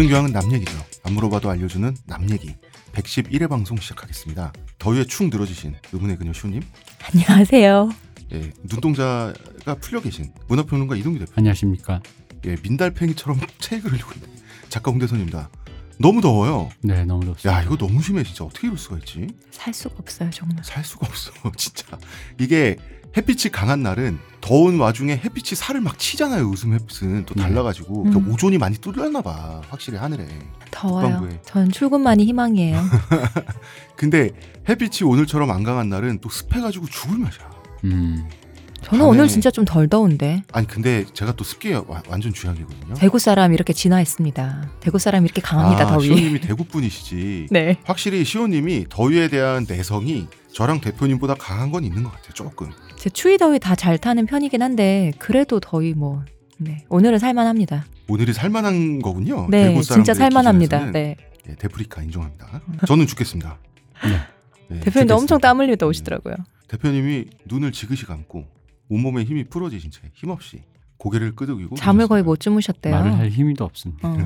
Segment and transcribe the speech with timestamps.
[0.00, 0.72] 모든 교양은 남 얘기죠.
[1.02, 2.54] 안 물어봐도 알려주는 남 얘기.
[2.94, 4.50] 111회 방송 시작하겠습니다.
[4.78, 6.62] 더위에 축 늘어지신 의문의 그녀 시호님,
[7.12, 7.90] 안녕하세요.
[8.32, 12.00] 예, 눈동자가 풀려 계신 문화평론가 이동규 대표, 안녕하십니까.
[12.46, 14.26] 예, 민달팽이처럼 체액을 흘리고 있는
[14.70, 15.50] 작가 홍대선입니다.
[15.98, 16.70] 너무 더워요.
[16.80, 17.52] 네, 너무 좋습니다.
[17.52, 19.26] 야, 이거 너무 심해 진짜 어떻게 이럴 수가 있지?
[19.50, 20.64] 살 수가 없어요, 정말.
[20.64, 21.98] 살 수가 없어 진짜.
[22.38, 22.78] 이게
[23.16, 26.44] 햇빛이 강한 날은 더운 와중에 햇빛이 살을 막 치잖아요.
[26.44, 27.42] 웃음 햇빛은 또 네.
[27.42, 28.10] 달라가지고 음.
[28.10, 29.60] 그러니까 오존이 많이 뚫렸나 봐.
[29.68, 30.26] 확실히 하늘에.
[30.70, 31.06] 더워요.
[31.08, 31.40] 북방구에.
[31.44, 32.80] 전 출근만이 희망이에요.
[33.96, 34.30] 근데
[34.68, 37.50] 햇빛이 오늘처럼 안 강한 날은 또 습해가지고 죽을 맛이야.
[37.84, 38.28] 음,
[38.82, 40.42] 저는 오늘 진짜 좀 덜 더운데.
[40.52, 42.94] 아니 근데 제가 또 습기 와- 완전 취향이거든요.
[42.94, 44.70] 대구 사람 이렇게 진화했습니다.
[44.80, 46.04] 대구 사람 이렇게 강합니다, 아, 더위.
[46.06, 47.48] 시호님이 대구 분이시지.
[47.50, 47.76] 네.
[47.84, 52.32] 확실히 시호님이 더위에 대한 내성이 저랑 대표님보다 강한 건 있는 것 같아요.
[52.32, 52.70] 조금.
[53.00, 56.22] 제 추위 더위 다 잘 타는 편이긴 한데 그래도 더위 뭐
[56.58, 56.84] 네.
[56.90, 57.86] 오늘은 살만합니다.
[58.08, 59.46] 오늘이 살만한 거군요.
[59.48, 60.90] 네, 진짜 살만합니다.
[60.90, 61.16] 네.
[61.48, 62.60] 예, 데프리카 인정합니다.
[62.86, 63.56] 저는 죽겠습니다.
[64.04, 64.10] 네.
[64.68, 65.16] 네, 대표님도.
[65.16, 66.34] 엄청 땀 흘리다 오시더라고요.
[66.68, 68.46] 대표님이 눈을 지그시 감고
[68.90, 70.62] 온몸에 힘이 풀어지신 채 힘없이
[70.98, 72.22] 고개를 끄덕이고 잠을 거의.
[72.22, 72.94] 못 주무셨대요.
[72.94, 74.08] 말을 할 힘도 없습니다.
[74.08, 74.16] 어.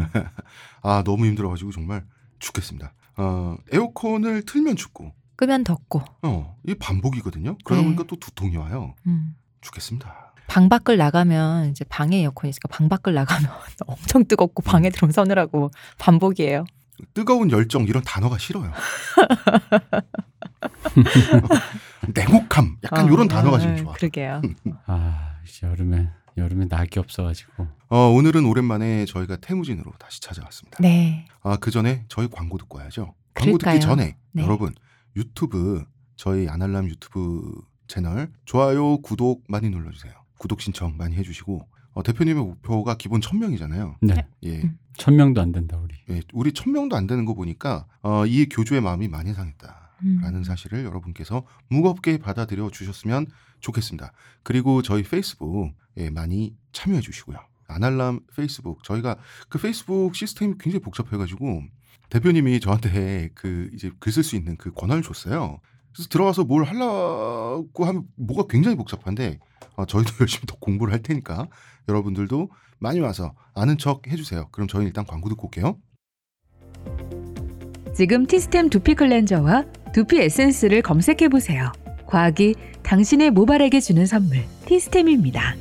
[0.83, 2.05] 아 너무 힘들어가지고 정말
[2.41, 2.92] 죽겠습니다.
[3.19, 6.03] 어, 에어컨을 틀면 춥고 끄면 덥고.
[6.23, 7.57] 어, 이게 반복이거든요.
[7.65, 7.87] 그러다 네.
[7.87, 8.95] 보니까 또 두통이 와요.
[9.07, 9.35] 음.
[9.61, 10.33] 죽겠습니다.
[10.47, 13.51] 방 밖을 나가면 이제 방에 에어컨이 있으니까 방 밖을 나가면
[13.87, 16.65] 엄청 뜨겁고 방에 들어오면 서늘하고 반복이에요.
[17.12, 18.73] 뜨거운 열정 이런 단어가 싫어요.
[22.15, 23.93] 냉혹함 약간 어, 이런 단어가 지금 어, 좋아.
[23.95, 24.43] 그러게요.
[24.87, 30.78] 아, 이제 여름에 여름에 낙이 없어가지고 어, 오늘은 오랜만에 저희가 태무진으로 다시 찾아왔습니다.
[30.81, 31.27] 네.
[31.43, 33.15] 아, 그 전에 저희 광고 듣고 와야죠.
[33.34, 33.81] 광고 그럴까요?
[33.81, 34.43] 듣기 전에 네.
[34.43, 34.75] 여러분
[35.16, 35.84] 유튜브
[36.16, 37.42] 저희 아날람 유튜브
[37.86, 40.12] 채널 좋아요, 구독 많이 눌러주세요.
[40.38, 43.97] 구독 신청 많이 해주시고 어, 대표님의 목표가 기본 1000명이잖아요.
[44.02, 44.78] 네, 예, 음.
[44.97, 45.94] 천 명도 안 된다 우리.
[46.10, 49.92] 예, 우리 1000명도 안 되는 거 보니까 어, 이 교주의 마음이 많이 상했다.
[50.02, 50.20] 음.
[50.22, 53.26] 라는 사실을 여러분께서 무겁게 받아들여 주셨으면
[53.60, 54.12] 좋겠습니다.
[54.42, 57.38] 그리고 저희 페이스북 예, 많이 참여해 주시고요.
[57.69, 59.16] 아날람 페이스북 저희가
[59.48, 61.62] 그 페이스북 시스템이 굉장히 복잡해가지고
[62.14, 65.60] 대표님이 저한테 그 이제 글 쓸 수 있는 그 권한을 줬어요.
[65.92, 69.38] 그래서 들어가서 뭘 하려고 하면 뭐가 굉장히 복잡한데
[69.76, 71.48] 어, 저희도 열심히 더 공부를 할 테니까
[71.88, 74.48] 여러분들도 많이 와서 아는 척 해주세요.
[74.52, 75.78] 그럼 저희 일단 광고 듣고 올게요.
[77.94, 81.72] 지금 티스템 두피 클렌저와 두피 에센스를 검색해 보세요.
[82.06, 85.54] 과학이 당신의 모발에게 주는 선물 티스템입니다.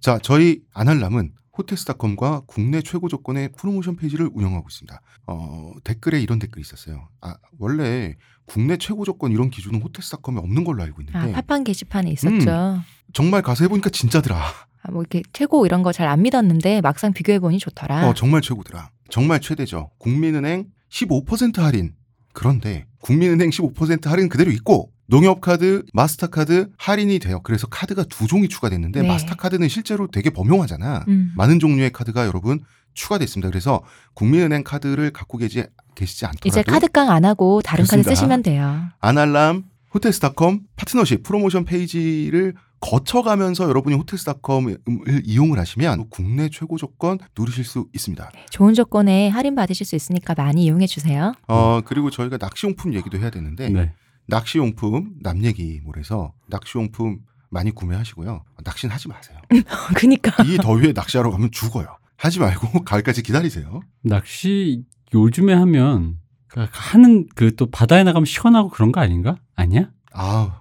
[0.00, 5.00] 자, 저희 아날람은 호텔스닷컴과 국내 최고 조건의 프로모션 페이지를 운영하고 있습니다.
[5.26, 7.08] 어, 댓글에 이런 댓글이 있었어요.
[7.20, 8.16] 아, 원래
[8.46, 12.80] 국내 최고 조건 이런 기준은 호텔스닷컴에 없는 걸로 알고 아, 있는데 팟빵 게시판에 있었죠.
[13.12, 14.36] 정말 가서 해보니까 진짜더라.
[14.82, 18.08] 아, 뭐 이렇게 최고 이런 거 잘 안 믿었는데 막상 비교해 보니 좋더라.
[18.08, 18.90] 어, 정말 최고더라.
[19.10, 19.90] 정말 최대죠.
[19.98, 21.94] 국민은행 15% 할인.
[22.32, 27.40] 그런데 국민은행 15% 할인 그대로 있고 농협카드, 마스터카드 할인이 돼요.
[27.42, 29.08] 그래서 카드가 두 종이 추가됐는데 네.
[29.08, 31.04] 마스터카드는 실제로 되게 범용하잖아.
[31.08, 31.32] 음.
[31.36, 32.60] 많은 종류의 카드가 여러분
[32.94, 33.50] 추가됐습니다.
[33.50, 33.82] 그래서
[34.14, 35.64] 국민은행 카드를 갖고 계시,
[35.96, 38.08] 계시지 않더라도 이제 카드깡 안 하고 다른 그렇습니다.
[38.08, 38.84] 카드 쓰시면 돼요.
[39.00, 44.78] 아날람 호텔스닷컴 파트너십 프로모션 페이지를 거쳐가면서 여러분이 호텔스닷컴을
[45.24, 48.30] 이용을 하시면 국내 최고 조건 누리실 수 있습니다.
[48.50, 51.34] 좋은 조건에 할인 받으실 수 있으니까 많이 이용해 주세요.
[51.48, 53.92] 어 그리고 저희가 낚시용품 얘기도 해야 되는데 네.
[54.30, 57.18] 낚시용품 남 얘기몰에서 낚시용품
[57.50, 58.44] 많이 구매하시고요.
[58.64, 59.38] 낚시는 하지 마세요.
[59.96, 61.98] 그니까 이 더위에 낚시하러 가면 죽어요.
[62.16, 63.80] 하지 말고 가을까지 기다리세요.
[64.02, 69.36] 낚시 요즘에 하면 그 하는 그 또 바다에 나가면 시원하고 그런 거 아닌가?
[69.56, 69.90] 아니야?
[70.12, 70.52] 아그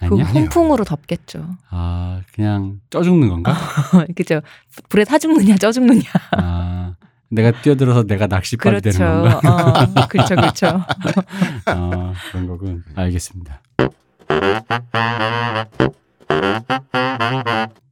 [0.00, 0.26] 아니야?
[0.26, 0.26] 아니에요.
[0.34, 1.48] 홍풍으로 덮겠죠.
[1.70, 3.54] 아 그냥 쪄 죽는 건가?
[4.16, 4.40] 그죠?
[4.88, 6.02] 불에 타 죽느냐 쪄 죽느냐.
[6.32, 6.94] 아
[7.32, 8.98] 내가 뛰어들어서 내가 낚시빨이 그렇죠.
[8.98, 9.40] 되는 건가?
[10.02, 10.66] 어, 그렇죠, 그렇죠.
[11.64, 12.84] 아 그런 거군.
[12.94, 13.62] 알겠습니다.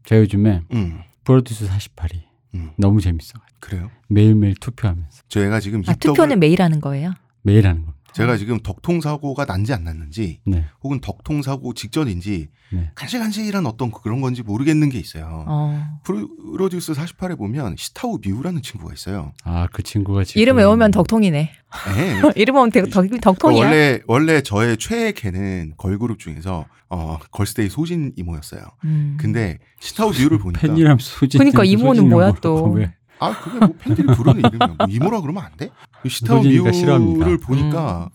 [0.05, 2.21] 제가 요즘에 음, 프로듀스 48이
[2.55, 3.33] 음 너무 재밌어.
[3.61, 3.91] 그래요.
[4.09, 7.15] 매일매일 투표하면서 제가 지금 아, 입덕을 투표는 매일 하는 거예요?
[7.43, 8.00] 매일 하는 겁니다.
[8.13, 10.65] 제가 지금 덕통 사고가 난지 안 났는지 네.
[10.83, 12.91] 혹은 덕통 사고 직전인지 네.
[12.95, 15.45] 간질간질한 어떤 그런 건지 모르겠는 게 있어요.
[15.49, 16.01] 어.
[16.05, 19.33] 프로듀스 48에 보면 시타오 미우라는 친구가 있어요.
[19.45, 21.51] 아 그 친구가 지금 이름 외우면 덕통이네.
[21.97, 22.21] 네.
[22.37, 23.65] 이름 외우면 덕, 덕, 덕통이야.
[23.67, 28.63] 원래 원래 저의 최애캐는 걸그룹 중에서 어, 걸스데이 소진 이모였어요.
[28.85, 29.17] 음.
[29.21, 31.39] 근데 시타오 미우를 보니까 팬이람 소진.
[31.39, 32.65] 그러니까 이모는 뭐야, 또.
[32.73, 32.93] 왜?
[33.21, 34.77] 아 그게 뭐 팬들이 부르는 이름이야.
[34.79, 35.71] 뭐 이모라 그러면 안 돼?
[36.09, 37.19] 시타우 소진이가 싫어합니다.
[37.19, 38.09] 미우를 보니까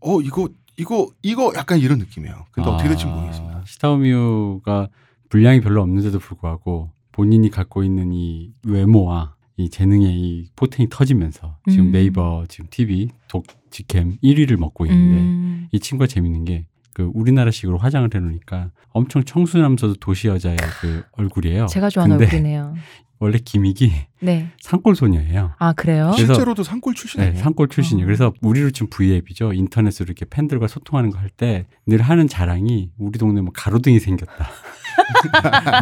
[0.00, 2.46] 어 이거 이거 이거 약간 이런 느낌이에요.
[2.50, 3.62] 근데 어떻게 될지 모르겠습니다.
[3.66, 4.88] 시타오 미우가
[5.28, 11.86] 분량이 별로 없는데도 불구하고 본인이 갖고 있는 이 외모와 이 재능의 이 포텐이 터지면서 지금
[11.86, 11.92] 음.
[11.92, 15.68] 네이버 지금 TV 독 직캠 1위를 먹고 있는데 음.
[15.72, 16.66] 이 친구가 재밌는 게
[16.98, 21.66] 그 우리나라식으로 화장을 해놓으니까 엄청 청순하면서도 도시 여자의 그 얼굴이에요.
[21.66, 22.74] 제가 좋아하는 얼굴이네요.
[23.20, 24.48] 원래 기믹이 네.
[24.60, 25.52] 산골 소녀예요.
[25.58, 26.12] 아 그래요?
[26.14, 27.34] 그래서- 실제로도 산골 출신 네?
[27.34, 28.04] 산골 출신이에요.
[28.04, 28.06] 어.
[28.06, 29.52] 그래서 우리로 치면 V앱이죠.
[29.52, 34.48] 인터넷으로 이렇게 팬들과 소통하는 거 할 때 늘 하는 자랑이 우리 동네 뭐 가로등이 생겼다.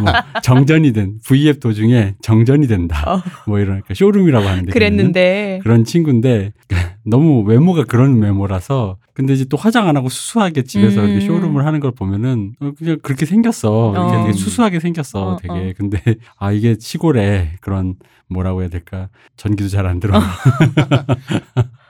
[0.01, 0.11] 뭐
[0.43, 3.03] 정전이 된 V앱 도중에 정전이 된다.
[3.11, 3.21] 어.
[3.47, 6.53] 뭐 이러니까 쇼룸이라고 하는데 그랬는데 그런 친구인데
[7.03, 11.09] 너무 외모가 그런 외모라서 근데 이제 또 화장 안 하고 수수하게 집에서 음.
[11.09, 13.93] 이렇게 쇼룸을 하는 걸 보면은 어, 그냥 그렇게 생겼어.
[13.95, 14.21] 이렇게 어.
[14.23, 15.33] 되게 수수하게 생겼어.
[15.33, 15.73] 어, 되게 어.
[15.77, 16.01] 근데
[16.37, 17.95] 아 이게 시골에 그런
[18.29, 20.19] 뭐라고 해야 될까 전기도 잘 안 들어.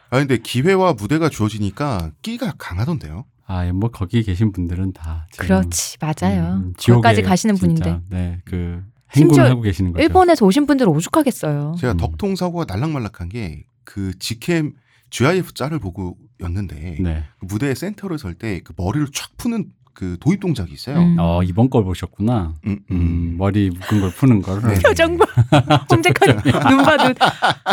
[0.09, 3.25] 아 근데 기회와 무대가 주어지니까 끼가 강하던데요.
[3.47, 6.61] 아, 뭐 거기 계신 분들은 다 지금, 그렇지 맞아요.
[6.65, 8.83] 음, 지옥에 거기까지 가시는 진짜, 분인데 네, 그
[9.13, 10.03] 심지어 행군을 하고 계시는 거죠.
[10.03, 11.75] 일본에서 오신 분들은 오죽하겠어요.
[11.79, 11.97] 제가 음.
[11.97, 14.73] 덕통 사고가 날락말락한 게 그 직캠
[15.11, 17.23] GIF 짤을 보고였는데 네.
[17.39, 20.97] 그 무대 센터를 설 때 그 머리를 쫙 푸는 그 도입 동작이 있어요.
[20.99, 21.15] 음.
[21.17, 22.53] 어 이번 걸 보셨구나.
[22.65, 22.95] 음, 음.
[22.97, 24.73] 음, 머리 묶은 걸 푸는 거를.
[24.73, 24.79] 네.
[24.81, 25.25] 표정 봐.
[25.89, 26.35] 홈제카님
[26.69, 27.13] 눈 봐도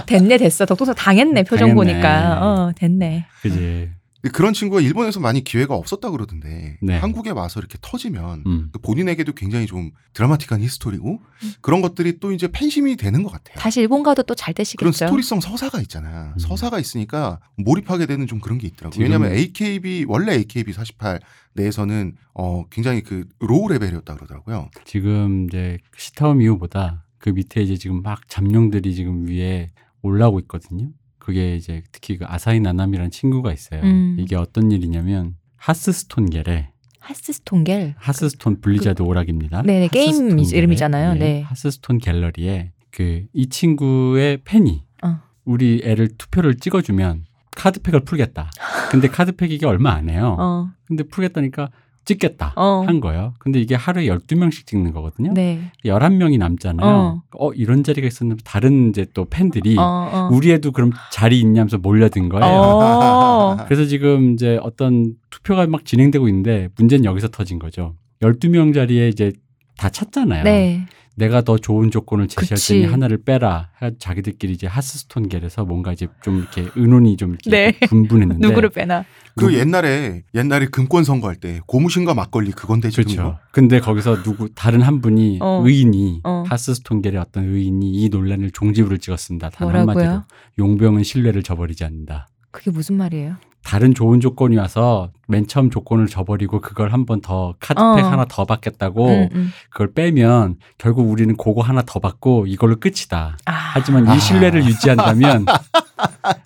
[0.07, 0.65] 됐네 됐어.
[0.67, 1.93] 덕도사 당했네 표정 당했네.
[1.93, 2.39] 보니까.
[2.47, 3.27] 어 됐네.
[3.43, 3.91] 그지.
[4.33, 6.97] 그런 친구가 일본에서 많이 기회가 없었다 그러던데 네.
[6.97, 8.69] 한국에 와서 이렇게 터지면 음.
[8.73, 11.21] 그 본인에게도 굉장히 좀 드라마틱한 히스토리고
[11.61, 13.57] 그런 것들이 또 이제 팬심이 되는 것 같아요.
[13.59, 14.93] 다시 일본 가도 또잘 그런 되시겠죠.
[14.93, 16.33] 스토리성 서사가 있잖아.
[16.35, 16.39] 음.
[16.39, 19.03] 서사가 있으니까 몰입하게 되는 좀 그런 게 있더라고요.
[19.03, 21.21] 왜냐하면 AKB 원래 AKB 48
[21.55, 24.71] 내에서는 어 굉장히 그 low level이었다 그러더라고요.
[24.85, 29.71] 지금 이제 시타오 미우보다 그 밑에 이제 지금 막 잠룡들이 지금 위에
[30.03, 30.91] 올라오고 있거든요.
[31.25, 33.81] 그게 이제 특히 그 아사이 나나미라는 친구가 있어요.
[33.83, 34.17] 음.
[34.21, 36.69] 이게 어떤 일이냐면 하스스톤 갤에
[37.01, 37.95] 하스스톤갤.
[37.97, 39.63] 하스스톤 블리자드 오락입니다.
[39.63, 41.15] 그 네네, 게임 하스스톤 갤에, 이름이잖아요.
[41.15, 41.41] 예, 네.
[41.43, 45.21] 하스스톤 갤러리에 그 이 친구의 팬이 어.
[45.47, 47.25] 우리 애를 투표를 찍어주면
[47.57, 48.51] 카드팩을 풀겠다.
[48.91, 50.37] 근데 카드팩 이게 얼마 안 해요.
[50.39, 50.69] 어.
[50.87, 51.71] 근데 풀겠다니까
[52.05, 52.85] 찍겠다 어.
[52.87, 53.35] 한 거예요.
[53.39, 55.33] 근데 이게 하루에 12명씩 찍는 거거든요.
[55.33, 55.73] 네.
[55.85, 56.89] 11명이 남잖아요.
[56.89, 57.23] 어.
[57.39, 57.53] 어.
[57.53, 60.29] 이런 자리가 있었는데 다른 이제 또 팬들이 어, 어.
[60.33, 62.47] 우리 애도 그럼 자리 있냐면서 몰려든 거예요.
[62.47, 63.57] 어.
[63.67, 67.95] 그래서 지금 이제 어떤 투표가 막 진행되고 있는데 문제는 여기서 터진 거죠.
[68.23, 69.33] 12명 자리에 이제
[69.77, 70.45] 다 찼잖아요.
[70.45, 70.87] 네.
[71.17, 72.75] 내가 더 좋은 조건을 제시할 그치.
[72.81, 73.71] 테니 하나를 빼라.
[73.83, 77.79] 해 자기들끼리 이제 하스스톤 겔에서 뭔가 이제 좀 이렇게 의논이 좀 이렇게 네.
[77.87, 79.05] 분분했는데 누구를 빼나?
[79.37, 83.21] 그 누구- 옛날에 옛날에 금권 선거할 때 고무신과 막걸리 그건데 지금 그렇죠.
[83.23, 83.39] 이거.
[83.53, 85.63] 근데 거기서 누구 다른 한 분이 어.
[85.65, 86.45] 의인이 어.
[86.49, 89.51] 하스스톤 겔의 어떤 의인이 이 논란을 종지부를 찍었습니다.
[89.51, 89.91] 단 뭐라고요?
[89.91, 90.23] 한마디로
[90.59, 92.29] 용병은 신뢰를 저버리지 않는다.
[92.51, 93.37] 그게 무슨 말이에요?
[93.65, 98.09] 다른 좋은 조건이 와서 맨 처음 조건을 저버리고 그걸 한 번 더 카드팩 어.
[98.09, 99.51] 하나 더 받겠다고 음, 음.
[99.71, 103.39] 그걸 빼면 결국 우리는 그거 하나 더 받고 이걸로 끝이다.
[103.47, 103.53] 아.
[103.53, 104.15] 하지만 아.
[104.15, 105.47] 이 신뢰를 유지한다면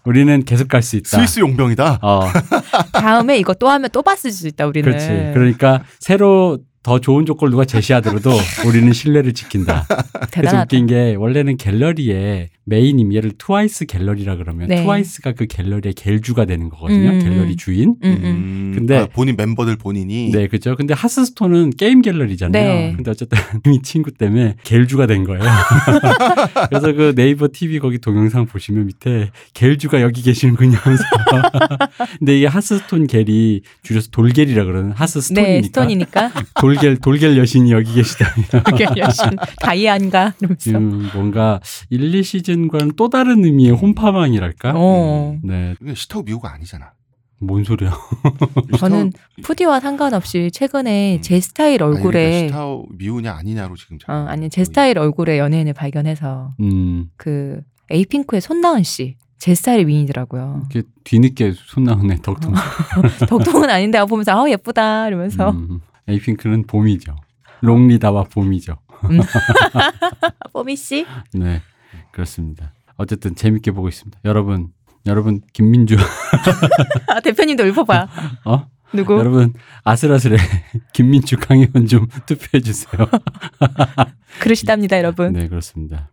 [0.04, 1.08] 우리는 계속 갈 수 있다.
[1.18, 1.98] 스위스 용병이다.
[2.02, 2.20] 어,
[2.92, 4.88] 다음에 이거 또 하면 또 봤을 수 있다 우리는.
[4.88, 5.08] 그렇지.
[5.34, 6.58] 그러니까 새로
[6.88, 8.30] 더 좋은 조건을 누가 제시하더라도
[8.66, 9.84] 우리는 신뢰를 지킨다.
[9.86, 10.62] 그래서 대단하다.
[10.62, 14.82] 웃긴 게 원래는 갤러리에 메인임 얘를 트와이스 갤러리라 그러면 네.
[14.82, 17.10] 트와이스가 그 갤러리의 갤주가 되는 거거든요.
[17.10, 17.56] 음, 갤러리 음.
[17.58, 17.96] 주인.
[18.02, 18.72] 음, 음.
[18.74, 20.76] 근데- 아, 본인 멤버들 본인이 네, 그죠.
[20.76, 22.62] 근데 하스스톤은 게임 갤러리잖아요.
[22.62, 22.92] 네.
[22.96, 23.38] 근데 어쨌든
[23.74, 25.42] 이 친구 때문에 갤주가 된 거예요.
[26.70, 31.04] 그래서 그 네이버 TV 거기 동영상 보시면 밑에 갤주가 여기 계시는군요 하면서.
[32.18, 35.52] 근데 이게 하스스톤 갤이 줄여서 돌갤이라 그러는 하스스톤이니까.
[35.52, 36.32] 네, 스톤이니까.
[36.80, 38.46] 돌갤, 돌갤 여신이 여기 계시다면.
[38.64, 39.30] 그게 여신
[39.60, 40.58] 다이안가 이러면서.
[40.58, 44.72] 지금 뭔가 1, 2 시즌과는 또 다른 의미의 홈파망이랄까?
[44.76, 45.36] 어.
[45.42, 46.92] 네, 이게 시타오 미호가 아니잖아.
[47.40, 47.92] 뭔 소리야.
[48.78, 51.22] 저는 푸디와 상관없이 최근에 음.
[51.22, 55.72] 제 스타일 아니, 얼굴에 그러니까 시타오 미호냐 아니냐로 지금 어, 아니 제 스타일 얼굴에 연예인을
[55.72, 59.16] 발견해서 음, 그 에이핑크의 손나은 씨.
[59.38, 60.66] 제 스타일의 미인이더라고요.
[60.68, 62.52] 이렇게 뒤늦게 손 나오네, 덕통.
[63.28, 67.16] 덕통은 아닌데 보면서 아 예쁘다 이러면서 음, 에이핑크는 봄이죠.
[67.60, 68.78] 롱리다와 봄이죠.
[69.02, 71.06] 아, 뽀미 씨.
[71.32, 71.62] 네,
[72.12, 72.72] 그렇습니다.
[72.96, 74.18] 어쨌든 재밌게 보고 있습니다.
[74.24, 74.72] 여러분,
[75.06, 75.96] 여러분 김민주,
[77.08, 78.08] 아, 대표님도 읽어봐.
[78.44, 78.66] 어?
[78.92, 79.18] 누구?
[79.18, 79.52] 여러분
[79.84, 80.38] 아슬아슬해
[80.94, 83.06] 김민주 강의원 좀 투표해 주세요.
[84.40, 85.34] 그러시답니다, 여러분.
[85.34, 86.10] 네, 그렇습니다.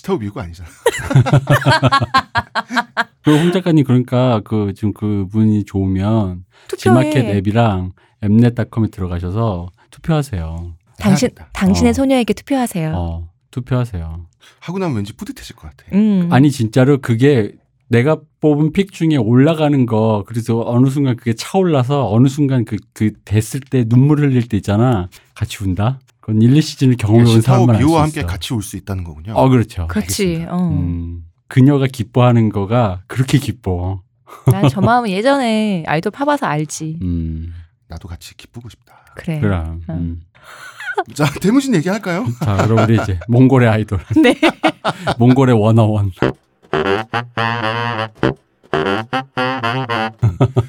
[0.00, 0.68] 시타오 미호가 아니잖아.
[3.22, 6.78] 그홍 작가님 그러니까 그 지금 그 분이 좋으면 투표해.
[6.78, 7.92] 지마켓 앱이랑
[8.22, 10.74] 엠넷닷컴에 들어가셔서 투표하세요.
[10.98, 11.50] 당신 해야겠다.
[11.52, 11.92] 당신의 어.
[11.92, 12.92] 소녀에게 투표하세요.
[12.94, 14.26] 어, 투표하세요.
[14.60, 15.84] 하고 나면 왠지 뿌듯해질 것 같아.
[15.94, 16.28] 음.
[16.32, 17.52] 아니 진짜로 그게
[17.88, 23.12] 내가 뽑은 픽 중에 올라가는 거 그래서 어느 순간 그게 차올라서 어느 순간 그, 그
[23.24, 25.98] 됐을 때 눈물 흘릴 때 있잖아 같이 운다
[26.30, 28.20] 그건 1, 2시즌을 경험해본 시타오 사람만 알수 비오와 있어.
[28.20, 29.32] 함께 같이 올 수 있다는 거군요.
[29.34, 29.86] 어, 그렇죠.
[29.88, 30.46] 그렇지.
[30.48, 30.68] 어.
[30.68, 34.02] 음, 그녀가 기뻐하는 거가 그렇게 기뻐.
[34.46, 36.98] 난 저 마음은 예전에 아이돌 파봐서 알지.
[37.02, 37.52] 음,
[37.88, 38.94] 나도 같이 기쁘고 싶다.
[39.16, 39.40] 그래.
[39.40, 39.82] 그럼.
[39.88, 39.92] 어.
[39.94, 40.20] 음.
[41.14, 42.26] 자, 태무진 얘기할까요?
[42.44, 43.98] 자, 그럼 우리 이제 몽골의 아이돌.
[44.22, 44.34] 네.
[45.18, 46.12] 몽골의 원어원.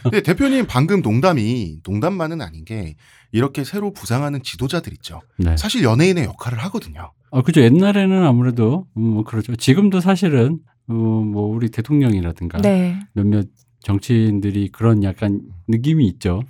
[0.03, 2.95] 근데 대표님 방금 농담이 농담만은 아닌 게
[3.31, 5.21] 이렇게 새로 부상하는 지도자들 있죠.
[5.37, 5.55] 네.
[5.57, 7.11] 사실 연예인의 역할을 하거든요.
[7.31, 7.61] 아, 그죠.
[7.61, 9.55] 옛날에는 아무래도, 음, 뭐, 그러죠.
[9.55, 12.99] 지금도 사실은, 어, 뭐, 우리 대통령이라든가 네.
[13.13, 13.47] 몇몇
[13.83, 16.43] 정치인들이 그런 약간 느낌이 있죠.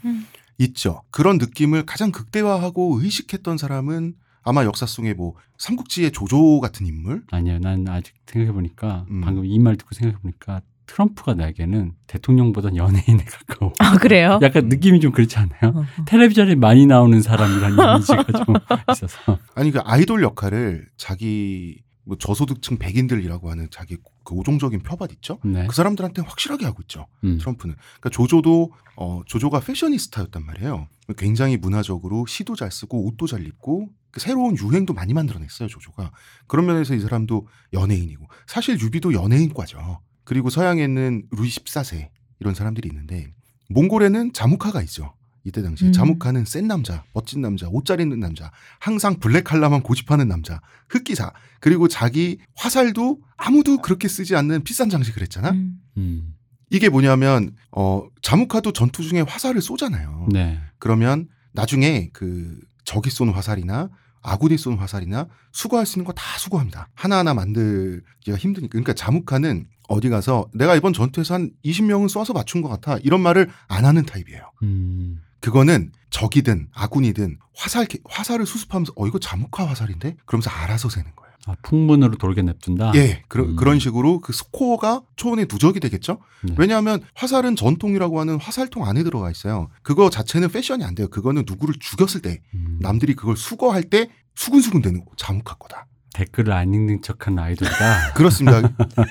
[0.58, 1.02] 있죠.
[1.12, 7.60] 그런 느낌을 가장 극대화하고 의식했던 사람은 아마 역사 속에 뭐 삼국지의 조조 같은 인물 아니요.
[7.60, 9.22] 난 아직 생각해 보니까, 음.
[9.22, 10.62] 방금 이 말 듣고 생각해 보니까,
[10.92, 13.72] 트럼프가 나에게는 대통령보단 연예인에 가까워.
[13.80, 14.40] 아 그래요?
[14.42, 15.72] 약간 느낌이 좀 그렇지 않아요?
[15.74, 15.86] 어.
[16.06, 18.56] 텔레비전에 많이 나오는 사람이라는 이미지가 좀
[18.92, 19.40] 있어서.
[19.56, 25.40] 아니 그 아이돌 역할을 자기 뭐 저소득층 백인들이라고 하는 자기 그 오종적인 표밭 있죠.
[25.46, 25.66] 네.
[25.66, 27.08] 그 사람들한테 확실하게 하고 있죠.
[27.24, 27.38] 음.
[27.38, 27.76] 트럼프는.
[27.76, 30.90] 그러니까 조조도 어 조조가 패셔니스타였단 말이에요.
[31.18, 36.12] 굉장히 문화적으로 시도 잘 쓰고 옷도 잘 입고 그 새로운 유행도 많이 만들어냈어요 조조가.
[36.48, 40.02] 그런 면에서 이 사람도 연예인이고 사실 유비도 연예인과죠.
[40.24, 42.10] 그리고 서양에는 루이 14세
[42.40, 43.34] 이런 사람들이 있는데
[43.70, 45.14] 몽골에는 자무카가 있죠.
[45.44, 45.92] 이때 당시에 음.
[45.92, 51.34] 자무카는 센 남자, 멋진 남자, 옷 잘 입는 남자, 항상 블랙 칼라만 고집하는 남자, 흑기사,
[51.60, 55.50] 그리고 자기 화살도 아무도 그렇게 쓰지 않는 비싼 장식을 했잖아.
[55.52, 55.80] 음.
[55.98, 56.34] 음.
[56.70, 60.28] 이게 뭐냐면 어 자무카도 전투 중에 화살을 쏘잖아요.
[60.32, 60.60] 네.
[60.78, 63.90] 그러면 나중에 그 적이 쏜 화살이나
[64.22, 66.88] 아군이 쏜 화살이나 수거할 수 있는 거 다 수거합니다.
[66.94, 68.70] 하나하나 만들기가 힘드니까.
[68.72, 72.98] 그러니까 자무카는 어디 가서 내가 이번 전투에서 한 20명은 쏴서 맞춘 것 같아.
[73.04, 74.52] 이런 말을 안 하는 타입이에요.
[74.64, 75.22] 음.
[75.42, 81.32] 그거는 적이든 아군이든 화살 화살을 수습하면서 어 이거 자무카 화살인데 그러면서 알아서 세는 거예요.
[81.48, 82.92] 아, 풍문으로 돌게 냅둔다?
[82.96, 83.56] 예, 그런 음.
[83.56, 86.20] 그런 식으로 그 스코어가 초원의 누적이 되겠죠.
[86.44, 86.54] 네.
[86.58, 89.70] 왜냐하면 화살은 전통이라고 하는 화살통 안에 들어가 있어요.
[89.82, 91.08] 그거 자체는 패션이 안 돼요.
[91.08, 92.78] 그거는 누구를 죽였을 때 음.
[92.82, 95.88] 남들이 그걸 수거할 때 수근수근 되는 거 자무카 거다.
[96.14, 98.14] 댓글을 안 읽는 척한 아이돌이다.
[98.14, 98.62] 그렇습니다.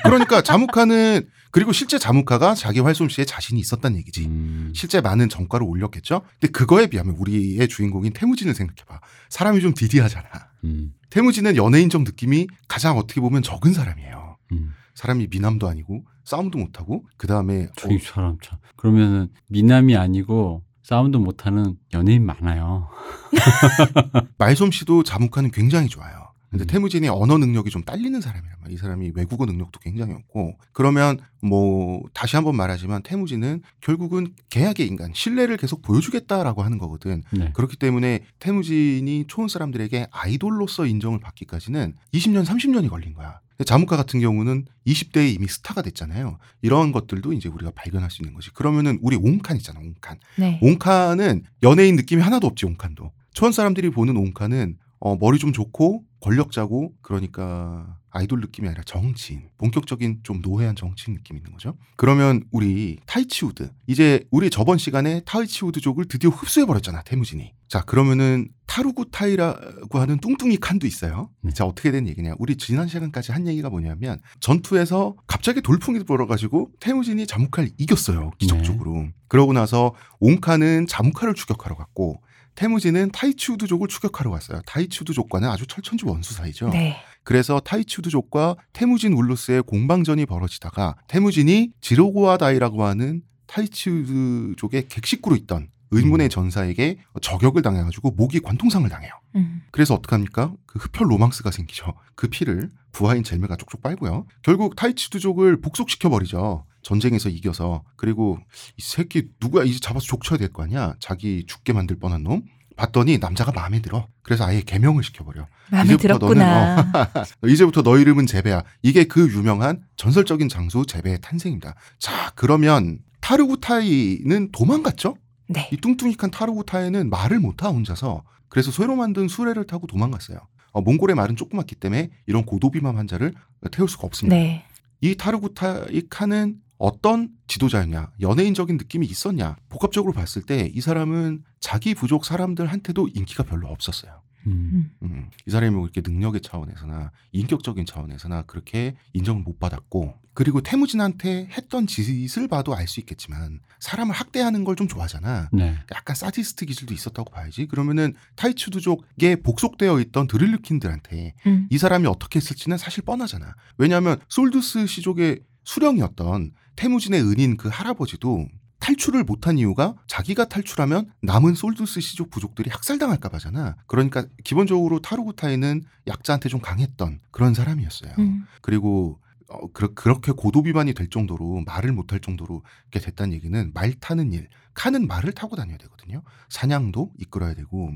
[0.05, 4.27] 그러니까 자무카는 그리고 실제 자무카가 자기 활솜씨에 자신이 있었단 얘기지.
[4.27, 4.73] 음.
[4.75, 6.23] 실제 많은 전과를 올렸겠죠.
[6.39, 9.01] 근데 그거에 비하면 우리의 주인공인 태무진을 생각해봐.
[9.29, 10.29] 사람이 좀 디디하잖아.
[10.65, 10.93] 음.
[11.11, 14.37] 태무진은 연예인적 느낌이 가장 어떻게 보면 적은 사람이에요.
[14.53, 14.73] 음.
[14.95, 18.59] 사람이 미남도 아니고 싸움도 못하고 그 다음에 저이 사람 참.
[18.77, 22.89] 그러면은 미남이 아니고 싸움도 못하는 연예인 많아요.
[24.39, 26.30] 말솜씨도 자무카는 굉장히 좋아요.
[26.51, 26.67] 근데 음.
[26.67, 28.75] 테무진이 언어 능력이 좀 딸리는 사람이란 말이야.
[28.75, 35.13] 이 사람이 외국어 능력도 굉장히 없고 그러면 뭐 다시 한번 말하지만 테무진은 결국은 계약의 인간
[35.15, 37.23] 신뢰를 계속 보여주겠다라고 하는 거거든.
[37.31, 37.53] 네.
[37.55, 43.41] 그렇기 때문에 테무진이 초원 사람들에게 아이돌로서 인정을 받기까지는 20년 30년이 걸린 거야.
[43.65, 46.39] 자무카 같은 경우는 20대에 이미 스타가 됐잖아요.
[46.63, 48.51] 이런 것들도 이제 우리가 발견할 수 있는 거지.
[48.51, 50.19] 그러면은 우리 옹칸 있잖아, 옹칸.
[50.39, 50.59] 네.
[50.63, 56.95] 옹칸은 연예인 느낌이 하나도 없지 옹칸도 초원 사람들이 보는 옹칸은 어, 머리 좀 좋고 권력자고
[57.03, 61.77] 그러니까 아이돌 느낌이 아니라 정치인 본격적인 좀 노회한 정치인 느낌이 있는 거죠?
[61.97, 67.55] 그러면 우리 타이치우드 이제 우리 저번 시간에 타이치우드족을 드디어 흡수해 버렸잖아 태무진이.
[67.69, 71.31] 자 그러면은 타르구타이라고 하는 뚱뚱이 칸도 있어요.
[71.41, 71.53] 네.
[71.53, 72.35] 자 어떻게 된 얘기냐?
[72.39, 79.09] 우리 지난 시간까지 한 얘기가 뭐냐면 전투에서 갑자기 돌풍이 불어가지고 태무진이 자무카를 이겼어요 기적적으로.
[79.29, 82.21] 그러고 나서 옹칸은 자무카를 추격하러 갔고
[82.55, 84.61] 태무진은 타이치우드족을 추격하러 갔어요.
[84.67, 86.69] 타이치우드족과는 아주 철천지 원수 사이죠.
[86.71, 86.97] 네.
[87.23, 96.99] 그래서 타이치우드족과 태무진 울루스의 공방전이 벌어지다가 태무진이 지로고아 다이라고 하는 타이치우드족의 객식구로 있던 의문의 전사에게
[97.21, 99.13] 저격을 당해가지고 목이 관통상을 당해요.
[99.35, 99.63] 음.
[99.73, 100.53] 그래서 어떡합니까?
[100.67, 101.95] 그 흡혈 로망스가 생기죠.
[102.15, 104.27] 그 피를 부하인 젤메가 쪽쪽 빨고요.
[104.43, 106.65] 결국 타이치두족을 복속시켜버리죠.
[106.83, 107.83] 전쟁에서 이겨서.
[107.97, 108.39] 그리고
[108.77, 110.95] 이 새끼 누구야 이제 잡아서 족쳐야 될 거 아니야.
[111.01, 112.43] 자기 죽게 만들 뻔한 놈.
[112.77, 114.07] 봤더니 남자가 마음에 들어.
[114.23, 115.47] 그래서 아예 개명을 시켜버려.
[115.71, 116.93] 마음에 이제부터 들었구나.
[117.47, 118.63] 이제부터 너 이름은 제베야.
[118.83, 121.75] 이게 그 유명한 전설적인 장수 제베의 탄생입니다.
[121.99, 125.17] 자 그러면 타르구타이는 도망갔죠?
[125.49, 125.69] 네.
[125.73, 130.39] 이 뚱뚱이칸 타르구타이는 말을 못하 혼자서 그래서 새로 만든 수레를 타고 도망갔어요.
[130.73, 133.35] 어, 몽골의 말은 조그맣기 때문에 이런 고도비만 환자를
[133.73, 134.37] 태울 수가 없습니다.
[134.37, 134.65] 네.
[135.01, 142.25] 이 타르구타이 칸은 어떤 지도자였냐, 연예인적인 느낌이 있었냐, 복합적으로 봤을 때 이 사람은 자기 부족
[142.25, 144.23] 사람들한테도 인기가 별로 없었어요.
[144.47, 144.91] 음.
[145.03, 151.49] 음, 이 사람이 뭐 이렇게 능력의 차원에서나 인격적인 차원에서나 그렇게 인정을 못 받았고 그리고 태무진한테
[151.51, 155.51] 했던 짓을 봐도 알 수 있겠지만 사람을 학대하는 걸 좀 좋아하잖아.
[155.53, 155.77] 네.
[155.95, 157.67] 약간 사디스트 기질도 있었다고 봐야지.
[157.67, 161.67] 그러면은 타이츠두족에 복속되어 있던 드릴르킨들한테 음.
[161.71, 163.55] 이 사람이 어떻게 했을지는 사실 뻔하잖아.
[163.77, 168.47] 왜냐하면 솔두스 시족의 수령이었던 태무진의 은인 그 할아버지도
[168.81, 173.77] 탈출을 못한 이유가 자기가 탈출하면 남은 솔두스 시족 부족들이 학살당할까 봐잖아.
[173.87, 178.15] 그러니까 기본적으로 타루구타이는 약자한테 좀 강했던 그런 사람이었어요.
[178.19, 178.47] 음.
[178.63, 183.93] 그리고 어, 그렇, 그렇게 고도 비반이 될 정도로 말을 못할 정도로 이렇게 됐다는 얘기는 말
[183.95, 186.23] 타는 일, 칸은 말을 타고 다녀야 되거든요.
[186.49, 187.93] 사냥도 이끌어야 되고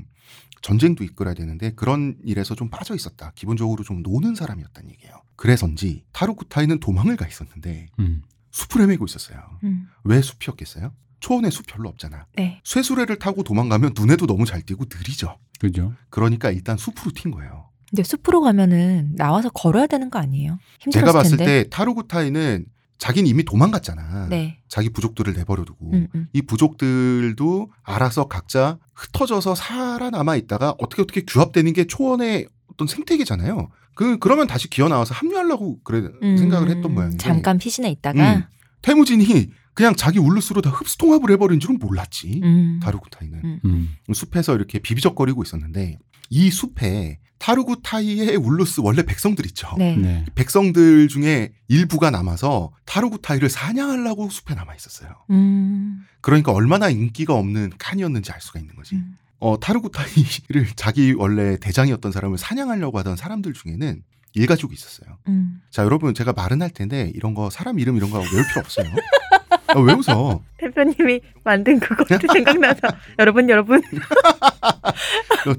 [0.65, 3.31] 전쟁도 이끌어야 되는데 그런 일에서 좀 빠져 있었다.
[3.35, 5.21] 기본적으로 좀 노는 사람이었다는 얘기예요.
[5.35, 8.23] 그래서인지 타루쿠타이는 도망을 가 있었는데 음.
[8.49, 9.37] 숲을 헤매고 있었어요.
[9.63, 9.87] 음.
[10.03, 10.91] 왜 숲이었겠어요?
[11.19, 12.25] 초원에 숲 별로 없잖아.
[12.35, 12.61] 네.
[12.63, 15.37] 쇠수레를 타고 도망가면 눈에도 너무 잘 띄고 느리죠.
[15.59, 15.93] 그죠.
[16.09, 17.69] 그러니까 일단 숲으로 튄 거예요.
[17.91, 20.57] 근데 숲으로 가면은 나와서 걸어야 되는 거 아니에요?
[20.79, 21.63] 힘들었을 제가 봤을 텐데.
[21.63, 22.65] 때 타루구타이는
[22.97, 24.27] 자기는 이미 도망갔잖아.
[24.29, 24.59] 네.
[24.67, 26.27] 자기 부족들을 내버려두고 음, 음.
[26.33, 33.69] 이 부족들도 알아서 각자 흩어져서 살아남아 있다가 어떻게 어떻게 규합되는 게 초원의 어떤 생태계잖아요.
[33.95, 38.35] 그 그러면 다시 기어 나와서 합류하려고 그래 음, 생각을 했던 모양인데 잠깐 피신해 있다가.
[38.35, 38.43] 음.
[38.81, 42.39] 태무진이 그냥 자기 울루스로 다 흡수통합을 해버린 줄은 몰랐지.
[42.43, 42.79] 음.
[42.81, 43.59] 타루구타이는 음.
[43.65, 44.13] 음.
[44.13, 45.97] 숲에서 이렇게 비비적거리고 있었는데
[46.29, 49.69] 이 숲에 타루구타이의 울루스 원래 백성들 있죠.
[49.77, 49.95] 네.
[49.95, 50.25] 네.
[50.35, 55.09] 백성들 중에 일부가 남아서 타루구타이를 사냥하려고 숲에 남아 있었어요.
[55.31, 56.05] 음.
[56.21, 58.95] 그러니까 얼마나 인기가 없는 칸이었는지 알 수가 있는 거지.
[58.95, 59.15] 음.
[59.39, 64.01] 어, 타루구타이를 자기 원래 대장이었던 사람을 사냥하려고 하던 사람들 중에는
[64.33, 65.17] 일가족이 있었어요.
[65.27, 65.61] 음.
[65.69, 68.85] 자, 여러분 제가 말은 할 텐데 이런 거 사람 이름 이런 거 외울 필요 없어요.
[69.67, 70.41] 아, 왜 웃어?
[70.57, 72.79] 대표님이 만든 그것도 생각나서
[73.19, 73.81] 여러분 여러분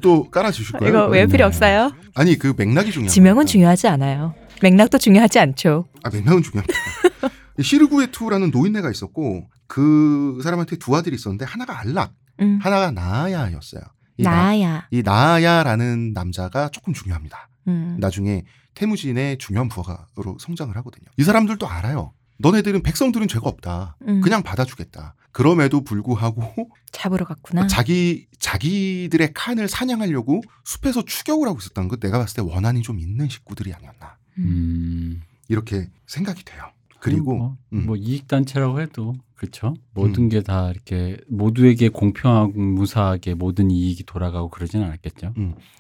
[0.01, 0.89] 또 깔아주실 거예요?
[0.95, 1.45] 이거 외울 필요 네.
[1.45, 1.93] 없어요.
[2.15, 3.47] 아니 그 맥락이 중요한 지명은.
[3.47, 4.35] 중요하지 않아요.
[4.63, 5.87] 맥락도 중요하지 않죠.
[6.03, 6.75] 아, 맥락은 중요합니다.
[7.61, 12.59] 시르구에투라는 노인네가 있었고 그 사람한테 두 아들이 있었는데 하나가 알락, 음.
[12.63, 13.83] 하나가 나야였어요.
[14.19, 14.87] 이 나- 나야.
[14.91, 17.49] 이 나야라는 남자가 조금 중요합니다.
[17.69, 17.97] 음.
[18.01, 21.07] 나중에 태무진의 중요한 부하로 성장을 하거든요.
[21.17, 22.13] 이 사람들도 알아요.
[22.39, 23.97] 너네들은 백성들은 죄가 없다.
[24.07, 24.21] 음.
[24.21, 25.15] 그냥 받아주겠다.
[25.33, 27.67] 그럼에도 불구하고 잡으러 갔구나.
[27.67, 33.29] 자기 자기들의 칸을 사냥하려고 숲에서 추격을 하고 있었다는 것 내가 봤을 때 원한이 좀 있는
[33.29, 35.23] 식구들이 아니었나 음.
[35.49, 36.71] 이렇게 생각이 돼요.
[37.01, 37.87] 그리고 뭐, 음.
[37.87, 39.75] 뭐 이익 단체라고 해도 그렇죠.
[39.93, 40.29] 모든 음.
[40.31, 45.35] 게다 이렇게 모두에게 공평하고 무사하게 모든 이익이 돌아가고 그러지는 않았겠죠.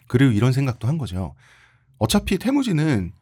[0.07, 1.35] 그리고 이런 생각도 한 거죠.
[1.99, 3.12] 어차피 태무진은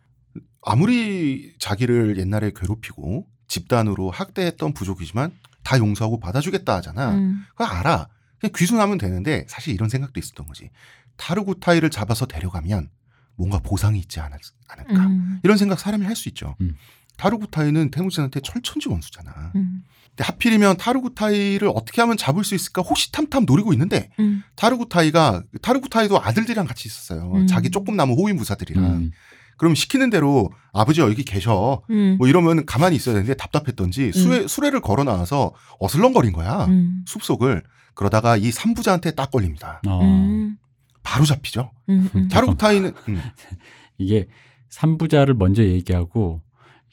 [0.64, 7.12] 아무리 자기를 옛날에 괴롭히고 집단으로 학대했던 부족이지만 다 용서하고 받아주겠다 하잖아.
[7.14, 7.44] 음.
[7.50, 8.08] 그거 알아.
[8.38, 10.70] 그냥 귀순하면 되는데 사실 이런 생각도 있었던 거지.
[11.16, 12.88] 타르구타이를 잡아서 데려가면
[13.36, 15.06] 뭔가 보상이 있지 않을, 않을까.
[15.06, 15.40] 음.
[15.42, 16.56] 이런 생각 사람이 할 수 있죠.
[16.60, 16.76] 음.
[17.16, 19.52] 타르구타이는 태무진한테 철천지 원수잖아.
[19.54, 19.84] 음.
[20.08, 24.42] 근데 하필이면 타르구타이를 어떻게 하면 잡을 수 있을까 호시탐탐 노리고 있는데 음.
[24.56, 27.32] 타르구타이가 타르구타이도 아들들이랑 같이 있었어요.
[27.34, 27.46] 음.
[27.46, 29.10] 자기 조금 남은 호위무사들이랑.
[29.54, 29.56] 음.
[29.56, 31.82] 그럼 시키는 대로 아버지 여기 계셔.
[31.90, 32.16] 음.
[32.18, 36.66] 뭐 이러면 가만히 있어야 되는데 답답했던지 수레, 수레를 걸어 나와서 어슬렁거린 거야.
[36.66, 37.04] 음.
[37.06, 37.62] 숲속을.
[37.94, 39.80] 그러다가 이 삼부자한테 딱 걸립니다.
[39.86, 40.00] 어.
[40.02, 40.56] 음.
[41.02, 41.70] 바로 잡히죠.
[41.88, 42.08] 음.
[42.14, 42.28] 음.
[42.28, 43.20] 타르구타이는 음.
[43.98, 44.26] 이게
[44.70, 46.42] 삼부자를 먼저 얘기하고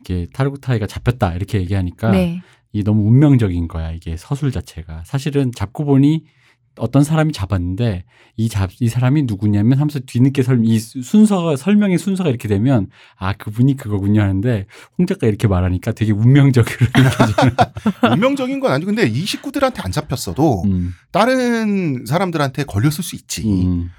[0.02, 2.42] 이게 타르구타이가 잡혔다 이렇게 얘기하니까 네.
[2.72, 6.26] 이게 너무 운명적인 거야 이게 서술 자체가 사실은 잡고 보니
[6.78, 8.06] 어떤 사람이 잡았는데
[8.38, 13.34] 이 잡 이 사람이 누구냐면 하면서 뒤늦게 설 이 순서가 설명의 순서가 이렇게 되면 아
[13.34, 14.66] 그분이 그거군요 하는데
[14.98, 16.74] 홍 작가 이렇게 말하니까 되게 운명적으로
[18.14, 23.44] 운명적인 건 아니고 근데 이 식구들한테 안 잡혔어도 음, 다른 사람들한테 걸렸을 수 있지.
[23.44, 23.90] 음,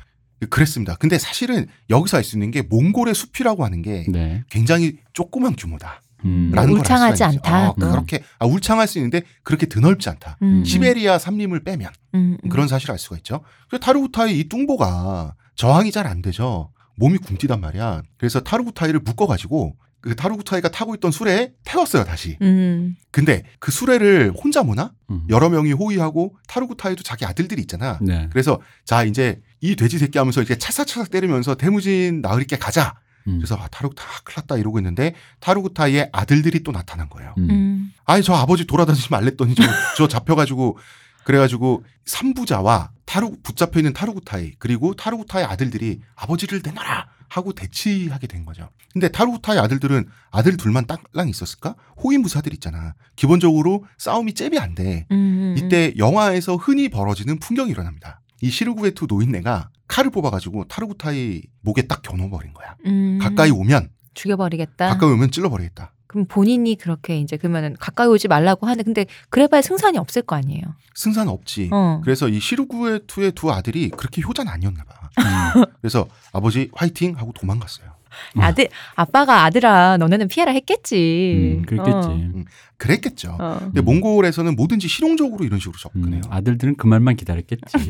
[0.51, 0.97] 그랬습니다.
[0.97, 6.03] 근데 사실은 여기서 알 수 있는 게 몽골의 숲이라고 하는 게 네, 굉장히 조그만 규모다.
[6.25, 7.25] 음, 울창하지.
[7.25, 7.71] 않다.
[7.71, 10.39] 어, 그렇게 아, 울창할 수 있는데 그렇게 드넓지 않다.
[10.43, 10.65] 음.
[10.65, 12.37] 시베리아 삼림을 빼면 음.
[12.43, 12.49] 음.
[12.49, 13.41] 그런 사실을 알 수가 있죠.
[13.69, 16.71] 그래서 타르구타이 이 뚱보가 저항이 잘 안 되죠.
[16.97, 18.03] 몸이 굼뛰단 말이야.
[18.19, 22.37] 그래서 타르구타이를 묶어가지고 그 타르구타이가 타고 있던 수레에 태웠어요 다시.
[22.43, 22.97] 음.
[23.13, 24.93] 근데 그 수레를 혼자 모나?
[25.11, 25.23] 음.
[25.31, 27.99] 여러 명이 호위하고 타르구타이도 자기 아들들이 있잖아.
[28.03, 32.95] 네, 그래서 자 이제 이 돼지 새끼 하면서 이렇게 차삭차삭 때리면서 대무진 나으리께 가자.
[33.29, 37.35] 음, 그래서 아, 타르구타 아, 큰일 났다 이러고 있는데 타르구타이의 아들들이 또 나타난 거예요.
[37.39, 37.93] 음, 음.
[38.05, 39.63] 아니 저 아버지 돌아다니지 말랬더니 저,
[39.97, 40.79] 저 잡혀가지고
[41.25, 48.69] 그래가지고 삼부자와 타루 붙잡혀 있는 타르구타이 그리고 타르구타의 아들들이 아버지를 내놔라 하고 대치하게 된 거죠.
[48.93, 51.77] 근데 타르구타의 아들들은 아들 둘만 딱랑 있었을까?
[52.03, 52.95] 호위무사들 있잖아.
[53.17, 55.07] 기본적으로 싸움이 잽이 안 돼.
[55.11, 55.55] 음.
[55.57, 58.22] 이때 영화에서 흔히 벌어지는 풍경이 일어납니다.
[58.43, 62.75] 이 시르구에투 노인네가 칼을 뽑아가지고 타르구타이 목에 딱 겨눠버린 거야.
[62.87, 63.19] 음.
[63.21, 64.89] 가까이 오면 죽여버리겠다.
[64.89, 65.93] 가까이 오면 찔러버리겠다.
[66.09, 70.63] 그럼 본인이 그렇게 이제 그러면은 가까이 오지 말라고 하는데 근데 그래봐야 승산이 없을 거 아니에요.
[70.95, 71.71] 승산 없지.
[71.73, 72.01] 어.
[72.05, 75.09] 그래서 이 시르구에투의 두 아들이 그렇게 효자는 아니었나 봐.
[75.57, 75.65] 음.
[75.81, 77.93] 그래서 아버지 화이팅 하고 도망갔어요.
[78.39, 81.59] 아들 아빠가 아들아 너네는 피해라 했겠지.
[81.61, 82.45] 음, 그랬겠지.
[82.77, 83.31] 그랬겠죠.
[83.33, 83.37] 어.
[83.41, 83.59] 어.
[83.61, 86.23] 근데 몽골에서는 뭐든지 실용적으로 이런 식으로 음, 접근해요.
[86.31, 87.63] 아들들은 그 말만 기다렸겠지.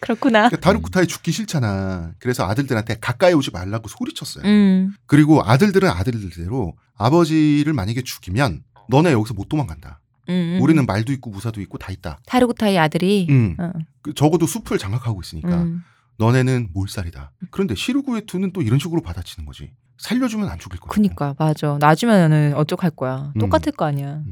[0.00, 0.48] 그렇구나.
[0.48, 2.12] 그러니까 다르쿠타이 죽기 싫잖아.
[2.18, 4.44] 그래서 아들들한테 가까이 오지 말라고 소리쳤어요.
[4.44, 4.94] 음.
[5.06, 10.00] 그리고 아들들은 아들들대로 아버지를 만약에 죽이면 너네 여기서 못 도망간다.
[10.28, 10.62] 음, 음.
[10.62, 12.18] 우리는 말도 있고 무사도 있고 다 있다.
[12.26, 13.56] 타르구타이 아들이 음.
[13.58, 13.72] 어.
[14.02, 15.82] 그 적어도 숲을 장악하고 있으니까 음.
[16.18, 17.32] 너네는 몰살이다.
[17.50, 19.72] 그런데 시르구에투는 또 이런 식으로 받아치는 거지.
[19.98, 20.88] 살려주면 안 죽일 거야.
[20.90, 21.78] 그니까 맞아.
[21.80, 23.32] 놔주면은 어떡할 거야.
[23.34, 23.38] 음.
[23.38, 24.22] 똑같을 거 아니야.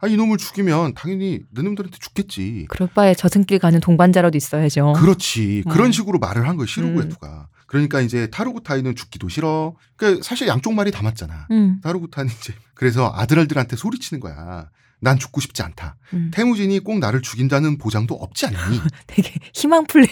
[0.00, 2.66] 아 이놈을 죽이면 당연히 너놈들한테 죽겠지.
[2.68, 4.92] 그럴 바에 저승길 가는 동반자라도 있어야죠.
[4.94, 5.64] 그렇지.
[5.66, 5.70] 음.
[5.70, 6.66] 그런 식으로 말을 한 거예요.
[6.66, 7.48] 시르구에투가.
[7.66, 9.74] 그러니까 이제 타르구타이는 죽기도 싫어.
[9.96, 11.48] 그러니까 사실 양쪽 말이 다 맞잖아.
[11.50, 11.80] 음.
[11.82, 14.70] 타르구타는 이제 그래서 아들들한테 소리치는 거야.
[15.00, 15.96] 난 죽고 싶지 않다.
[16.12, 16.30] 음.
[16.32, 18.80] 태무진이 꼭 나를 죽인다는 보장도 없지 않니?
[19.06, 20.08] 되게 희망 플랜.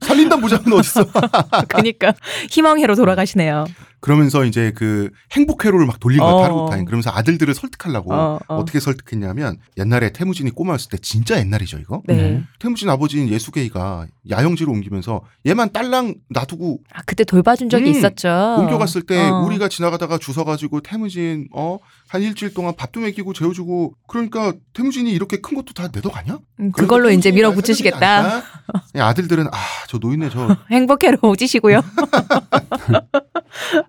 [0.00, 1.04] 살린다는 보장은 어딨어?
[1.68, 2.12] 그니까
[2.50, 3.66] 희망회로 돌아가시네요.
[4.00, 6.42] 그러면서 이제 그 행복회로를 막 돌린 거야 어.
[6.42, 6.84] 타르구타인.
[6.84, 8.56] 그러면서 아들들을 설득하려고 어, 어.
[8.56, 8.64] 어.
[8.64, 12.02] 떻게 설득했냐면 옛날에 태무진이 꼬마였을 때 진짜 옛날이죠 이거.
[12.06, 12.14] 네.
[12.16, 12.44] 네.
[12.58, 18.28] 태무진 아버지인 예수게이가 야영지로 옮기면서 얘만 딸랑 놔두고 아, 그때 돌봐준 적이 음, 있었죠.
[18.60, 19.40] 옮겨갔을 때 어.
[19.42, 25.54] 우리가 지나가다가 주워가지고 태무진 어 한 일주일 동안 밥도 먹이고 재워주고 그러니까 태무진이 이렇게 큰
[25.54, 26.38] 것도 다 내둬가냐?
[26.60, 28.42] 음, 그걸로 이제 밀어붙이시겠다.
[28.94, 29.50] 아들들은 아
[29.88, 31.80] 저 노인네 저 행복회로 오지시고요.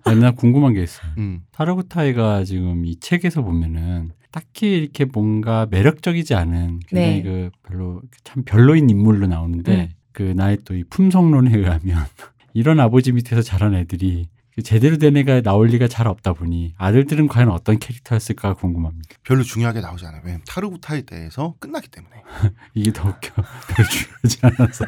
[0.04, 1.10] 아니, 나 궁금한 게 있어요.
[1.18, 7.20] 음, 타르구타이가 지금 이 책에서 보면은 딱히 이렇게 뭔가 매력적이지 않은 네.
[7.20, 9.88] 굉장히 그 별로 참 별로인 인물로 나오는데 음.
[10.12, 12.04] 그 나의 또 이 품성론에 의하면
[12.54, 17.28] 이런 아버지 밑에서 자란 애들이 그 제대로 된 애가 나올 리가 잘 없다 보니 아들들은
[17.28, 19.08] 과연 어떤 캐릭터였을까 궁금합니다.
[19.24, 20.20] 별로 중요하게 나오지 않아요.
[20.24, 22.14] 왜냐면 타르구타에 대해서 끝나기 때문에.
[22.74, 23.30] 이게 더 웃겨.
[23.70, 24.84] 별로 중요하지 않아서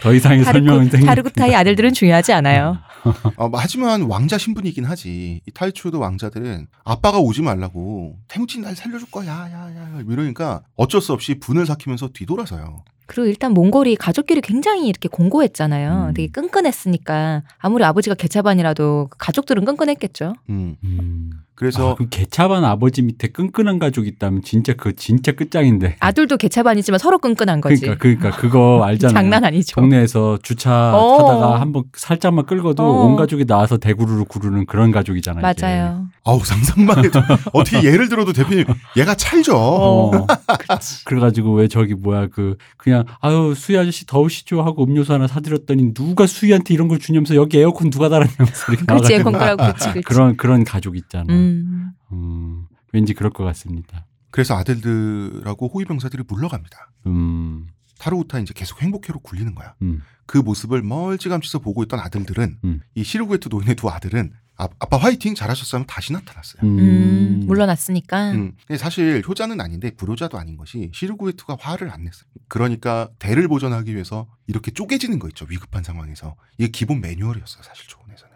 [0.00, 2.78] 더 이상의 설명은 타르구, 타르구타이 아들들은 중요하지 않아요.
[3.36, 5.40] 어, 뭐 하지만 왕자 신분이긴 하지.
[5.46, 11.00] 이 탈추도 왕자들은 아빠가 오지 말라고 태무진 날 살려줄 거야, 야 야 야 이러니까 어쩔
[11.00, 12.84] 수 없이 분을 삭히면서 뒤돌아서요.
[13.06, 16.08] 그리고 일단 몽골이 가족끼리 굉장히 이렇게 공고했잖아요.
[16.08, 16.14] 음.
[16.14, 20.34] 되게 끈끈했으니까 아무리 아버지가 개차반이라도 가족들은 끈끈했겠죠.
[20.50, 21.30] 음, 음.
[21.56, 25.96] 그래서 아, 그 개차반 아버지 밑에 끈끈한 가족이 있다면 진짜 그 진짜 끝장인데.
[26.00, 27.80] 아들도 개차반이지만 서로 끈끈한 거지.
[27.80, 29.14] 그러니까 그러니까 그거 알잖아요.
[29.14, 29.80] 장난 아니죠.
[29.80, 31.16] 동네에서 주차 어.
[31.16, 33.06] 타다가 한번 살짝만 끌고도 어.
[33.06, 35.40] 온 가족이 나와서 대구르르 구르는 그런 가족이잖아요.
[35.40, 36.06] 맞아요.
[36.24, 37.20] 아우 상상만 해도
[37.54, 38.66] 어떻게 예를 들어도 대표님
[38.98, 39.56] 얘가 찰죠.
[39.56, 40.26] 어.
[41.06, 46.26] 그래가지고 왜 저기 뭐야 그 그냥 아유 수희 아저씨 더우시죠 하고 음료수 하나 사드렸더니 누가
[46.26, 50.00] 수희한테 이런 걸 주냐면서 여기 에어컨 누가 달았냐면서 이렇게 그렇지, 에어컨 끄라고, 그렇지, 그렇지.
[50.02, 51.32] 그런 그런 가족 있잖아.
[51.32, 51.90] 음.
[52.12, 52.66] 음.
[52.92, 54.06] 왠지 그럴 것 같습니다.
[54.30, 56.90] 그래서 아들들하고 호위병사들이 물러갑니다.
[57.06, 57.66] 음,
[57.98, 59.74] 타르구타 이제 계속 행복회로 굴리는 거야.
[59.82, 62.80] 음, 그 모습을 멀찌감치서 보고 있던 아들들은 음.
[62.94, 66.62] 이 시르구에트 노인의 두 아들은 아, 아빠 화이팅 잘하셨어 하면 다시 나타났어요.
[66.62, 68.30] 음, 음, 물러났으니까.
[68.32, 72.24] 음, 사실 효자는 아닌데 불효자도 아닌 것이 시르구에트가 화를 안 냈어요.
[72.48, 75.46] 그러니까 대를 보존하기 위해서 이렇게 쪼개지는 거 있죠.
[75.48, 77.62] 위급한 상황에서 이게 기본 매뉴얼이었어요.
[77.62, 78.34] 사실 조언에서는.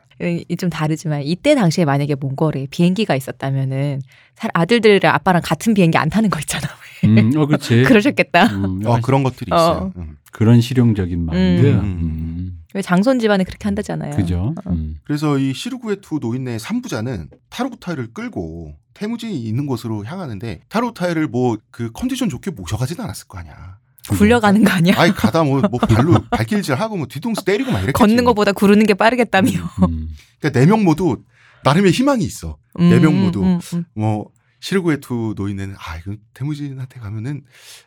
[0.50, 4.02] 이- 좀 다르지만 이때 당시에 만약에 몽골에 비행기가 있었다면
[4.35, 6.68] 사- 아들들이랑 아빠랑 같은 비행기 안 타는 거 있잖아.
[7.05, 7.83] 음, 어, 그렇지.
[7.85, 8.47] 그러셨겠다.
[8.47, 9.93] 음, 어 그런 것들이 있어요.
[9.97, 10.01] 어.
[10.01, 10.17] 음.
[10.33, 11.67] 그런 실용적인 마인드.
[11.67, 11.79] 음.
[11.81, 14.15] 음, 왜 장손 집안에 그렇게 한다잖아요.
[14.17, 14.55] 그죠.
[14.65, 14.71] 어.
[14.71, 14.97] 음.
[15.05, 22.29] 그래서 이 시르구에투 노인네 3부자는 타르구타이를 끌고 태무진이 있는 곳으로 향하는데 타르구타이를 뭐 그 컨디션
[22.29, 23.79] 좋게 모셔가지는 않았을 거 아니야.
[24.09, 24.95] 굴려가는 거 아니야?
[24.99, 27.93] 아이 가다 뭐, 뭐 발로 발길질 하고 뭐 뒤통수 때리고 막 이랬겠지.
[27.93, 29.51] 걷는 것보다 구르는 게 빠르겠다며.
[29.89, 30.09] 음.
[30.41, 31.23] 그러니까 네 명 모두
[31.65, 32.57] 나름의 희망이 있어.
[32.81, 33.43] 음, 네명 모두.
[33.45, 33.85] 음, 음.
[33.95, 37.42] 뭐 시르구에투 노인네는 아 이거 태무진한테 가면은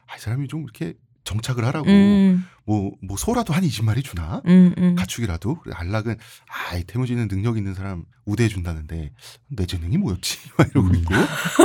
[0.07, 4.95] 아이 사람이 좀 이렇게 정착을 하라고 음, 뭐 뭐 소라도 한 20마리 주나 음, 음.
[4.95, 9.11] 가축이라도 안락은 아이 태무진은 능력 있는 사람 우대해 준다는데
[9.49, 10.95] 내 재능이 뭐였지 막 이러고 음.
[10.95, 11.13] 있고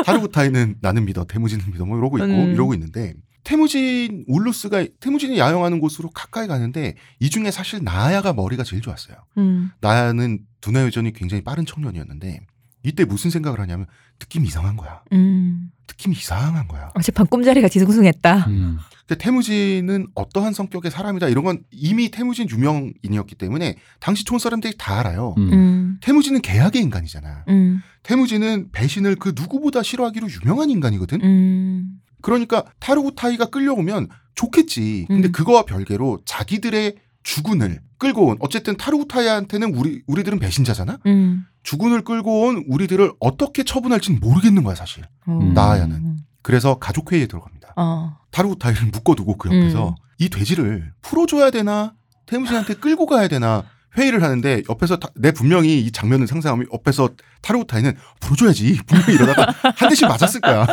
[0.04, 2.52] 타르구타이는 나는 믿어 태무진은 믿어 뭐 이러고 있고 음.
[2.52, 8.82] 이러고 있는데 태무진 울루스가 태무진이 야영하는 곳으로 가까이 가는데 이 중에 사실 나야가 머리가 제일
[8.82, 9.16] 좋았어요.
[9.38, 9.70] 음.
[9.80, 12.40] 나야는 두뇌 여전히 굉장히 빠른 청년이었는데
[12.82, 13.86] 이때 무슨 생각을 하냐면
[14.20, 15.02] 느낌이 이상한 거야.
[15.12, 15.70] 음.
[15.88, 16.90] 느낌이 이상한 거야.
[16.94, 18.46] 어젯밤 꿈자리가 뒤숭숭했다.
[18.48, 18.78] 음.
[19.06, 24.98] 근데 태무진은 어떠한 성격의 사람이다 이런 건 이미 태무진 유명인이었기 때문에 당시 촌 사람들이 다
[25.00, 25.34] 알아요.
[25.38, 25.52] 음.
[25.52, 25.98] 음.
[26.02, 27.44] 태무진은 계약의 인간이잖아.
[27.48, 27.80] 음.
[28.02, 31.22] 태무진은 배신을 그 누구보다 싫어하기로 유명한 인간이거든.
[31.22, 32.00] 음.
[32.20, 35.06] 그러니까 타르구타이가 끌려오면 좋겠지.
[35.08, 35.32] 근데 음.
[35.32, 40.98] 그거와 별개로 자기들의 주군을 끌고 온 어쨌든 타르구타이한테는 우리 우리들은 배신자잖아.
[41.06, 41.44] 음.
[41.62, 45.04] 주군을 끌고 온 우리들을 어떻게 처분할지는 모르겠는 거야 사실.
[45.28, 45.52] 음.
[45.54, 46.18] 나아야는.
[46.42, 47.74] 그래서 가족 회의에 들어갑니다.
[47.76, 48.16] 어.
[48.30, 49.94] 타르구타이를 묶어두고 그 옆에서 음.
[50.18, 51.94] 이 돼지를 풀어줘야 되나
[52.26, 53.64] 태무진한테 끌고 가야 되나
[53.96, 57.10] 회의를 하는데 옆에서 타- 내 분명히 이 장면을 상상하면 옆에서
[57.42, 60.66] 타르구타이는 풀어줘야지 분명히 이러다가 한 대씩 맞았을 거야.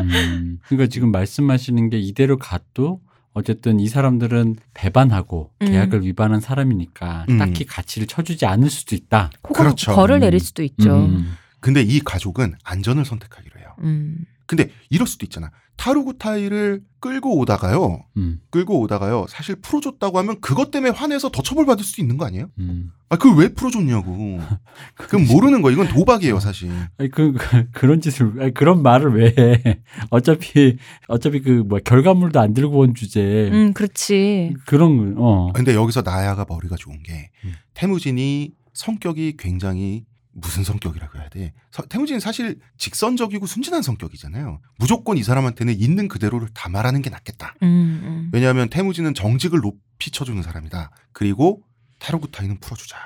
[0.00, 3.00] 음, 그러니까 지금 말씀하시는 게 이대로 가도
[3.32, 5.66] 어쨌든 이 사람들은 배반하고 음.
[5.66, 7.38] 계약을 위반한 사람이니까 음.
[7.38, 9.30] 딱히 가치를 쳐주지 않을 수도 있다.
[9.44, 9.94] 혹은 그렇죠.
[9.94, 10.20] 벌을 음.
[10.20, 11.06] 내릴 수도 있죠.
[11.06, 11.34] 음.
[11.60, 13.74] 근데 이 가족은 안전을 선택하기로 해요.
[13.80, 14.24] 음.
[14.46, 15.50] 근데 이럴 수도 있잖아.
[15.80, 18.04] 타르구타이를 끌고 오다가요.
[18.18, 19.24] 음, 끌고 오다가요.
[19.30, 22.50] 사실 풀어줬다고 하면 그것 때문에 화내서 더 처벌받을 수도 있는 거 아니에요?
[22.58, 22.90] 음.
[23.08, 24.40] 아, 그걸 왜 풀어줬냐고.
[24.94, 25.70] 그건 모르는 거.
[25.70, 26.70] 이건 도박이에요, 사실.
[26.98, 29.80] 아니, 그, 그, 그 런 짓을, 아니, 그런 말을 왜 해.
[30.10, 30.76] 어차피,
[31.08, 33.48] 어차피 그, 뭐, 결과물도 안 들고 온 주제.
[33.50, 34.54] 음, 그렇지.
[34.66, 35.52] 그런, 거, 어.
[35.54, 37.54] 근데 여기서 나야가 머리가 좋은 게 음.
[37.72, 41.52] 태무진이 성격이 굉장히 무슨 성격이라고 해야 돼?
[41.70, 44.60] 서- 태무진은 사실 직선적이고 순진한 성격이잖아요.
[44.78, 47.54] 무조건 이 사람한테는 있는 그대로를 다 말하는 게 낫겠다.
[47.62, 47.66] 음,
[48.04, 48.30] 음.
[48.32, 50.90] 왜냐하면 태무진은 정직을 높이 쳐주는 사람이다.
[51.12, 51.62] 그리고
[51.98, 52.96] 타르구타이는 풀어주자.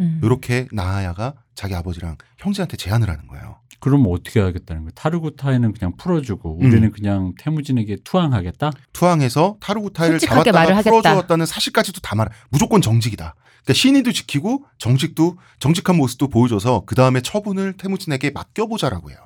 [0.00, 0.20] 음.
[0.22, 3.58] 이렇게 나아야가 자기 아버지랑 형제한테 제안을 하는 거예요.
[3.80, 4.90] 그러면 어떻게 하겠다는 거야?
[4.94, 6.66] 타르구타이는 그냥 풀어주고, 음.
[6.66, 8.72] 우리는 그냥 태무진에게 투항하겠다?
[8.92, 10.82] 투항해서 타르구타이를 솔직하게 잡았다가.
[10.82, 12.28] 풀어주었다는 사실까지도 다 말.
[12.50, 13.34] 무조건 정직이다.
[13.64, 19.18] 그러니까 신의도 지키고 정직도 정직한 모습도 보여줘서 그 다음에 처분을 태무진에게 맡겨보자라고 해요.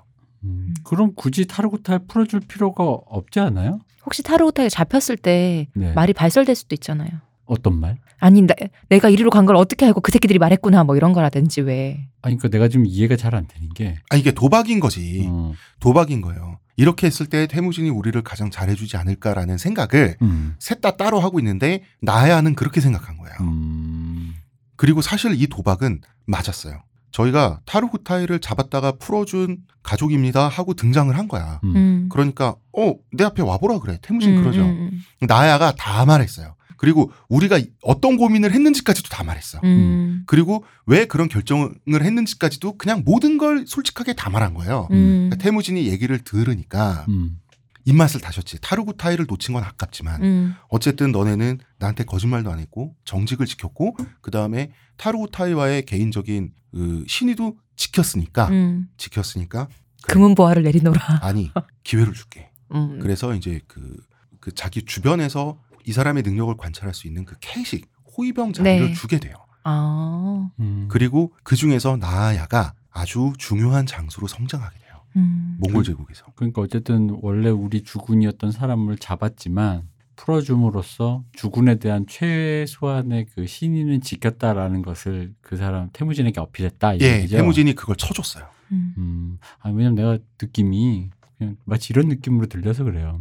[0.44, 3.80] 음, 그럼 굳이 타르구타이 풀어줄 필요가 없지 않아요?
[4.06, 5.92] 혹시 타르오타에 잡혔을 때 네.
[5.92, 7.10] 말이 발설될 수도 있잖아요.
[7.50, 7.96] 어떤 말?
[8.18, 8.54] 아니, 나,
[8.88, 12.08] 내가 이리로 간 걸 어떻게 알고 그 새끼들이 말했구나, 뭐 이런 거라든지 왜.
[12.22, 15.26] 아니, 그러니까 내가 지금 이해가 잘 안 되는 게, 아 이게 도박인 거지.
[15.28, 16.58] 어, 도박인 거예요.
[16.76, 22.54] 이렇게 했을 때 태무진이 우리를 가장 잘해주지 않을까라는 생각을 음, 셋다 따로 하고 있는데 나야는
[22.54, 23.34] 그렇게 생각한 거예요.
[23.40, 24.34] 음,
[24.76, 26.82] 그리고 사실 이 도박은 맞았어요.
[27.10, 31.60] 저희가 타르구타이를 잡았다가 풀어준 가족입니다 하고 등장을 한 거야.
[31.64, 31.76] 음.
[31.76, 32.08] 음.
[32.10, 33.98] 그러니까 어 내 앞에 와보라 그래.
[34.00, 34.60] 태무진 음, 그러죠.
[34.62, 36.54] 음, 나야가 다 말했어요.
[36.80, 39.60] 그리고 우리가 어떤 고민을 했는지까지도 다 말했어.
[39.64, 39.68] 음.
[39.68, 40.22] 음.
[40.26, 44.88] 그리고 왜 그런 결정을 했는지까지도 그냥 모든 걸 솔직하게 다 말한 거예요.
[44.90, 45.28] 음.
[45.28, 47.38] 그러니까 태무진이 얘기를 들으니까 음.
[47.84, 48.62] 입맛을 다셨지.
[48.62, 50.54] 타르구 타이를 놓친 건 아깝지만 음.
[50.70, 57.58] 어쨌든 너네는 나한테 거짓말도 안 했고 정직을 지켰고 그 다음에 타르구 타이와의 개인적인 그 신의도
[57.76, 58.88] 지켰으니까 음.
[58.96, 59.68] 지켰으니까
[60.08, 61.18] 금은보화를 내리노라.
[61.20, 61.52] 아니
[61.84, 62.48] 기회를 줄게.
[62.72, 63.00] 음.
[63.02, 63.98] 그래서 이제 그,
[64.40, 68.94] 그 자기 주변에서 이 사람의 능력을 관찰할 수 있는 그 캐식 호위병 자리를 네.
[68.94, 69.34] 주게 돼요.
[69.64, 70.50] 아.
[70.58, 70.86] 음.
[70.88, 74.90] 그리고 그 중에서 나아야가 아주 중요한 장소로 성장하게 돼요.
[75.16, 75.56] 음.
[75.60, 76.26] 몽골 제국에서.
[76.34, 85.34] 그러니까 어쨌든 원래 우리 주군이었던 사람을 잡았지만 풀어줌으로써 주군에 대한 최소한의 그 신의는 지켰다라는 것을
[85.40, 87.38] 그 사람 태무진에게 어필했다 이 예, 얘기죠.
[87.38, 88.44] 태무진이 그걸 쳐줬어요.
[88.72, 88.94] 음.
[88.98, 93.20] 음, 아, 왜냐면 내가 느낌이 그냥 마치 이런 느낌으로 들려서 그래요.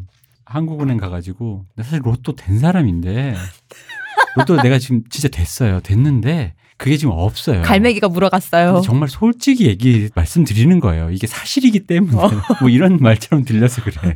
[0.50, 3.36] 한국은행 가가지고 나 사실 로또 된 사람인데
[4.36, 5.80] 로또 내가 지금 진짜 됐어요.
[5.82, 7.62] 됐는데 그게 지금 없어요.
[7.62, 8.82] 갈매기가 물어갔어요.
[8.82, 11.12] 정말 솔직히 얘기 말씀드리는 거예요.
[11.12, 12.16] 이게 사실이기 때문에
[12.62, 14.16] 뭐 이런 말처럼 들려서 그래.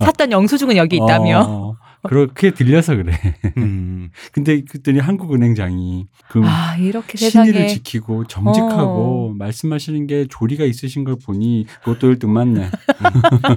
[0.00, 1.40] 샀던 영수증은 여기 있다며.
[1.46, 1.76] 어,
[2.08, 3.12] 그렇게 들려서 그래.
[3.56, 9.34] 음, 근데 그랬더니 한국은행장이 그 아 이렇게 신의를 세상에 지키고 정직하고 어.
[9.36, 12.70] 말씀하시는 게 조리가 있으신 걸 보니 로또 1등 맞네.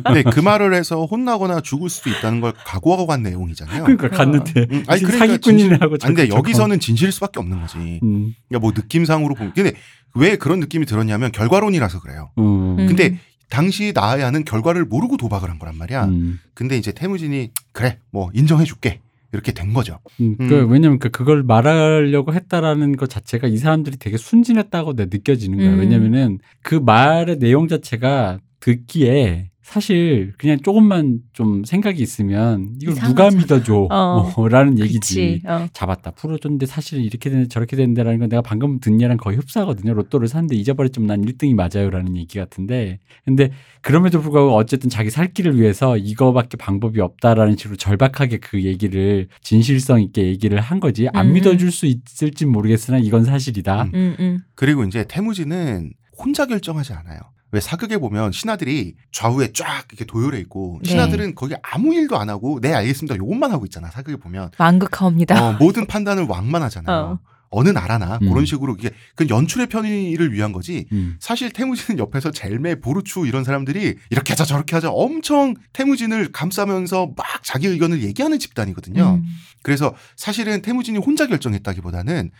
[0.06, 3.84] 근데 그 말을 해서 혼나거나 죽을 수도 있다는 걸 각오하고 간 내용이잖아요.
[3.84, 7.78] 그러니까 갔는데 음, 아니, 그러니까 사기꾼이네 하고 아니, 근데 여기서는 진실일 수밖에 없는 거지.
[8.04, 9.74] 음, 그러니까 뭐 느낌상으로 보면 근데
[10.16, 12.32] 왜 그런 느낌이 들었냐면 결과론이라서 그래요.
[12.40, 12.88] 음, 음.
[12.88, 16.06] 근데 당시 나아야는 결과를 모르고 도박을 한 거란 말이야.
[16.06, 19.00] 음, 근데 이제 태무진이 그래 뭐 인정해 줄게
[19.32, 20.00] 이렇게 된 거죠.
[20.20, 20.48] 음, 음.
[20.50, 25.74] 그 왜냐면 그 그걸 말하려고 했다라는 것 자체가 이 사람들이 되게 순진했다고 내 느껴지는 거야.
[25.74, 25.80] 음.
[25.80, 33.42] 왜냐면은 그 말의 내용 자체가 듣기에 사실 그냥 조금만 좀 생각이 있으면 이걸 누가 이상하잖아.
[33.42, 34.32] 믿어줘 어.
[34.34, 35.42] 뭐 라는 얘기지.
[35.46, 35.68] 어.
[35.74, 39.94] 잡았다 풀어줬는데 사실 이렇게 되는데 저렇게 된다라는 건 내가 방금 듣는 얘랑 거의 흡사거든요.
[39.94, 43.52] 로또를 샀는데 잊어버렸지만 난 1등이 맞아요라는 얘기 같은데 근데
[43.82, 50.02] 그럼에도 불구하고 어쨌든 자기 살 길을 위해서 이거밖에 방법이 없다라는 식으로 절박하게 그 얘기를 진실성
[50.02, 51.34] 있게 얘기를 한 거지 안 음.
[51.34, 53.84] 믿어줄 수 있을지 모르겠으나 이건 사실이다.
[53.84, 53.92] 음.
[53.94, 54.40] 음, 음.
[54.56, 57.20] 그리고 이제 태무진은 혼자 결정하지 않아요.
[57.52, 60.90] 왜 사극에 보면 신하들이 좌우에 쫙 이렇게 도열해 있고 네.
[60.90, 65.42] 신하들은 거기 아무 일도 안 하고 네 알겠습니다 요것만 하고 있잖아 사극에 보면 망극하옵니다.
[65.42, 67.20] 어, 모든 판단을 왕만 하잖아요.
[67.24, 67.38] 어.
[67.50, 68.30] 어느 나라나 음.
[68.30, 70.86] 그런 식으로 이게 그 연출의 편의를 위한 거지.
[70.92, 71.16] 음.
[71.20, 77.26] 사실 태무진은 옆에서 젤메, 보르추 이런 사람들이 이렇게 하자 저렇게 하자 엄청 태무진을 감싸면서 막
[77.44, 79.22] 자기 의견을 얘기하는 집단이거든요.
[79.22, 79.26] 음.
[79.64, 82.32] 그래서 사실은 태무진이 혼자 결정했다기보다는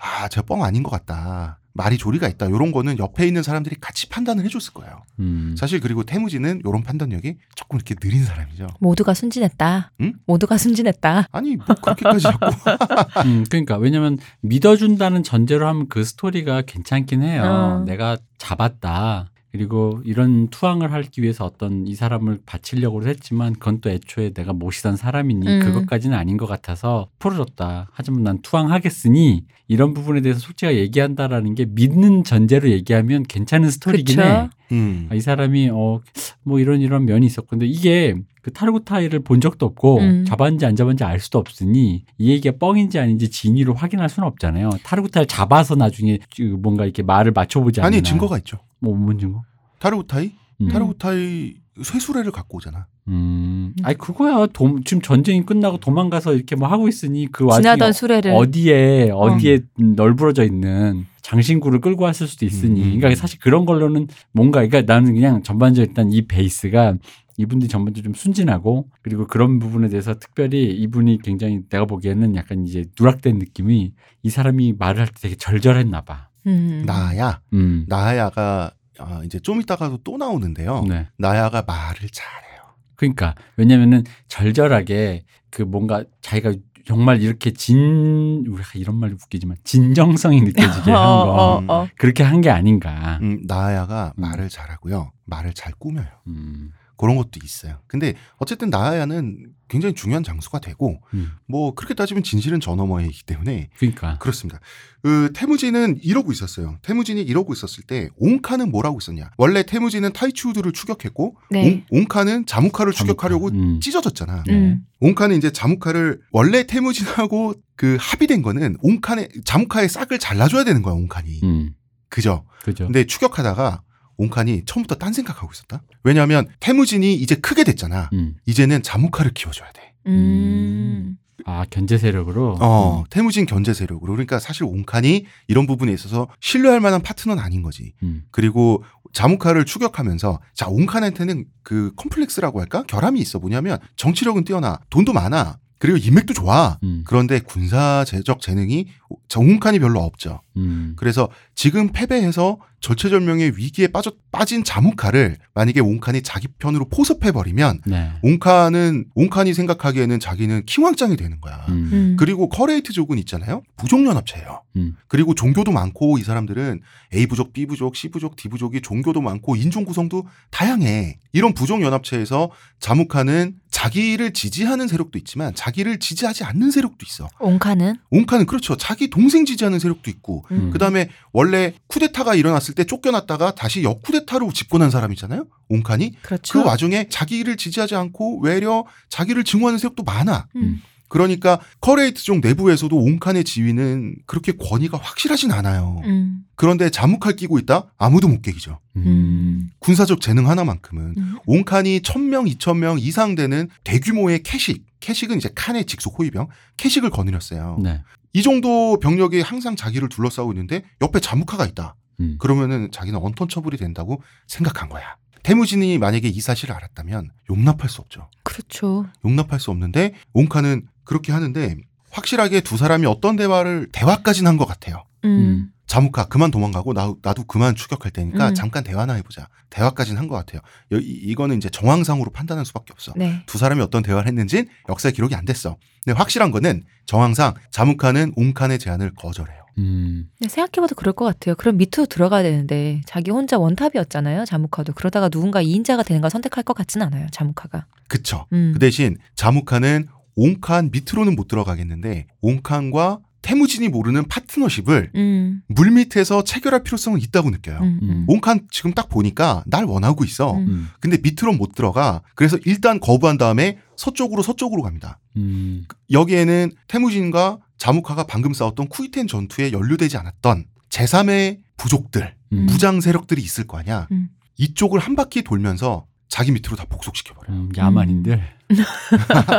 [0.00, 1.58] 아, 저뻥 아닌 것 같다.
[1.78, 2.46] 말이 조리가 있다.
[2.46, 5.04] 이런 거는 옆에 있는 사람들이 같이 판단을 해줬을 거예요.
[5.20, 5.54] 음.
[5.56, 8.66] 사실 그리고 태무진은 이런 판단력이 조금 이렇게 느린 사람이죠.
[8.80, 9.92] 모두가 순진했다.
[10.00, 10.14] 응?
[10.26, 11.28] 모두가 순진했다.
[11.30, 12.46] 아니 뭐 그렇게까지 자꾸
[13.24, 17.44] 음, 그러니까 왜냐면 믿어준다는 전제로 하면 그 스토리가 괜찮긴 해요.
[17.44, 17.84] 어.
[17.86, 19.30] 내가 잡았다.
[19.50, 24.96] 그리고 이런 투항을 하기 위해서 어떤 이 사람을 바치려고 했지만 그건 또 애초에 내가 모시던
[24.96, 25.60] 사람이니 음.
[25.60, 27.88] 그것까지는 아닌 것 같아서 풀어줬다.
[27.92, 34.28] 하지만 난 투항하겠으니 이런 부분에 대해서 솔직하게 얘기한다라는 게 믿는 전제로 얘기하면 괜찮은 스토리긴 그쵸.
[34.28, 34.48] 해.
[34.72, 35.08] 음.
[35.10, 36.00] 아, 이 사람이 어
[36.48, 40.24] 뭐 이런 이런 면이 있었고 근데 이게 그 타르구타이를 본 적도 없고 음.
[40.26, 44.70] 잡았는지 안 잡았는지 알 수도 없으니 이 얘기가 뻥인지 아닌지 진위로 확인할 수는 없잖아요.
[44.82, 47.88] 타르구타이를 잡아서 나중에 그 뭔가 이렇게 말을 맞춰보지 않나.
[47.88, 48.58] 아니 증거가 있죠.
[48.80, 49.42] 뭐뭔 증거?
[49.80, 50.68] 타르구타이 음.
[50.68, 52.86] 타르구타이 쇠수레를 갖고 오잖아.
[53.06, 53.72] 음.
[53.84, 54.46] 아니 그거야.
[54.52, 59.60] 도, 지금 전쟁이 끝나고 도망가서 이렇게 뭐 하고 있으니 그 와중에 지나던 수레를 어디에 어디에
[59.78, 62.96] 널브러져 있는 장신구를 끌고 왔을 수도 있으니 음.
[62.98, 66.94] 그러니까 사실 그런 걸로는 뭔가 그러니까 나는 그냥 전반적으로 일단 이 베이스가
[67.36, 72.84] 이분들이 전반적으로 좀 순진하고 그리고 그런 부분에 대해서 특별히 이분이 굉장히 내가 보기에는 약간 이제
[72.98, 73.92] 누락된 느낌이
[74.24, 76.27] 이 사람이 말을 할 때 되게 절절했나 봐.
[76.46, 76.82] 음.
[76.86, 77.84] 나야 음.
[77.88, 80.84] 나야가 아, 이제 좀 이따가도 또 나오는데요.
[80.88, 81.08] 네.
[81.18, 82.58] 나야가 말을 잘해요.
[82.96, 90.90] 그러니까 왜냐면은 절절하게 그 뭔가 자기가 정말 이렇게 진 우리가 이런 말 웃기지만 진정성이 느껴지게
[90.90, 91.88] 하는 어, 거 어, 어.
[91.98, 93.18] 그렇게 한 게 아닌가.
[93.22, 94.22] 음, 나야가 음.
[94.22, 95.12] 말을 잘하고요.
[95.26, 96.06] 말을 잘 꾸며요.
[96.28, 96.72] 음.
[96.96, 97.78] 그런 것도 있어요.
[97.86, 101.32] 근데 어쨌든 나야는 굉장히 중요한 장수가 되고 음.
[101.46, 104.60] 뭐 그렇게 따지면 진실은 저 너머이기 때문에 그러니까 그렇습니다.
[105.02, 106.78] 그 태무진은 이러고 있었어요.
[106.82, 109.30] 태무진이 이러고 있었을 때 옹카는 뭐라고 있었냐?
[109.36, 111.84] 원래 태무진은 타이추우드를 추격했고 네.
[111.90, 113.80] 옹, 옹카는 자무카를 추격하려고 음.
[113.80, 114.44] 찢어졌잖아.
[114.48, 114.80] 음.
[115.00, 121.40] 옹카는 이제 자무카를 원래 태무진하고 그 합의된 거는 옹칸의 자무카의 싹을 잘라줘야 되는 거야 옹칸이.
[121.44, 121.74] 음.
[122.08, 122.44] 그죠?
[122.64, 122.84] 그죠.
[122.86, 123.82] 근데 추격하다가
[124.18, 125.82] 옹칸이 처음부터 딴 생각하고 있었다.
[126.02, 128.10] 왜냐하면 태무진이 이제 크게 됐잖아.
[128.12, 128.34] 음.
[128.46, 129.94] 이제는 자무카를 키워줘야 돼.
[130.06, 131.16] 음.
[131.46, 132.58] 아 견제 세력으로.
[132.60, 134.12] 어, 태무진 견제 세력으로.
[134.12, 137.94] 그러니까 사실 옹칸이 이런 부분에 있어서 신뢰할 만한 파트너는 아닌 거지.
[138.02, 138.24] 음.
[138.30, 145.58] 그리고 자무카를 추격하면서 자 옹칸한테는 그 컴플렉스라고 할까 결함이 있어 뭐냐면 정치력은 뛰어나 돈도 많아
[145.78, 147.04] 그리고 인맥도 좋아 음.
[147.06, 148.88] 그런데 군사적 재능이
[149.36, 150.94] 옹칸이 별로 없죠 음.
[150.96, 158.12] 그래서 지금 패배해서 절체절명의 위기에 빠져 빠진 자무카를 만약에 옹칸이 자기 편으로 포섭해 버리면 네.
[158.22, 161.90] 옹칸은 옹칸이 생각하기에는 자기는 킹왕짱이 되는 거야 음.
[161.92, 162.16] 음.
[162.18, 163.62] 그리고 커레이트족은 있잖아요.
[163.76, 164.62] 부족연합체예요.
[164.76, 164.96] 음.
[165.08, 166.80] 그리고 종교도 많고 이 사람들은
[167.14, 171.18] A 부족, B 부족, C 부족, D 부족이 종교도 많고 인종 구성도 다양해.
[171.32, 177.28] 이런 부족연합체에서 자무카는 자기를 지지하는 세력도 있지만 자기를 지지하지 않는 세력도 있어.
[177.38, 178.76] 옹칸은 옹칸은 그렇죠.
[178.76, 180.70] 자기 동생 지지하는 세력도 있고 음.
[180.70, 185.46] 그다음에 원래 쿠데타가 일어났을 때 쫓겨났다가 다시 역쿠데타로 집권한 사람이잖아요.
[185.68, 186.52] 옹칸이 그렇죠.
[186.52, 190.48] 그 와중에 자기를 지지하지 않고 외려 자기를 증오하는 세력도 많아.
[190.56, 190.82] 음.
[191.08, 196.00] 그러니까 커레이트족 내부에서도 옹칸의 지위는 그렇게 권위가 확실하진 않아요.
[196.04, 196.44] 음.
[196.54, 197.90] 그런데 자무칼 끼고 있다?
[197.96, 198.78] 아무도 못 개기죠.
[198.96, 199.70] 음.
[199.78, 201.14] 군사적 재능 하나만큼은.
[201.16, 201.38] 음.
[201.46, 207.78] 옹칸이 1000명, 2000명 이상 되는 대규모의 케식, 케식은 이제 칸의 직속 호위병, 캐식을 거느렸어요.
[207.82, 208.02] 네.
[208.38, 211.96] 이 정도 병력이 항상 자기를 둘러싸고 있는데 옆에 자무카가 있다.
[212.20, 212.36] 음.
[212.38, 215.16] 그러면은 자기는 언턴처블이 된다고 생각한 거야.
[215.42, 218.28] 태무진이 만약에 이 사실을 알았다면 용납할 수 없죠.
[218.44, 219.06] 그렇죠.
[219.24, 221.76] 용납할 수 없는데 옹카는 그렇게 하는데
[222.10, 225.02] 확실하게 두 사람이 어떤 대화를 대화까지는 한 것 같아요.
[225.24, 225.72] 음.
[225.88, 228.54] 자무카 그만 도망가고 나, 나도 그만 추격할 테니까 음.
[228.54, 229.48] 잠깐 대화나 해보자.
[229.70, 230.60] 대화까지는 한 것 같아요.
[230.92, 233.12] 여- 이, 이거는 이제 정황상으로 판단할 수밖에 없어.
[233.16, 233.42] 네.
[233.46, 235.76] 두 사람이 어떤 대화를 했는지 역사 기록이 안 됐어.
[236.04, 239.58] 근데 확실한 거는 정황상 자무카는 옹칸의 제안을 거절해요.
[239.78, 240.28] 음.
[240.38, 241.54] 근데 생각해봐도 그럴 것 같아요.
[241.54, 244.44] 그럼 밑으로 들어가야 되는데 자기 혼자 원탑이었잖아요.
[244.44, 247.26] 자무카도 그러다가 누군가 2인자가 되는 걸 선택할 것 같지는 않아요.
[247.32, 247.86] 자무카가.
[248.08, 248.46] 그쵸.
[248.52, 248.72] 음.
[248.74, 255.62] 그 대신 자무카는 옹칸 밑으로는 못 들어가겠는데 옹칸과 태무진이 모르는 파트너십을 음.
[255.68, 257.78] 물 밑에서 체결할 필요성은 있다고 느껴요.
[257.80, 257.98] 음.
[258.02, 258.10] 음.
[258.10, 258.24] 음.
[258.28, 260.54] 옹칸 지금 딱 보니까 날 원하고 있어.
[260.56, 260.66] 음.
[260.68, 260.88] 음.
[261.00, 262.22] 근데 밑으로 못 들어가.
[262.34, 265.18] 그래서 일단 거부한 다음에 서쪽으로 서쪽으로 갑니다.
[265.36, 265.84] 음.
[266.10, 272.66] 여기에는 태무진과 자무카가 방금 싸웠던 쿠이텐 전투에 연루되지 않았던 제3의 부족들, 음.
[272.66, 274.08] 무장 세력들이 있을 거 아니야.
[274.10, 274.28] 음.
[274.56, 277.56] 이쪽을 한 바퀴 돌면서 자기 밑으로 다 복속시켜버려요.
[277.58, 278.42] 음, 야만인들.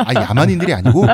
[0.05, 1.05] 아 야만인들이 아니고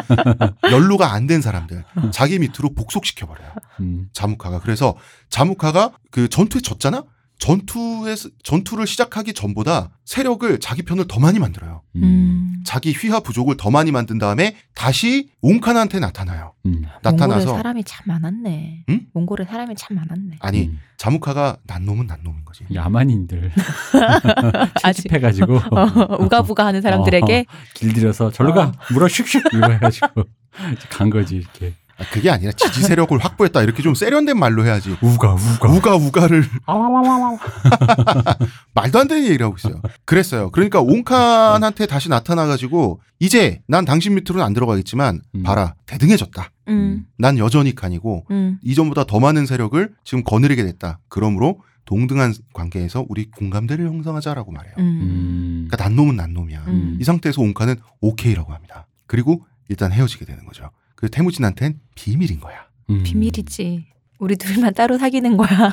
[0.69, 3.51] 연루가 안 된 사람들 자기 밑으로 복속시켜버려요.
[3.79, 4.09] 음.
[4.13, 4.95] 자무카가 그래서
[5.29, 7.03] 자무카가 그 전투에 졌잖아.
[7.39, 11.81] 전투에 전투를 시작하기 전보다 세력을 자기 편을 더 많이 만들어요.
[11.97, 12.03] 음.
[12.03, 12.63] 음.
[12.65, 16.53] 자기 휘하 부족을 더 많이 만든 다음에 다시 옹칸한테 나타나요.
[16.65, 16.83] 음.
[17.03, 18.85] 나타나서 몽골에 사람이 참 많았네.
[18.89, 19.01] 응?
[19.13, 20.37] 몽골에 사람이 참 많았네.
[20.39, 20.79] 아니 음.
[20.97, 22.65] 자무카가 난 놈은 난 놈인 거지.
[22.73, 23.51] 야만인들
[24.81, 30.23] 채집해가지고 어, 우가부가 하는 사람들에게 길들여서 절로 가 물어 슉슉 이거 해가지고
[30.89, 34.97] 간 거지 이렇게 아, 그게 아니라 지지 세력을 확보했다 이렇게 좀 세련된 말로 해야지.
[35.01, 36.43] 우가 우가 우가 우가를
[38.73, 39.81] 말도 안 되는 얘기를 하고 있어요.
[40.03, 40.51] 그랬어요.
[40.51, 45.43] 그러니까 옹칸한테 다시 나타나가지고 이제 난 당신 밑으로는 안 들어가겠지만 음.
[45.43, 46.51] 봐라 대등해졌다.
[46.67, 50.99] 음, 난 여전히 칸이고 음, 이전보다 더 많은 세력을 지금 거느리게 됐다.
[51.07, 54.73] 그러므로 동등한 관계에서 우리 공감대를 형성하자라고 말해요.
[54.79, 54.83] 음.
[54.83, 55.67] 음.
[55.67, 56.63] 그러니까 난 놈은 난 놈이야.
[56.67, 56.97] 음.
[56.99, 58.87] 이 상태에서 옹칸은 오케이라고 합니다.
[59.07, 60.71] 그리고 일단 헤어지게 되는 거죠.
[61.05, 62.65] 그 태무진한텐 비밀인 거야.
[62.89, 63.03] 음.
[63.03, 63.85] 비밀이지.
[64.17, 65.71] 우리 둘만 따로 사귀는 거야.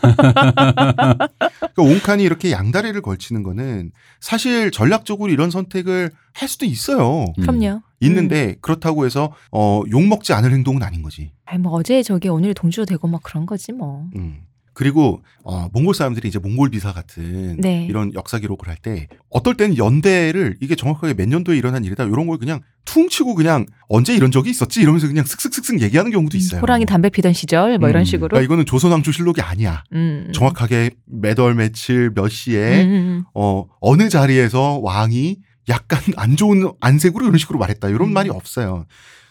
[0.00, 1.28] 그러니까
[1.76, 7.26] 옹칸이 이렇게 양다리를 걸치는 거는 사실 전략적으로 이런 선택을 할 수도 있어요.
[7.38, 7.42] 음.
[7.42, 7.82] 그럼요.
[8.00, 11.30] 있는데 그렇다고 해서 어, 욕 먹지 않을 행동은 아닌 거지.
[11.44, 14.08] 아니 뭐 어제 저게 오늘 동주도 되고 막 그런 거지 뭐.
[14.16, 14.40] 음.
[14.74, 17.86] 그리고 어, 몽골 사람들이 이제 몽골 비사 같은 네.
[17.88, 22.26] 이런 역사 기록을 할 때 어떨 때는 연대를 이게 정확하게 몇 년도에 일어난 일이다 이런
[22.26, 26.60] 걸 그냥 퉁치고 그냥 언제 이런 적이 있었지 이러면서 그냥 슥슥슥슥 얘기하는 경우도 있어요.
[26.60, 28.04] 호랑이 담배 피던 시절 뭐 이런 음.
[28.04, 28.28] 식으로.
[28.28, 29.84] 그러니까 이거는 조선왕조 실록이 아니야.
[29.92, 30.30] 음.
[30.34, 35.38] 정확하게 몇월 며칠 몇 시에 음, 음, 어 어느 자리에서 왕이
[35.70, 38.12] 약간 안 좋은 안색으로 이런 식으로 말했다 이런 음.
[38.12, 38.84] 말이 없어요.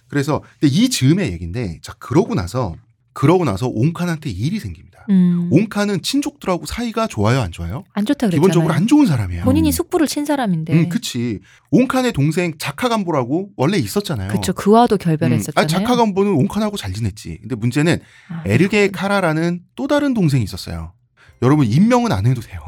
[0.07, 2.75] 그래서 근데 이 즈음의 얘기인데 자 그러고 나서
[3.13, 4.92] 그러고 나서 옹칸한테 일이 생깁니다.
[5.09, 5.49] 음.
[5.51, 7.83] 옹칸은 친족들하고 사이가 좋아요 안 좋아요?
[7.93, 8.41] 안 좋다 그랬잖아요.
[8.41, 9.43] 기본적으로 안 좋은 사람이에요.
[9.43, 10.73] 본인이 숙부를 친 사람인데.
[10.73, 11.39] 음, 그치.
[11.71, 14.29] 옹칸의 동생 자카간보라고 원래 있었잖아요.
[14.29, 14.53] 그쵸.
[14.53, 15.61] 그와도 음, 결별했었잖아요.
[15.61, 17.39] 아니, 자카간보는 옹칸하고 잘 지냈지.
[17.41, 17.99] 근데 문제는
[18.29, 20.93] 아, 에르게 카라라는 또 다른 동생이 있었어요.
[21.41, 22.61] 여러분 임명은 안 해도 돼요.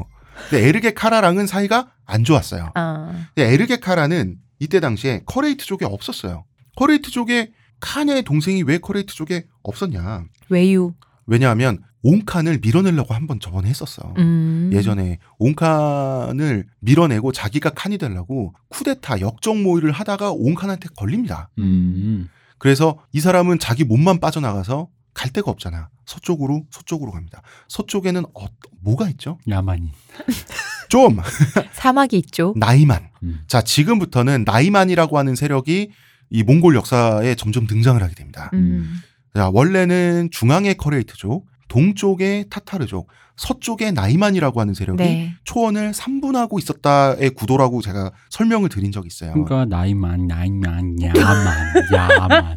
[0.49, 2.71] 근데 에르게 카라랑은 사이가 안 좋았어요.
[2.75, 6.45] 아, 근데 에르게 카라는 이때 당시에 커레이트족에 없었어요.
[6.75, 10.25] 커레이트족에 칸의 동생이 왜 커레이트족에 없었냐?
[10.49, 10.93] 외유.
[11.25, 14.13] 왜냐하면 옹칸을 밀어내려고 한 번 저번에 했었어.
[14.19, 14.69] 음.
[14.71, 21.49] 예전에 옹칸을 밀어내고 자기가 칸이 되려고 쿠데타 역적 모의를 하다가 옹칸한테 걸립니다.
[21.57, 22.29] 음.
[22.59, 25.89] 그래서 이 사람은 자기 몸만 빠져나가서 갈 데가 없잖아.
[26.05, 27.41] 서쪽으로 서쪽으로 갑니다.
[27.69, 28.45] 서쪽에는 어,
[28.81, 29.39] 뭐가 있죠?
[29.49, 29.89] 야만인.
[30.89, 31.17] 좀
[31.73, 32.53] 사막이 있죠.
[32.57, 33.09] 나이만.
[33.23, 33.39] 음.
[33.47, 35.89] 자 지금부터는 나이만이라고 하는 세력이
[36.29, 38.51] 이 몽골 역사에 점점 등장을 하게 됩니다.
[38.53, 38.99] 음.
[39.35, 45.33] 자 원래는 중앙의 커레이트족, 동쪽의 타타르족, 서쪽의 나이만이라고 하는 세력이 네.
[45.43, 49.33] 초원을 3분하고 있었다의 구도라고 제가 설명을 드린 적이 있어요.
[49.33, 52.55] 그러니까 나이만, 나이만, 야만, 야만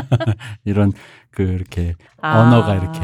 [0.64, 0.92] 이런
[1.30, 2.40] 그 이렇게 아.
[2.40, 3.00] 언어가 이렇게.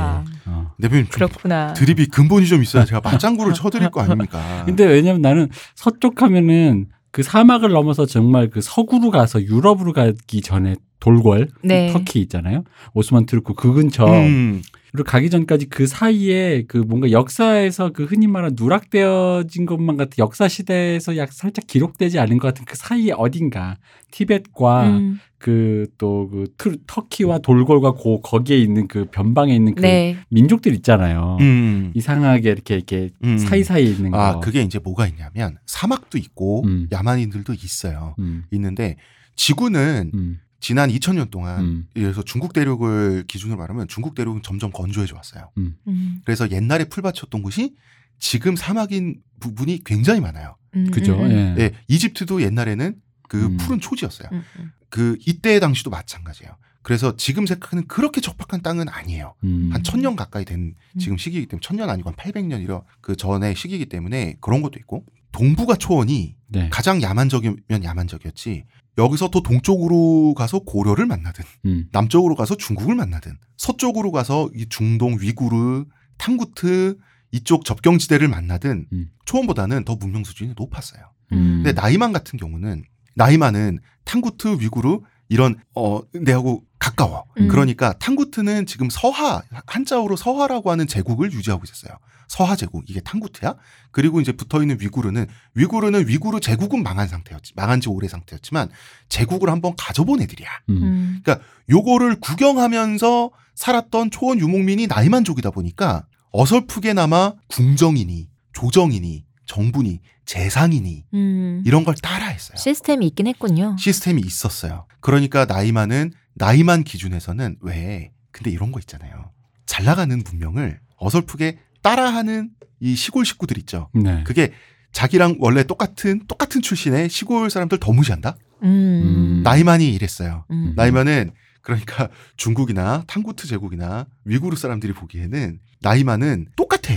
[0.46, 0.72] 어.
[0.80, 1.72] 대표님 좀 그렇구나.
[1.74, 4.62] 드립이 근본이 좀 있어야 제가 맞장구를 쳐드릴 거 아닙니까?
[4.64, 10.76] 근데 왜냐면 나는 서쪽 하면은 그 사막을 넘어서 정말 그 서구로 가서 유럽으로 가기 전에
[11.00, 11.92] 돌궐 네.
[11.92, 12.62] 터키 있잖아요.
[12.94, 14.62] 오스만 투르크 그 근처 음,
[14.92, 20.48] 그리고 가기 전까지 그 사이에 그 뭔가 역사에서 그 흔히 말하는 누락되어진 것만 같은 역사
[20.48, 23.76] 시대에서 약 살짝 기록되지 않은 것 같은 그 사이에 어딘가
[24.10, 25.20] 티벳과 음.
[25.38, 30.18] 그또그 터키와 돌궐과 고 거기에 있는 그 변방에 있는 그 네.
[30.28, 31.38] 민족들 있잖아요.
[31.40, 31.92] 음.
[31.94, 33.38] 이상하게 이렇게 이렇게 음.
[33.38, 34.18] 사이사이에 있는 거.
[34.18, 36.88] 아 그게 이제 뭐가 있냐면 사막도 있고 음.
[36.92, 38.14] 야만인들도 있어요.
[38.18, 38.96] 음, 있는데
[39.36, 45.16] 지구는 음, 지난 2000년 동안 음, 그래서 중국 대륙을 기준으로 말하면 중국 대륙은 점점 건조해져
[45.16, 45.50] 왔어요.
[45.58, 46.20] 음.
[46.24, 47.74] 그래서 옛날에 풀밭이었던 곳이
[48.18, 50.56] 지금 사막인 부분이 굉장히 많아요.
[50.76, 51.14] 음, 그죠.
[51.14, 51.56] 음, 음.
[51.58, 51.62] 예.
[51.62, 52.94] 예, 이집트도 옛날에는
[53.28, 53.56] 그 음.
[53.56, 54.28] 푸른 초지였어요.
[54.32, 54.72] 음, 음.
[54.88, 56.56] 그 이때 당시도 마찬가지예요.
[56.82, 59.34] 그래서 지금 생각하는 그렇게 적박한 땅은 아니에요.
[59.44, 59.70] 음.
[59.72, 63.86] 한 천년 가까이 된 지금 시기이기 때문에 천년 아니고 한 800년 이런 그 전의 시기이기
[63.86, 66.68] 때문에 그런 것도 있고 동부가 초원이 네.
[66.70, 68.64] 가장 야만적이면 야만적이었지
[68.98, 71.88] 여기서 더 동쪽으로 가서 고려를 만나든 음.
[71.92, 75.84] 남쪽으로 가서 중국을 만나든 서쪽으로 가서 이 중동 위구르
[76.18, 76.96] 탕구트
[77.32, 79.10] 이쪽 접경지대를 만나든 음.
[79.24, 81.02] 초원보다는 더 문명 수준이 높았어요.
[81.32, 81.62] 음.
[81.62, 82.84] 근데 나이만 같은 경우는
[83.14, 87.26] 나이만은 탕구트 위구르 이런 어 내하고 가까워.
[87.38, 87.46] 음.
[87.46, 91.96] 그러니까 탕구트는 지금 서하 한자어로 서하라고 하는 제국을 유지하고 있었어요.
[92.26, 93.54] 서하 제국 이게 탕구트야.
[93.90, 98.70] 그리고 이제 붙어 있는 위구르는 위구르는 위구르 제국은 망한 상태였지 망한 지 오래 상태였지만
[99.08, 100.48] 제국을 한번 가져본 애들이야.
[100.70, 100.82] 음.
[100.82, 101.22] 음.
[101.68, 111.62] 요거를 구경하면서 살았던 초원 유목민이 나이만족이다 보니까 어설프게나마 궁정이니 조정이니 정부니 재상이니 음.
[111.66, 112.56] 이런 걸 따라했어요.
[112.56, 113.76] 시스템이 있긴 했군요.
[113.78, 114.86] 시스템이 있었어요.
[115.00, 119.30] 그러니까 나이만은 나이만 기준에서는 왜 근데 이런 거 있잖아요.
[119.66, 122.50] 잘 나가는 문명을 어설프게 따라하는
[122.80, 123.88] 이 시골 식구들 있죠.
[123.94, 124.24] 네.
[124.24, 124.52] 그게
[124.92, 128.36] 자기랑 원래 똑같은 똑같은 출신의 시골 사람들 더 무시한다.
[128.62, 129.42] 음.
[129.44, 130.44] 나이만이 이랬어요.
[130.50, 130.74] 음.
[130.76, 131.30] 나이만은
[131.62, 136.94] 그러니까 중국이나 탕구트 제국이나 위구르 사람들이 보기에는 나이만은 똑같아.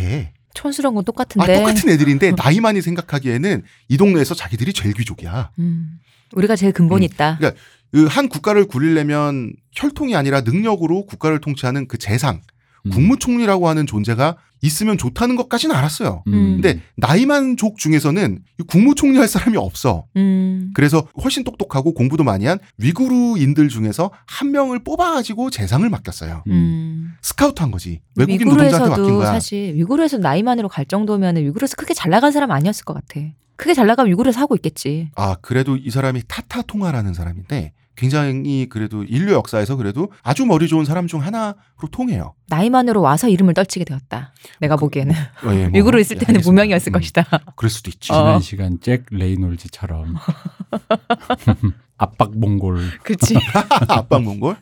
[0.54, 1.56] 촌스러운 건 아, 똑같은데.
[1.56, 5.52] 똑같은 애들인데 나이만이 생각하기에는 이 동네에서 자기들이 제일 귀족이야.
[5.60, 6.00] 음.
[6.36, 7.04] 우리가 제일 근본 음.
[7.04, 7.38] 있다.
[7.38, 7.62] 그러니까
[7.92, 12.42] 그한 국가를 굴리려면 혈통이 아니라 능력으로 국가를 통치하는 그 재상,
[12.86, 12.92] 음.
[12.92, 16.24] 국무총리라고 하는 존재가 있으면 좋다는 것까지는 알았어요.
[16.28, 16.62] 음.
[16.62, 20.06] 근데 나이만 족 중에서는 이 국무총리 할 사람이 없어.
[20.16, 20.72] 음.
[20.74, 26.44] 그래서 훨씬 똑똑하고 공부도 많이 한 위구르인들 중에서 한 명을 뽑아가지고 재상을 맡겼어요.
[26.48, 27.14] 음.
[27.22, 28.00] 스카우트 한 거지.
[28.16, 29.34] 외국인 노동자한테 맡긴 위구르에서도 거야.
[29.34, 33.20] 사실 위구르에서 나이만으로 갈 정도면 위구르에서 크게 잘 나간 사람 아니었을 것 같아.
[33.56, 35.10] 크게 잘 나가면 위구르에서 하고 있겠지.
[35.16, 40.86] 아, 그래도 이 사람이 타타 통화라는 사람인데 굉장히 그래도 인류 역사에서 그래도 아주 머리 좋은
[40.86, 41.56] 사람 중 하나로
[41.92, 42.34] 통해요.
[42.48, 44.34] 나이만으로 와서 이름을 떨치게 되었다.
[44.60, 46.50] 내가 보기에는 어, 예, 뭐, 위구르 있을 예, 때는 알겠습니다.
[46.52, 47.26] 무명이었을 음, 것이다.
[47.56, 48.12] 그럴 수도 있지.
[48.12, 48.16] 어.
[48.16, 50.16] 지난 시간 잭 레이놀즈처럼
[51.98, 53.00] 압박 몽골.
[53.04, 53.36] 그렇지.
[53.88, 54.58] 압박 몽골?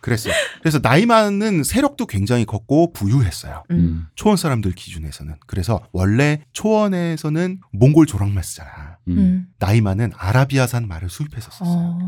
[0.00, 0.32] 그랬어요.
[0.60, 3.64] 그래서 나이만은 세력도 굉장히 컸고 부유했어요.
[3.70, 3.76] 음.
[3.76, 4.06] 음.
[4.14, 5.34] 초원 사람들 기준에서는.
[5.46, 8.95] 그래서 원래 초원에서는 몽골 조랑말 쓰잖아.
[9.08, 9.18] 음.
[9.18, 9.46] 음.
[9.58, 11.68] 나이만은 아라비아산 말을 수입했었어요.
[11.68, 11.98] 어.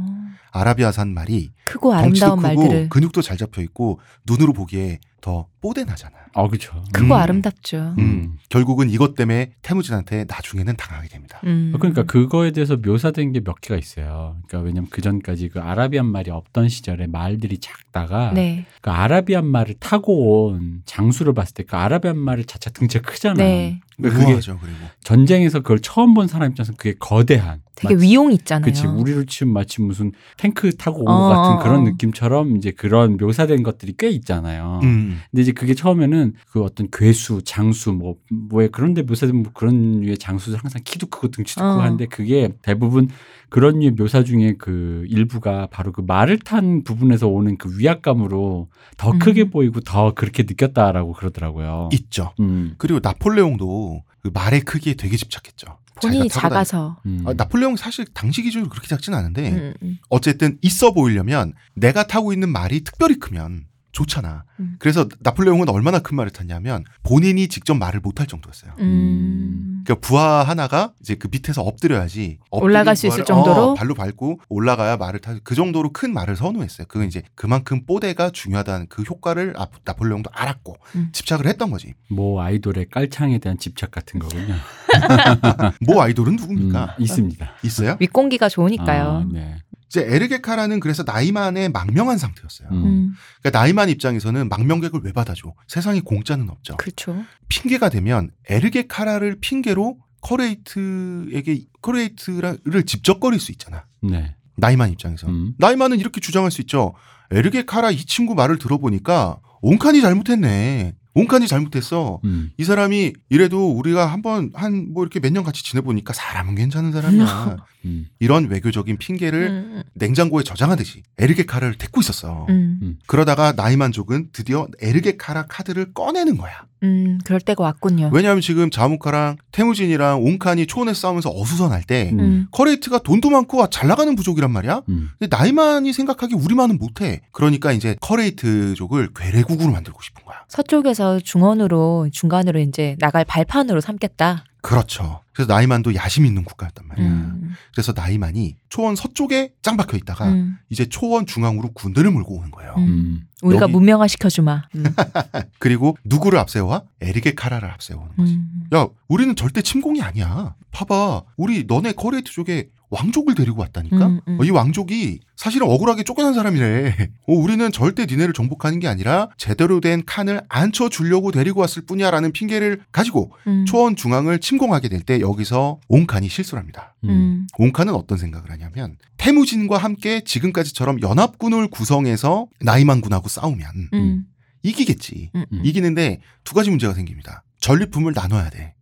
[0.50, 6.14] 아라비아산 말이 크고 아름다운 크고 말들을 근육도 잘 잡혀 있고 눈으로 보기에 더 뽀대나잖아.
[6.34, 6.84] 아 그렇죠.
[6.92, 7.12] 크고 음.
[7.12, 7.94] 아름답죠.
[7.98, 8.36] 음.
[8.48, 11.40] 결국은 이것 때문에 태무진한테 나중에는 당하게 됩니다.
[11.44, 11.72] 음.
[11.78, 14.36] 그러니까 그거에 대해서 묘사된 게 몇 개가 있어요.
[14.46, 18.66] 그러니까 왜냐면 그 전까지 그 아라비안 말이 없던 시절에 말들이 작다가 네.
[18.80, 23.36] 그 아라비안 말을 타고 온 장수를 봤을 때 그 아라비안 말을 자체 등치가 크잖아요.
[23.46, 23.80] 네.
[24.00, 24.78] 그게 우아하죠, 그리고.
[25.02, 27.62] 전쟁에서 그걸 처음 본 사람 입장에서 그게 거대한.
[27.78, 28.64] 되게 마치- 위용 있잖아요.
[28.64, 31.84] 그치 우리로 치면 마치 무슨 탱크 타고 온것 어, 같은 어, 그런 어.
[31.84, 34.80] 느낌처럼 이제 그런 묘사된 것들이 꽤 있잖아요.
[34.82, 35.18] 음.
[35.30, 40.18] 근데 이제 그게 처음에는 그 어떤 괴수, 장수 뭐 뭐에 그런데 묘사된 뭐 그런 류의
[40.18, 41.80] 장수 항상 키도 크고 등치도 크고 어.
[41.82, 43.08] 하는데 그게 대부분
[43.48, 49.10] 그런 류의 묘사 중에 그 일부가 바로 그 말을 탄 부분에서 오는 그 위압감으로 더
[49.12, 49.18] 음.
[49.18, 51.88] 크게 보이고 더 그렇게 느꼈다라고 그러더라고요.
[51.92, 52.32] 있죠.
[52.40, 52.74] 음.
[52.78, 55.77] 그리고 나폴레옹도 그 말의 크기에 되게 집착했죠.
[56.00, 56.98] 본인이 작아서.
[57.06, 57.24] 음.
[57.26, 59.98] 아, 나폴레옹 사실 당시 기준으로 그렇게 작진 않은데 음, 음.
[60.08, 64.44] 어쨌든 있어 보이려면 내가 타고 있는 말이 특별히 크면 좋잖아.
[64.60, 64.76] 음.
[64.78, 68.72] 그래서 나폴레옹은 얼마나 큰 말을 탔냐면 본인이 직접 말을 못할 정도였어요.
[68.80, 69.82] 음.
[69.84, 73.62] 그러니까 부하 하나가 이제 그 밑에서 엎드려야지 올라갈 수 있을 부하를- 정도로?
[73.70, 75.34] 어, 발로 밟고 올라가야 말을 타.
[75.42, 76.86] 그 정도로 큰 말을 선호했어요.
[76.88, 81.08] 그건 이제 그만큼 뽀대가 중요하다는 그 효과를 아- 나폴레옹도 알았고 음.
[81.12, 81.94] 집착을 했던 거지.
[82.08, 84.54] 모 아이돌의 깔창에 대한 집착 같은 거군요.
[85.86, 86.96] 모 아이돌은 음, 누굽니까?
[86.98, 87.50] 있습니다.
[87.64, 87.96] 있어요?
[88.00, 89.02] 윗공기가 좋으니까요.
[89.08, 89.56] 아, 네.
[89.88, 92.68] 이제 에르게카라는 그래서 나이만에 망명한 상태였어요.
[92.70, 92.84] 음.
[92.84, 93.14] 음.
[93.40, 95.54] 그러니까 나이만 입장에서는 망명객을 왜 받아줘?
[95.66, 96.76] 세상에 공짜는 없죠.
[96.76, 97.24] 그렇죠.
[97.48, 103.86] 핑계가 되면 에르게카라를 핑계로 커레이트에게 커레이트를 집적거릴 수 있잖아.
[104.02, 104.34] 네.
[104.56, 105.28] 나이만 입장에서.
[105.28, 105.54] 음.
[105.58, 106.94] 나이만은 이렇게 주장할 수 있죠.
[107.30, 110.94] 에르게카라 이 친구 말을 들어보니까 옹칸이 잘못했네.
[111.14, 112.20] 옹칸이 잘못했어.
[112.24, 112.50] 음.
[112.56, 117.56] 이 사람이 이래도 우리가 한번 한 뭐 이렇게 몇 년 같이 지내보니까 사람은 괜찮은 사람이야.
[117.84, 118.06] 음.
[118.18, 119.82] 이런 외교적인 핑계를 음.
[119.94, 122.46] 냉장고에 저장하듯이 에르게카라를 데리고 있었어.
[122.48, 122.98] 음.
[123.06, 126.52] 그러다가 나이만족은 드디어 에르게카라 카드를 꺼내는 거야.
[126.82, 127.18] 음.
[127.24, 128.10] 그럴 때가 왔군요.
[128.12, 132.20] 왜냐하면 지금 자무카랑 태무진이랑 옹칸이 초원에 싸우면서 어수선할 때 음.
[132.20, 132.46] 음.
[132.52, 134.82] 커레이트가 돈도 많고 잘 나가는 부족이란 말이야.
[134.88, 135.10] 음.
[135.18, 137.20] 근데 나이만이 생각하기 우리만은 못해.
[137.32, 140.27] 그러니까 이제 커레이트족을 괴뢰국으로 만들고 싶은 거야.
[140.48, 144.44] 서쪽에서 중원으로 중간으로 이제 나갈 발판으로 삼겠다.
[144.60, 145.20] 그렇죠.
[145.32, 147.06] 그래서 나이만도 야심 있는 국가였단 말이야.
[147.06, 147.52] 음.
[147.72, 150.56] 그래서 나이만이 초원 서쪽에 짱 박혀 있다가 음.
[150.68, 152.74] 이제 초원 중앙으로 군대를 몰고 오는 거예요.
[152.78, 152.82] 음.
[152.82, 153.20] 음.
[153.42, 154.64] 우리가 여기- 문명화 시켜주마.
[154.74, 154.84] 음.
[155.60, 156.82] 그리고 누구를 앞세워?
[157.00, 158.34] 에르게카라를 앞세우는 거지.
[158.34, 158.64] 음.
[158.74, 160.54] 야, 우리는 절대 침공이 아니야.
[160.72, 161.22] 봐봐.
[161.36, 164.06] 우리 너네 커레이트족의 왕족을 데리고 왔다니까?
[164.06, 164.40] 음, 음.
[164.40, 167.10] 어, 이 왕족이 사실은 억울하게 쫓겨난 사람이래.
[167.28, 172.32] 어, 우리는 절대 니네를 정복하는 게 아니라 제대로 된 칸을 앉혀주려고 데리고 왔을 뿐이야 라는
[172.32, 173.64] 핑계를 가지고 음.
[173.66, 176.94] 초원 중앙을 침공하게 될 때 여기서 옹칸이 실수를 합니다.
[177.04, 177.08] 음.
[177.08, 177.46] 음.
[177.58, 184.24] 옹칸은 어떤 생각을 하냐면 태무진과 함께 지금까지처럼 연합군을 구성해서 나이만군하고 싸우면 음.
[184.62, 185.30] 이기겠지.
[185.34, 185.44] 음.
[185.52, 185.60] 음.
[185.64, 187.44] 이기는데 두 가지 문제가 생깁니다.
[187.60, 188.74] 전리품을 나눠야 돼.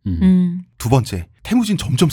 [0.78, 2.08] 두 번째, 태무진 점점.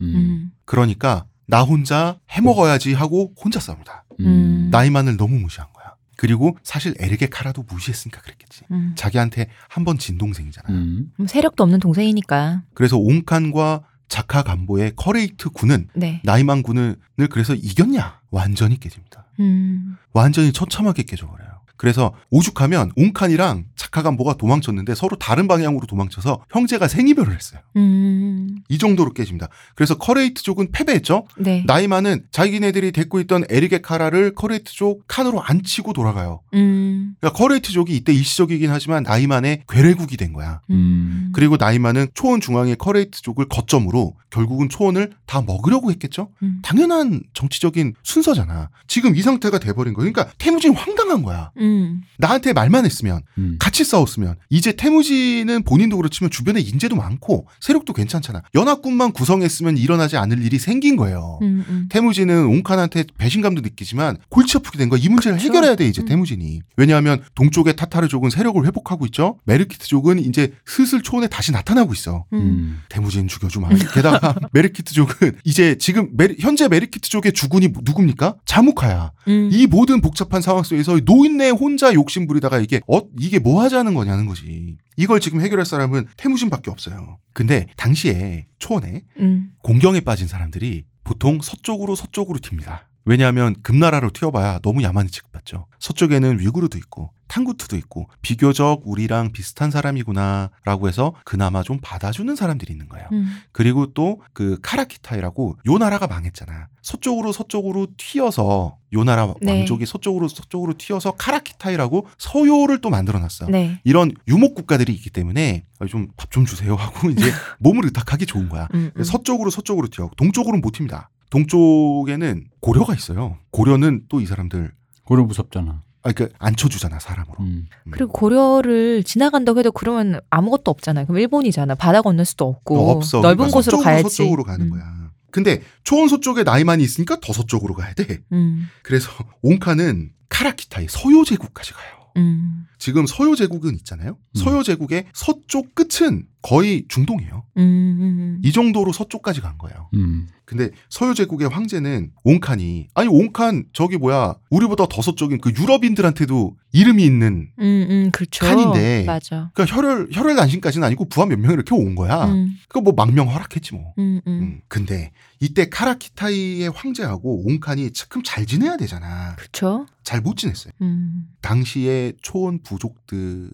[0.00, 0.50] 음.
[0.64, 4.04] 그러니까 나 혼자 해먹어야지 하고 혼자 싸웁니다.
[4.20, 4.68] 음.
[4.70, 5.94] 나이만을 너무 무시한 거야.
[6.16, 8.62] 그리고 사실 에르게 카라도 무시했으니까 그랬겠지.
[8.70, 8.92] 음.
[8.96, 10.68] 자기한테 한 번 진 동생이잖아.
[10.70, 11.10] 음.
[11.18, 12.62] 음, 세력도 없는 동생이니까.
[12.74, 16.20] 그래서 옹칸과 자카 간보의 커레이트 군은 네.
[16.24, 16.96] 나이만 군을
[17.30, 18.20] 그래서 이겼냐?
[18.30, 19.26] 완전히 깨집니다.
[19.40, 19.96] 음.
[20.12, 21.50] 완전히 처참하게 깨져버려요.
[21.76, 27.60] 그래서 오죽하면 옹칸이랑 자카간보가 도망쳤는데 서로 다른 방향으로 도망쳐서 형제가 생이별을 했어요.
[27.76, 28.58] 음.
[28.68, 29.48] 이 정도로 깨집니다.
[29.74, 31.26] 그래서 커레이트족은 패배했죠.
[31.36, 31.64] 네.
[31.66, 36.40] 나이만은 자기네들이 데리고 있던 에르게 카라를 커레이트족 칸으로 앉히고 돌아가요.
[36.54, 37.14] 음.
[37.20, 40.60] 그러니까 커레이트족이 이때 일시적이긴 하지만 나이만의 괴뢰국이 된 거야.
[40.70, 41.32] 음.
[41.34, 46.30] 그리고 나이만은 초원 중앙의 커레이트족을 거점으로 결국은 초원을 다 먹으려고 했겠죠.
[46.42, 46.60] 음.
[46.62, 48.70] 당연한 정치적인 순서잖아.
[48.86, 50.08] 지금 이 상태가 돼버린 거야.
[50.10, 51.50] 그러니까 태무진 황당한 거야.
[51.58, 52.02] 음.
[52.18, 53.56] 나한테 말만 했으면 음.
[53.72, 58.42] 같이 싸웠으면 이제 태무진은 본인도 그렇지만 주변에 인재도 많고 세력도 괜찮잖아.
[58.54, 61.38] 연합군만 구성했으면 일어나지 않을 일이 생긴 거예요.
[61.40, 61.64] 음.
[61.66, 61.88] 음.
[61.90, 65.00] 태무진은 옹칸한테 배신감도 느끼지만 골치 아프게 된 거야.
[65.02, 65.48] 이 문제를 그쵸.
[65.48, 66.04] 해결해야 돼 이제 음.
[66.04, 66.60] 태무진이.
[66.76, 69.38] 왜냐하면 동쪽의 타타르족은 세력을 회복하고 있죠.
[69.46, 72.26] 메르키트족은 이제 슬슬 초원에 다시 나타나고 있어.
[72.34, 72.38] 음.
[72.38, 72.80] 음.
[72.90, 73.70] 태무진 죽여주마.
[73.94, 78.36] 게다가 메르키트족은 이제 지금 메르- 현재 메르키트족의 주군이 누굽니까?
[78.44, 79.12] 자무카야.
[79.28, 79.48] 음.
[79.50, 84.26] 이 모든 복잡한 상황 속에서 노인네 혼자 욕심 부리다가 이게 어 이게 뭐 하자는 거냐는
[84.26, 84.76] 거지.
[84.96, 87.18] 이걸 지금 해결할 사람은 태무진밖에 없어요.
[87.32, 89.52] 근데 당시에 초원에 음.
[89.62, 92.82] 공경에 빠진 사람들이 보통 서쪽으로 서쪽으로 튑니다.
[93.04, 95.66] 왜냐하면 금나라로 튀어봐야 너무 야만이 취급받죠.
[95.78, 102.88] 서쪽에는 위구르도 있고 탕구트도 있고 비교적 우리랑 비슷한 사람이구나라고 해서 그나마 좀 받아주는 사람들이 있는
[102.88, 103.08] 거예요.
[103.12, 103.36] 음.
[103.52, 106.68] 그리고 또 그 카라키타이라고 요 나라가 망했잖아.
[106.82, 109.58] 서쪽으로 서쪽으로 튀어서 요 나라 네.
[109.58, 113.46] 왕족이 서쪽으로 서쪽으로 튀어서 카라키타이라고 서요를 또 만들어놨어.
[113.46, 113.80] 네.
[113.84, 117.30] 이런 유목 국가들이 있기 때문에 좀밥좀 주세요 하고 이제
[117.60, 118.68] 몸을 의탁하기 좋은 거야.
[118.74, 118.90] 음.
[118.96, 119.04] 음.
[119.04, 120.10] 서쪽으로 서쪽으로 튀어.
[120.16, 121.08] 동쪽으로는 못 튑니다.
[121.32, 123.38] 동쪽에는 고려가 있어요.
[123.50, 124.70] 고려는 또 이 사람들
[125.04, 125.82] 고려 무섭잖아.
[126.04, 127.36] 아 그러니까 안 쳐주잖아 사람으로.
[127.40, 127.66] 음.
[127.86, 127.90] 음.
[127.90, 131.06] 그리고 고려를 지나간다고 해도 그러면 아무것도 없잖아요.
[131.06, 131.74] 그럼 일본이잖아.
[131.76, 133.20] 바다 건널 수도 없고 없어.
[133.20, 134.02] 넓은 그러니까 곳으로 가야지.
[134.16, 134.70] 서쪽으로 가는 음.
[134.70, 134.82] 거야.
[135.30, 138.18] 근데 초원 서쪽에 나이만이 있으니까 더 서쪽으로 가야 돼.
[138.32, 138.68] 음.
[138.82, 139.10] 그래서
[139.42, 141.92] 옹카는 카라키타이 서요 제국까지 가요.
[142.18, 142.66] 음.
[142.82, 144.16] 지금 서요 제국은 있잖아요.
[144.18, 144.34] 음.
[144.36, 147.44] 서요 제국의 서쪽 끝은 거의 중동이에요.
[147.58, 147.62] 음.
[147.62, 148.40] 음.
[148.42, 149.88] 이 정도로 서쪽까지 간 거예요.
[149.94, 150.26] 음.
[150.44, 157.04] 근데 서요 제국의 황제는 옹칸이 아니 옹칸 저기 뭐야 우리보다 더 서쪽인 그 유럽인들한테도 이름이
[157.04, 157.86] 있는 음.
[157.88, 158.10] 음.
[158.12, 158.44] 그렇죠.
[158.44, 159.04] 칸인데.
[159.06, 159.52] 맞아.
[159.54, 162.24] 그러니까 혈혈 혈혈 난신까지는 아니고 부하 몇 명 이렇게 온 거야.
[162.24, 162.56] 음.
[162.68, 163.92] 그거 뭐 망명 허락했지 뭐.
[163.98, 164.20] 음.
[164.26, 164.32] 음.
[164.32, 164.60] 음.
[164.66, 169.36] 근데 이때 카라키타이의 황제하고 옹칸이 참 잘 지내야 되잖아.
[169.36, 169.86] 그렇죠.
[170.02, 170.72] 잘 못 지냈어요.
[170.82, 171.26] 음.
[171.42, 173.50] 당시의 초원 부 족들의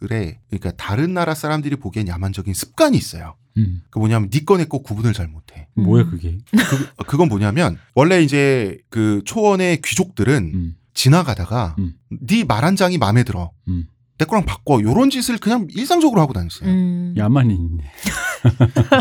[0.00, 3.36] 그러니까 다른 나라 사람들이 보기엔 야만적인 습관이 있어요.
[3.56, 3.82] 음.
[3.90, 5.68] 그 뭐냐면 니꺼 내꺼 구분을 잘 못해.
[5.74, 6.10] 뭐야 음.
[6.10, 6.38] 그게?
[6.50, 10.76] 그, 그건 뭐냐면 원래 이제 그 초원의 귀족들은 음.
[10.94, 11.94] 지나가다가 음.
[12.08, 13.52] 네말 한 장이 마음에 들어.
[13.68, 13.86] 음.
[14.18, 14.82] 내 거랑 바꿔.
[14.82, 16.68] 요런 짓을 그냥 일상적으로 하고 다녔어요.
[16.68, 17.14] 음.
[17.54, 17.84] 있네.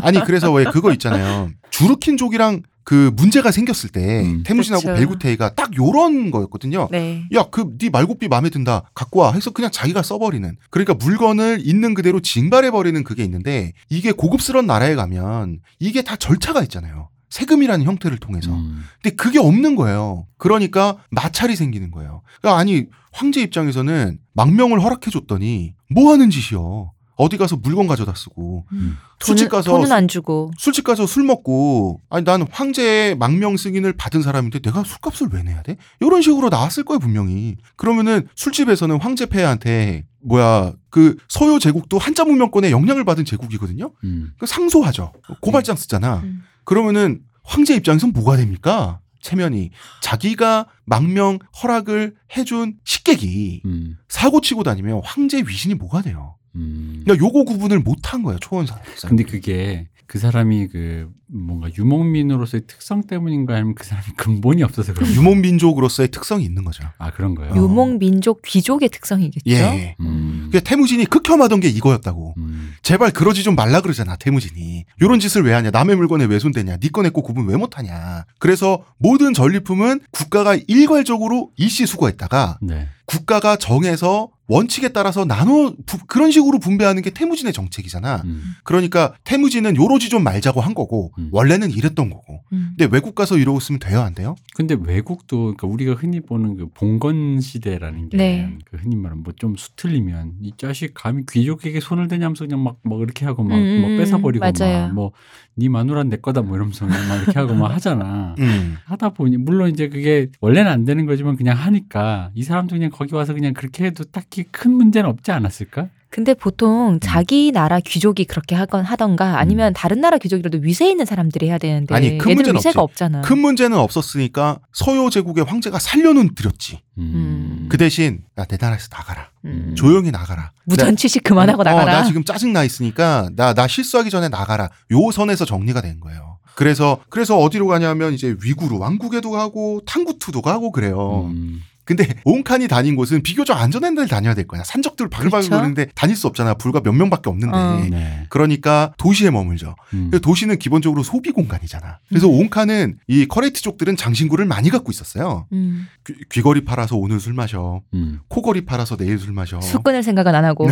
[0.02, 1.52] 아니 그래서 왜 그거 있잖아요.
[1.72, 4.42] 주르킨족이랑 그 문제가 생겼을 때 음.
[4.44, 4.96] 태무진하고 그쵸.
[4.96, 6.88] 벨구테이가 딱 요런 거였거든요.
[6.90, 7.24] 네.
[7.36, 8.90] 야, 그 네 말굽비 마음에 든다.
[8.96, 9.32] 갖고 와.
[9.32, 10.58] 해서 그냥 자기가 써버리는.
[10.72, 16.64] 그러니까 물건을 있는 그대로 징발해 버리는 그게 있는데 이게 고급스러운 나라에 가면 이게 다 절차가
[16.64, 17.10] 있잖아요.
[17.30, 18.52] 세금이라는 형태를 통해서.
[18.52, 18.82] 음.
[19.04, 20.26] 근데 그게 없는 거예요.
[20.40, 22.24] 그러니까 마찰이 생기는 거예요.
[22.42, 26.92] 그러니까 아니 황제 입장에서는 망명을 허락해 줬더니 뭐 하는 짓이요.
[27.20, 28.98] 어디 가서 물건 가져다 쓰고 음.
[29.20, 30.52] 술집 가서 돈은 안 주고.
[30.58, 35.62] 술집 가서 술 먹고 아니 난 황제의 망명 승인을 받은 사람인데 내가 술값을 왜 내야
[35.62, 35.76] 돼?
[36.00, 37.58] 이런 식으로 나왔을 거예요 분명히.
[37.76, 43.92] 그러면은 술집에서는 황제 폐하한테 뭐야 그 서요 제국도 한자 문명권에 영향을 받은 제국이거든요.
[44.06, 44.32] 음.
[44.40, 45.12] 그 상소하죠.
[45.42, 46.22] 고발장 쓰잖아.
[46.24, 46.44] 음.
[46.64, 49.02] 그러면은 황제 입장에선 뭐가 됩니까?
[49.22, 53.98] 체면이 자기가 망명 허락을 해준 식객이 음.
[54.08, 56.38] 사고 치고 다니면 황제 위신이 뭐가 돼요?
[56.56, 57.02] 음.
[57.04, 58.80] 그러니까 요거 구분을 못한 거야 초원사.
[59.08, 65.14] 근데 그게 그 사람이 그 뭔가 유목민으로서의 특성 때문인가 아니면 그 사람이 근본이 없어서 그런
[65.14, 66.84] 유목민족으로서의 특성이 있는 거죠.
[66.98, 67.56] 아 그런 거예요.
[67.56, 69.44] 유목 민족 귀족의 특성이겠죠.
[69.52, 69.96] 예.
[70.00, 70.50] 음.
[70.52, 72.34] 그 태무진이 극혐하던 게 이거였다고.
[72.38, 72.72] 음.
[72.82, 74.86] 제발 그러지 좀 말라 그러잖아 태무진이.
[75.00, 75.70] 요런 짓을 왜 하냐?
[75.70, 76.78] 남의 물건에 왜 손대냐?
[76.82, 78.26] 니꺼 내꺼 구분 왜 못하냐?
[78.40, 82.88] 그래서 모든 전리품은 국가가 일괄적으로 일시수거했다가 네.
[83.14, 88.24] 국가가 정해서 원칙에 따라서 나눠 부- 그런 식으로 분배하는 게 태무진의 정책이잖아.
[88.26, 88.42] 음.
[88.64, 91.30] 그러니까 태무진은 요러지 좀 말자고 한 거고 음.
[91.32, 92.42] 원래는 이랬던 거고.
[92.54, 92.74] 음.
[92.76, 94.36] 근데 외국 가서 이러고 있으면 돼요 안 돼요?
[94.56, 98.58] 근데 외국도 그러니까 우리가 흔히 보는 그 봉건 시대라는 게 네.
[98.66, 103.26] 그 흔히 말하는 뭐좀 수틀리면 이 자식 감히 귀족에게 손을 대냐면서 그냥 막, 막 이렇게
[103.26, 104.88] 하고 막, 음, 뭐 음, 뺏어버리고 맞아요.
[104.88, 108.34] 막뭐네 마누라는 내 거다 뭐 이러면서 막 이렇게 하고 막 하잖아.
[108.40, 108.78] 음.
[108.86, 113.16] 하다 보니 물론 이제 그게 원래는 안 되는 거지만 그냥 하니까 이 사람도 그냥 거기
[113.16, 115.88] 와서 그냥 그렇게 해도 딱히 큰 문제는 없지 않았을까?
[116.10, 121.48] 근데 보통 자기 나라 귀족이 그렇게 하건 하던가 아니면 다른 나라 귀족이라도 위세 있는 사람들이
[121.48, 123.04] 해야 되는데 아니, 큰 얘들은 문제는 위세가 없지.
[123.06, 123.22] 없잖아.
[123.22, 126.82] 큰 문제는 없었으니까 서요 제국의 황제가 살려는 드렸지.
[126.98, 127.68] 음.
[127.70, 129.30] 그 대신 야 내 나라에서 나가라.
[129.46, 129.76] 음.
[129.78, 130.52] 조용히 나가라.
[130.66, 132.00] 무전 취식 그만하고 어, 나가라.
[132.02, 134.68] 나 지금 짜증 나 있으니까 나 나 실수하기 전에 나가라.
[134.92, 136.40] 요 선에서 정리가 된 거예요.
[136.56, 141.30] 그래서 그래서 어디로 가냐면 이제 위구르 왕국에도 가고 탕구투도 가고 그래요.
[141.32, 141.62] 음.
[141.90, 144.64] 근데 온칸이 다닌 곳은 비교적 안전한 데를 다녀야 될 거야.
[144.64, 145.50] 산적들 바글바글 그렇죠.
[145.50, 146.54] 거리는데 다닐 수 없잖아.
[146.54, 147.58] 불과 몇 명밖에 없는데.
[147.58, 147.88] 어.
[147.90, 148.28] 네.
[148.30, 149.76] 그러니까 도시에 머물죠.
[149.96, 150.12] 음.
[150.22, 151.98] 도시는 기본적으로 소비 공간이잖아.
[152.08, 152.42] 그래서 음.
[152.42, 155.48] 온칸은 이 커레이트족들은 장신구를 많이 갖고 있었어요.
[155.52, 155.88] 음.
[156.30, 157.82] 귀, 거리 팔아서 오늘 술 마셔.
[157.96, 158.20] 음.
[158.28, 159.60] 코걸이 팔아서 내일 술 마셔.
[159.60, 160.68] 수 끊을 생각은 안 하고.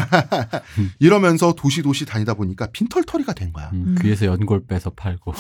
[1.00, 3.72] 이러면서 도시 도시 다니다 보니까 핀털터리가 된 거야.
[3.74, 3.98] 음, 음.
[4.04, 5.34] 귀에서 연골 빼서 팔고.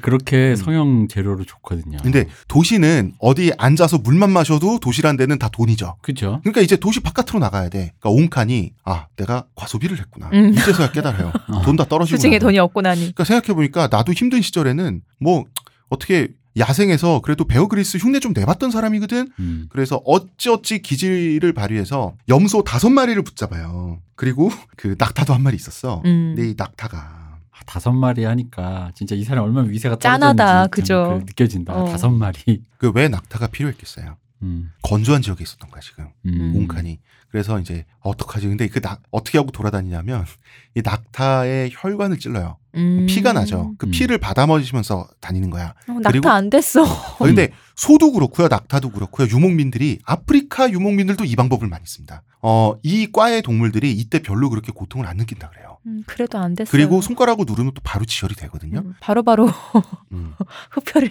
[0.00, 1.98] 그렇게 성형 재료로 좋거든요.
[2.02, 5.96] 근데 도시는 어디 앉아서 물만 마셔도 도시란 데는 다 돈이죠.
[6.02, 6.40] 그죠?
[6.42, 7.92] 그러니까 이제 도시 바깥으로 나가야 돼.
[7.98, 10.30] 그러니까 온칸이 아 내가 과소비를 했구나.
[10.32, 10.52] 음.
[10.52, 11.32] 이제서야 깨달아요.
[11.64, 12.16] 돈다 떨어지고.
[12.16, 12.38] 수중에.
[12.38, 13.00] 돈이 없고 나니.
[13.00, 15.44] 그러니까 생각해 보니까 나도 힘든 시절에는 뭐
[15.88, 19.28] 어떻게 야생에서 그래도 베어 그리스 흉내 좀 내봤던 사람이거든.
[19.38, 19.66] 음.
[19.70, 24.00] 그래서 어찌어찌 기질을 발휘해서 염소 다섯 마리를 붙잡아요.
[24.16, 26.02] 그리고 그 낙타도 한 마리 있었어.
[26.04, 26.34] 음.
[26.34, 27.27] 근데 이 낙타가
[27.58, 31.04] 아, 다섯 마리 하니까 진짜 이 사람 얼마나 위세가 짠하다, 그죠?
[31.18, 31.74] 좀그 느껴진다.
[31.74, 31.84] 어.
[31.86, 32.62] 다섯 마리.
[32.78, 34.16] 그 왜 낙타가 필요했겠어요.
[34.42, 34.70] 음.
[34.82, 36.52] 건조한 지역에 있었던 거야 지금 음.
[36.56, 36.98] 온칸이.
[37.30, 38.46] 그래서 이제 어떡하지?
[38.48, 40.24] 근데 그 낙, 어떻게 하고 돌아다니냐면
[40.74, 42.56] 이 낙타의 혈관을 찔러요.
[42.76, 43.06] 음.
[43.06, 43.74] 피가 나죠.
[43.76, 43.90] 그 음.
[43.90, 45.74] 피를 받아 마시면서 다니는 거야.
[45.88, 46.84] 어, 낙타 그리고- 안 됐어.
[46.84, 52.22] 어, 근데 소도 그렇고요, 낙타도 그렇고요, 유목민들이 아프리카 유목민들도 이 방법을 많이 씁니다.
[52.40, 55.77] 어, 이 과의 동물들이 이때 별로 그렇게 고통을 안 느낀다 그래요.
[55.88, 56.70] 음, 그래도 안 됐어.
[56.70, 58.80] 그리고 손가락으로 누르면 또 바로 지혈이 되거든요.
[58.80, 59.48] 음, 바로바로
[60.12, 60.34] 음.
[60.70, 61.10] 흡혈을.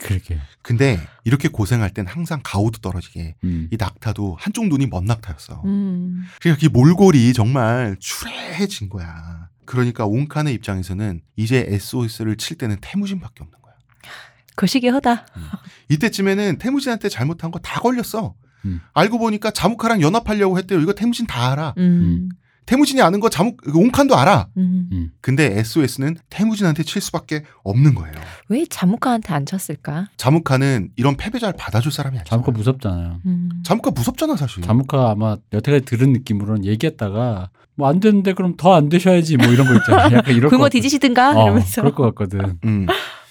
[0.00, 0.38] 그러게.
[0.62, 3.68] 근데 이렇게 고생할 땐 항상 가오도 떨어지게 음.
[3.72, 5.62] 이 낙타도 한쪽 눈이 먼 낙타였어.
[5.64, 6.24] 음.
[6.40, 9.48] 그러니까 이 몰골이 정말 추레해진 거야.
[9.64, 13.74] 그러니까 온칸의 입장에서는 이제 SOS를 칠 때는 태무진밖에 없는 거야.
[14.56, 15.26] 거시기 하다.
[15.88, 18.34] 이때쯤에는 태무진한테 잘못한 거 다 걸렸어.
[18.66, 18.80] 음.
[18.92, 20.80] 알고 보니까 자무카랑 연합하려고 했대요.
[20.80, 21.74] 이거 태무진 다 알아.
[22.70, 22.76] 음.
[22.76, 24.46] 태무진이 아는 거 자무 그 온칸도 알아.
[24.56, 24.88] 음.
[24.92, 25.10] 음.
[25.20, 28.14] 근데 SOS는 태무진한테 칠 수밖에 없는 거예요.
[28.48, 30.08] 왜 자무카한테 안 쳤을까?
[30.16, 32.24] 자무카는 이런 패배자를 받아줄 사람이 아니야.
[32.24, 33.20] 자무카 무섭잖아요.
[33.26, 33.48] 음.
[33.64, 34.62] 자무카 무섭잖아 사실.
[34.62, 39.66] 자무카 아마 여태까지 들은 느낌으로는 얘기했다가 뭐 안 되는데 그럼 더 안 되셔야지 뭐 이런
[39.66, 40.16] 거 있잖아요.
[40.18, 40.70] 약간 것 굶어 같거든.
[40.78, 41.80] 뒤지시든가 어, 이러면서.
[41.82, 42.58] 그럴 것 같거든.
[42.64, 42.86] 음.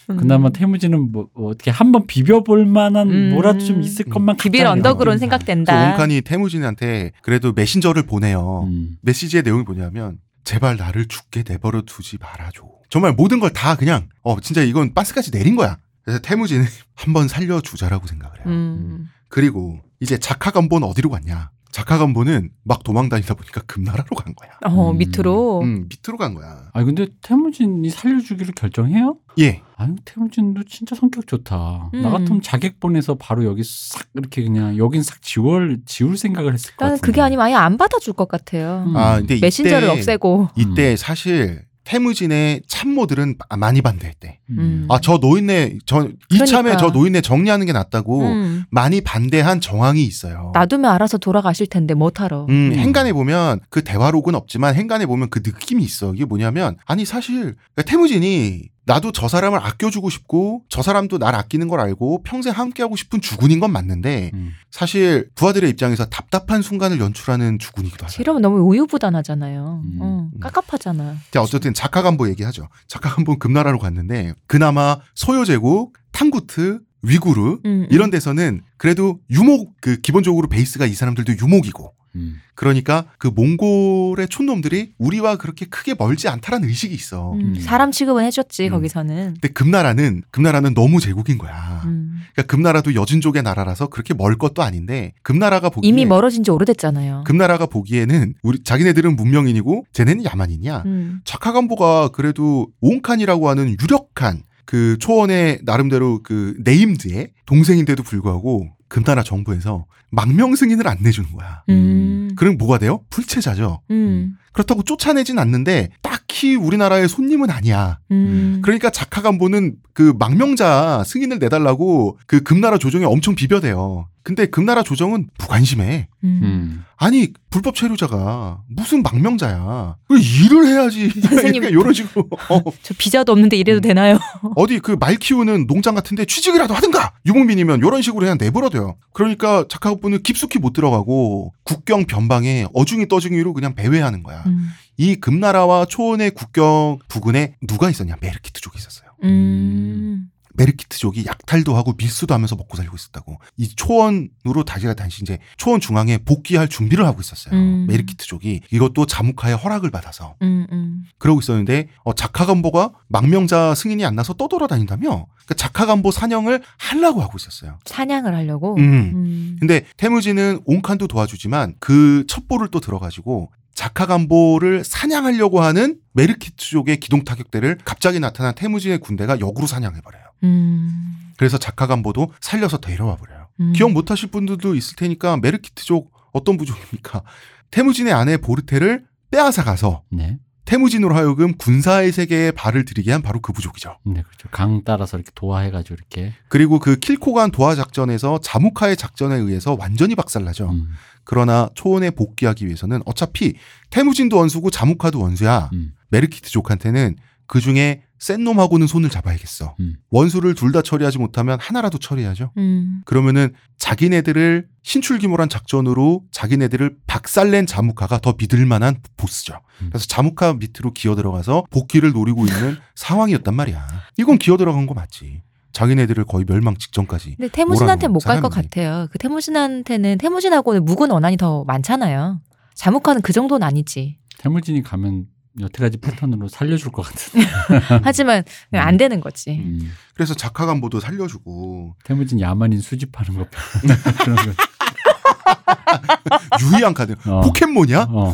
[0.09, 0.17] 음.
[0.17, 3.29] 그나마 태무지는 뭐, 뭐 어떻게 한번 비벼볼 만한 음.
[3.33, 4.11] 뭐라도 좀 있을 음.
[4.11, 4.65] 것만 비빌
[5.13, 5.91] 그 생각된다.
[5.91, 8.63] 온칸이 태무진한테 그래도 메신저를 보내요.
[8.67, 8.97] 음.
[9.01, 12.63] 메시지의 내용이 뭐냐면 제발 나를 죽게 내버려 두지 말아줘.
[12.89, 15.77] 정말 모든 걸 다 그냥 어 진짜 이건 빤스까지 내린 거야.
[16.03, 18.45] 그래서 태무진은 한번 살려주자라고 생각을 해요.
[18.47, 19.07] 음.
[19.27, 21.51] 그리고 이제 자카간보는 어디로 갔냐?
[21.71, 24.51] 자카간보는 막 도망다니다 보니까 금나라로 간 거야.
[24.65, 24.97] 어, 음.
[24.97, 25.61] 밑으로.
[25.61, 26.69] 음, 밑으로 간 거야.
[26.73, 29.17] 아니 근데 태무진이 살려주기로 결정해요?
[29.39, 29.61] 예.
[29.77, 31.91] 아유 태무진도 진짜 성격 좋다.
[31.93, 32.01] 음.
[32.01, 36.75] 나 같으면 자객 보내서 바로 여기 싹 이렇게 그냥 여긴 싹 지울 지울 생각을 했을
[36.75, 37.05] 것 나는 같은데.
[37.05, 38.83] 그게 아니면 아예 안 받아줄 것 같아요.
[38.87, 38.97] 음.
[38.97, 40.49] 아, 근데 메신저를 이때, 없애고.
[40.55, 44.37] 이때 사실 태무진의 참모들은 많이 반대했대.
[44.51, 44.85] 음.
[44.89, 46.77] 아, 저 노인네, 저, 이참에 그러니까.
[46.77, 48.63] 저 노인네 정리하는 게 낫다고 음.
[48.69, 50.51] 많이 반대한 정황이 있어요.
[50.53, 52.45] 놔두면 알아서 돌아가실 텐데 못하러.
[52.47, 52.73] 음, 음.
[52.77, 56.13] 행간에 보면 그 대화록은 없지만 행간에 보면 그 느낌이 있어.
[56.13, 61.67] 이게 뭐냐면 아니 사실 그러니까 태무진이 나도 저 사람을 아껴주고 싶고 저 사람도 날 아끼는
[61.67, 64.53] 걸 알고 평생 함께하고 싶은 주군인 건 맞는데 음.
[64.71, 68.19] 사실 부하들의 입장에서 답답한 순간을 연출하는 주군이기도 하죠.
[68.19, 69.81] 이러면 너무 우유부단하잖아요.
[69.85, 69.97] 음.
[70.01, 71.17] 어, 깝깝하잖아.
[71.29, 72.67] 자 어쨌든 자카간보 얘기하죠.
[72.87, 80.87] 자카간보 금나라로 갔는데 그나마 소요제국, 탕구트, 위구르 음, 이런 데서는 그래도 유목 그 기본적으로 베이스가
[80.87, 82.35] 이 사람들도 유목이고 음.
[82.55, 87.33] 그러니까 그 몽골의 촌놈들이 우리와 그렇게 크게 멀지 않다라는 의식이 있어.
[87.33, 87.59] 음, 음.
[87.59, 88.71] 사람 취급은 해줬지 음.
[88.71, 89.35] 거기서는.
[89.39, 91.81] 근데 금나라는 금나라는 너무 제국인 거야.
[91.85, 92.19] 음.
[92.33, 97.23] 그러니까 금나라도 여진족의 나라라서 그렇게 멀 것도 아닌데 금나라가 보기에 이미 멀어진 지 오래됐잖아요.
[97.25, 100.83] 금나라가 보기에는 우리 자기네들은 문명인이고 쟤네는 야만인이야.
[100.85, 101.21] 음.
[101.25, 110.55] 자카간보가 그래도 온칸이라고 하는 유력한 그 초원의 나름대로 그 네임드의 동생인데도 불구하고 금나라 정부에서 망명
[110.55, 111.63] 승인을 안 내주는 거야.
[111.69, 112.31] 음.
[112.35, 113.01] 그럼 뭐가 돼요?
[113.09, 113.81] 불체자죠.
[113.91, 114.37] 음.
[114.51, 117.99] 그렇다고 쫓아내진 않는데 딱히 우리나라의 손님은 아니야.
[118.11, 118.59] 음.
[118.63, 124.07] 그러니까 자카간보는 그 망명자 승인을 내달라고 그 금나라 조정에 엄청 비벼대요.
[124.29, 126.07] 근데 금나라 조정은 무관심해.
[126.23, 126.39] 음.
[126.43, 126.85] 음.
[126.97, 129.95] 아니 불법 체류자가 무슨 망명자야.
[130.07, 131.09] 왜 일을 해야지.
[131.19, 131.63] 선생님.
[131.73, 133.81] 이런 식으로 어, 저 비자도 없는데 이래도 음.
[133.81, 134.19] 되나요?
[134.55, 137.13] 어디 그 말 키우는 농장 같은데 취직이라도 하든가.
[137.25, 138.97] 유목민이면 이런 식으로 그냥 내버려둬요.
[139.13, 144.43] 그러니까 작가분은 깊숙이 못 들어가고 국경 변방에 어중이 떠중이로 그냥 배회하는 거야.
[144.45, 144.69] 음.
[144.97, 148.15] 이 금나라와 초원의 국경 부근에 누가 있었냐?
[148.21, 149.09] 메르키트족이 있었어요.
[149.23, 150.29] 음.
[150.59, 153.39] 메르키트족이 약탈도 하고 밀수도 하면서 먹고 살고 있었다고.
[153.57, 157.55] 이 초원으로 다시가 다시 이제 초원 중앙에 복귀할 준비를 하고 있었어요.
[157.55, 157.87] 음.
[157.87, 160.67] 메르키트족이 이것도 자무카의 허락을 받아서 음.
[160.71, 161.03] 음.
[161.17, 167.79] 그러고 있었는데 어, 자카간보가 망명자 승인이 안 나서 떠돌아다닌다며 그러니까 자카간보 사냥을 하려고 하고 있었어요.
[167.85, 168.75] 사냥을 하려고.
[168.75, 168.81] 음.
[168.81, 169.57] 음.
[169.59, 178.19] 근데 태무지는 옹칸도 도와주지만 그 첩보를 또 들어가지고 자카간보를 사냥하려고 하는 메르키트족의 기동 타격대를 갑자기
[178.19, 180.23] 나타난 태무진의 군대가 역으로 사냥해버려요.
[180.43, 181.31] 음.
[181.37, 183.47] 그래서 자카간보도 살려서 데려와 버려요.
[183.61, 183.71] 음.
[183.71, 187.23] 기억 못하실 분들도 있을 테니까 메르키트족 어떤 부족입니까?
[187.71, 190.39] 태무진의 아내 보르테를 빼앗아 가서 네.
[190.65, 193.97] 태무진으로 하여금 군사의 세계에 발을 들이게 한 바로 그 부족이죠.
[194.05, 194.49] 네, 그렇죠.
[194.51, 196.33] 강 따라서 이렇게 도화해가지고 이렇게.
[196.47, 200.69] 그리고 그 킬코간 도하 작전에서 자무카의 작전에 의해서 완전히 박살나죠.
[200.69, 200.89] 음.
[201.29, 203.53] 그러나 초원에 복귀하기 위해서는 어차피
[203.91, 205.69] 태무진도 원수고 자무카도 원수야.
[205.73, 205.91] 음.
[206.09, 209.75] 메르키트족한테는 그 중에 센 놈하고는 손을 잡아야겠어.
[209.79, 209.97] 음.
[210.09, 212.51] 원수를 둘 다 처리하지 못하면 하나라도 처리하죠.
[212.57, 213.03] 음.
[213.05, 219.61] 그러면은 자기네들을 신출귀몰한 작전으로 자기네들을 박살낸 자무카가 더 믿을 만한 보스죠.
[219.83, 219.89] 음.
[219.91, 223.87] 그래서 자무카 밑으로 기어 들어가서 복귀를 노리고 있는 상황이었단 말이야.
[224.17, 225.43] 이건 기어 들어간 거 맞지.
[225.71, 227.35] 자기네들을 거의 멸망 직전까지.
[227.35, 228.49] 근데 태무진한테 뭐라는 못갈 것.
[228.49, 229.07] 같아요.
[229.11, 232.41] 그 태무진한테는 태무진하고는 묵은 원한이 더 많잖아요.
[232.75, 234.17] 자무카는 그 정도는 아니지.
[234.39, 235.25] 태무진이 가면
[235.59, 237.41] 여태까지 패턴으로 살려줄 것 같은.
[238.03, 239.51] 하지만 그냥 안 되는 거지.
[239.51, 239.91] 음.
[240.13, 243.47] 그래서 자카간보도 살려주고 태무진 야만인 수집하는 거
[244.23, 244.43] 그런 거.
[246.61, 247.41] 유희한 카드 어.
[247.41, 248.07] 포켓몬이야?
[248.09, 248.33] 어,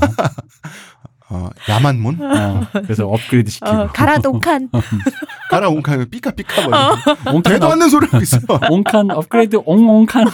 [1.29, 2.21] 어, 야만몬?
[2.21, 2.67] 어.
[2.83, 3.71] 그래서 업그레이드 시키고.
[3.71, 4.69] 어, 가라동칸.
[5.49, 6.95] 가라 온카는 삐까삐까 어.
[7.31, 8.39] 뭐 되도 업, 않는 소리 하고 있어.
[8.69, 10.25] 옹칸 업그레이드 옹옹칸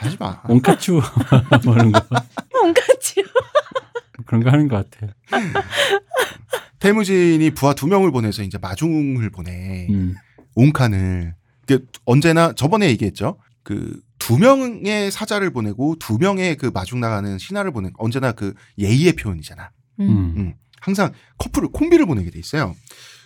[0.00, 0.42] 하지 마.
[0.48, 1.00] 옹카추
[1.64, 2.00] 뭐 이런 거
[2.52, 3.24] 뭔가지.
[4.26, 5.12] 그런 거 하는 것 같아.
[6.78, 9.86] 태무진이 부하 두 명을 보내서 이제 마중을 보내.
[9.90, 10.14] 음.
[10.54, 11.34] 온칸을
[11.66, 13.38] 그 언제나 저번에 얘기했죠.
[13.62, 19.14] 그 두 명의 사자를 보내고 두 명의 그 마중 나가는 신하를 보내 언제나 그 예의의
[19.14, 19.72] 표현이잖아.
[19.98, 20.34] 음.
[20.36, 20.54] 음.
[20.82, 20.84] 음.
[20.84, 22.74] 항상 커플을 콤비를 보내게 돼 있어요.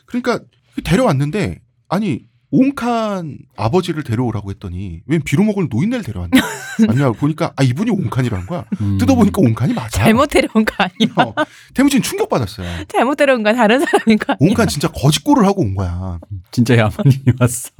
[0.06, 0.40] 그러니까
[0.84, 6.30] 데려왔는데 아니 옹칸 아버지를 데려오라고 했더니 웬 빌어먹을 노인네를 데려왔냐?
[6.88, 8.64] 아니야 보니까 아 이분이 옹칸이라는 거야.
[8.80, 8.98] 음.
[8.98, 10.04] 뜯어보니까 옹칸이 맞아.
[10.04, 11.14] 잘못 데려온 거 아니야?
[11.16, 11.34] 어,
[11.74, 12.84] 태무진 충격받았어요.
[12.88, 14.36] 잘못 데려온 거 다른 사람인 거 아니야?
[14.40, 16.18] 옹칸 진짜 거지꼴을 하고 온 거야.
[16.52, 17.70] 진짜 야만인이 왔어.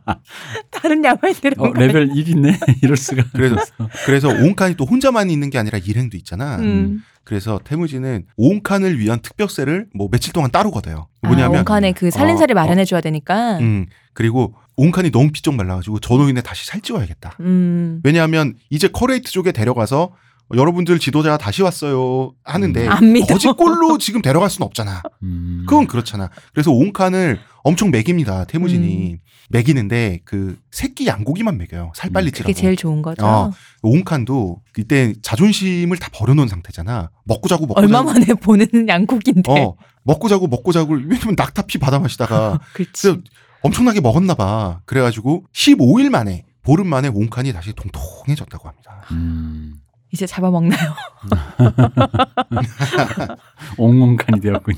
[0.70, 1.78] 다른 야만 데려온 어, 거?
[1.78, 2.58] 레벨 1이네.
[2.82, 3.24] 이럴 수가.
[3.32, 3.56] 그래서
[4.04, 6.56] 그래서 옹칸이 또 혼자만 있는 게 아니라 일행도 있잖아.
[6.58, 7.02] 음.
[7.26, 11.08] 그래서 태무진은 옹칸을 위한 특별세를 뭐 며칠 동안 따로 걷어요.
[11.22, 12.62] 아, 뭐냐면 옹칸의 그 살림살이 어, 어.
[12.62, 13.58] 마련해 줘야 되니까.
[13.58, 17.36] 음 그리고 옹칸이 너무 피쪽 말라가지고 저 노인네 다시 살찌워야겠다.
[17.40, 18.00] 음.
[18.04, 20.12] 왜냐하면 이제 커레이트족에 데려가서
[20.54, 23.26] 여러분들 지도자 다시 왔어요 하는데 음.
[23.26, 25.02] 거지꼴로 지금 데려갈 수는 없잖아.
[25.24, 25.64] 음.
[25.66, 26.30] 그건 그렇잖아.
[26.52, 28.44] 그래서 옹칸을 엄청 먹입니다.
[28.44, 29.18] 태무진이 음.
[29.50, 31.92] 먹이는데 그 새끼 양고기만 먹여요.
[31.94, 32.52] 살 빨리 음, 찌라고.
[32.52, 33.24] 그게 제일 좋은 거죠.
[33.24, 33.52] 어.
[33.82, 37.10] 옹칸도 이때 자존심을 다 버려놓은 상태잖아.
[37.24, 38.10] 먹고 자고 먹고 얼마 자고.
[38.12, 39.50] 만에 보는 양국인데.
[39.50, 42.92] 어 먹고 자고 먹고 자고 왜냐면 낙타 피 받아 마시다가 그렇지.
[43.00, 43.18] 그래서
[43.62, 44.80] 엄청나게 먹었나 봐.
[44.84, 49.04] 그래가지고 15일 만에 보름 만에 옹칸이 다시 통통해졌다고 합니다.
[49.12, 49.76] 음.
[50.16, 50.94] 이제 잡아먹나요?
[53.76, 54.76] 옹옹칸이 되었군요.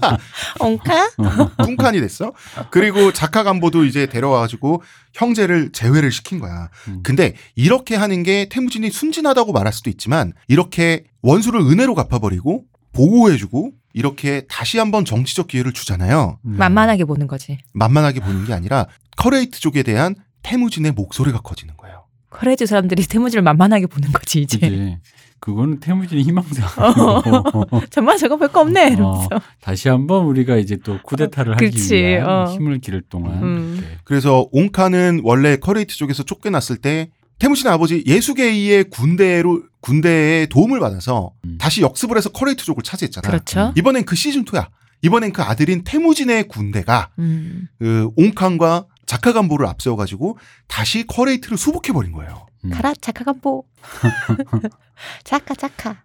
[0.58, 1.10] 옹칸?
[1.62, 2.32] 뚱칸이 됐어.
[2.70, 6.70] 그리고 자카간보도 이제 데려와가지고 형제를 재회를 시킨 거야.
[6.88, 7.00] 음.
[7.02, 12.64] 근데 이렇게 하는 게 태무진이 순진하다고 말할 수도 있지만 이렇게 원수를 은혜로 갚아버리고
[12.94, 16.38] 보호해주고 이렇게 다시 한번 정치적 기회를 주잖아요.
[16.46, 16.56] 음.
[16.56, 17.58] 만만하게 보는 거지.
[17.74, 18.86] 만만하게 보는 게 아니라
[19.18, 21.99] 커레이트족에 대한 태무진의 목소리가 커지는 거예요.
[22.30, 24.58] 커레이트 사람들이 태무진을 만만하게 보는 거지 이제.
[24.58, 24.98] 그지.
[25.40, 26.66] 그거는 태무진의 희망사.
[27.90, 29.28] 정말 저거 별거 없네 이러면서.
[29.60, 32.44] 다시 한번 우리가 이제 또 쿠데타를 하기 그치, 위한 어.
[32.52, 33.84] 힘을 기를 동안 음.
[34.04, 41.56] 그래서 옹카는 원래 커레이트족에서 쫓겨났을 때 태무진의 아버지 예수게이의 군대로 군대에 도움을 받아서 음.
[41.58, 43.26] 다시 역습을 해서 커레이트족을 차지했잖아.
[43.26, 43.72] 그렇죠.
[43.76, 44.68] 이번엔 그 시즌 2야.
[45.02, 47.66] 이번엔 그 아들인 태무진의 군대가 음.
[47.78, 50.38] 그 옹칸과 자카간보를 앞세워가지고
[50.68, 52.46] 다시 커레이트를 수복해 버린 거예요.
[52.64, 52.70] 음.
[52.70, 53.64] 가라 자카간보.
[55.24, 56.04] 자카 자카.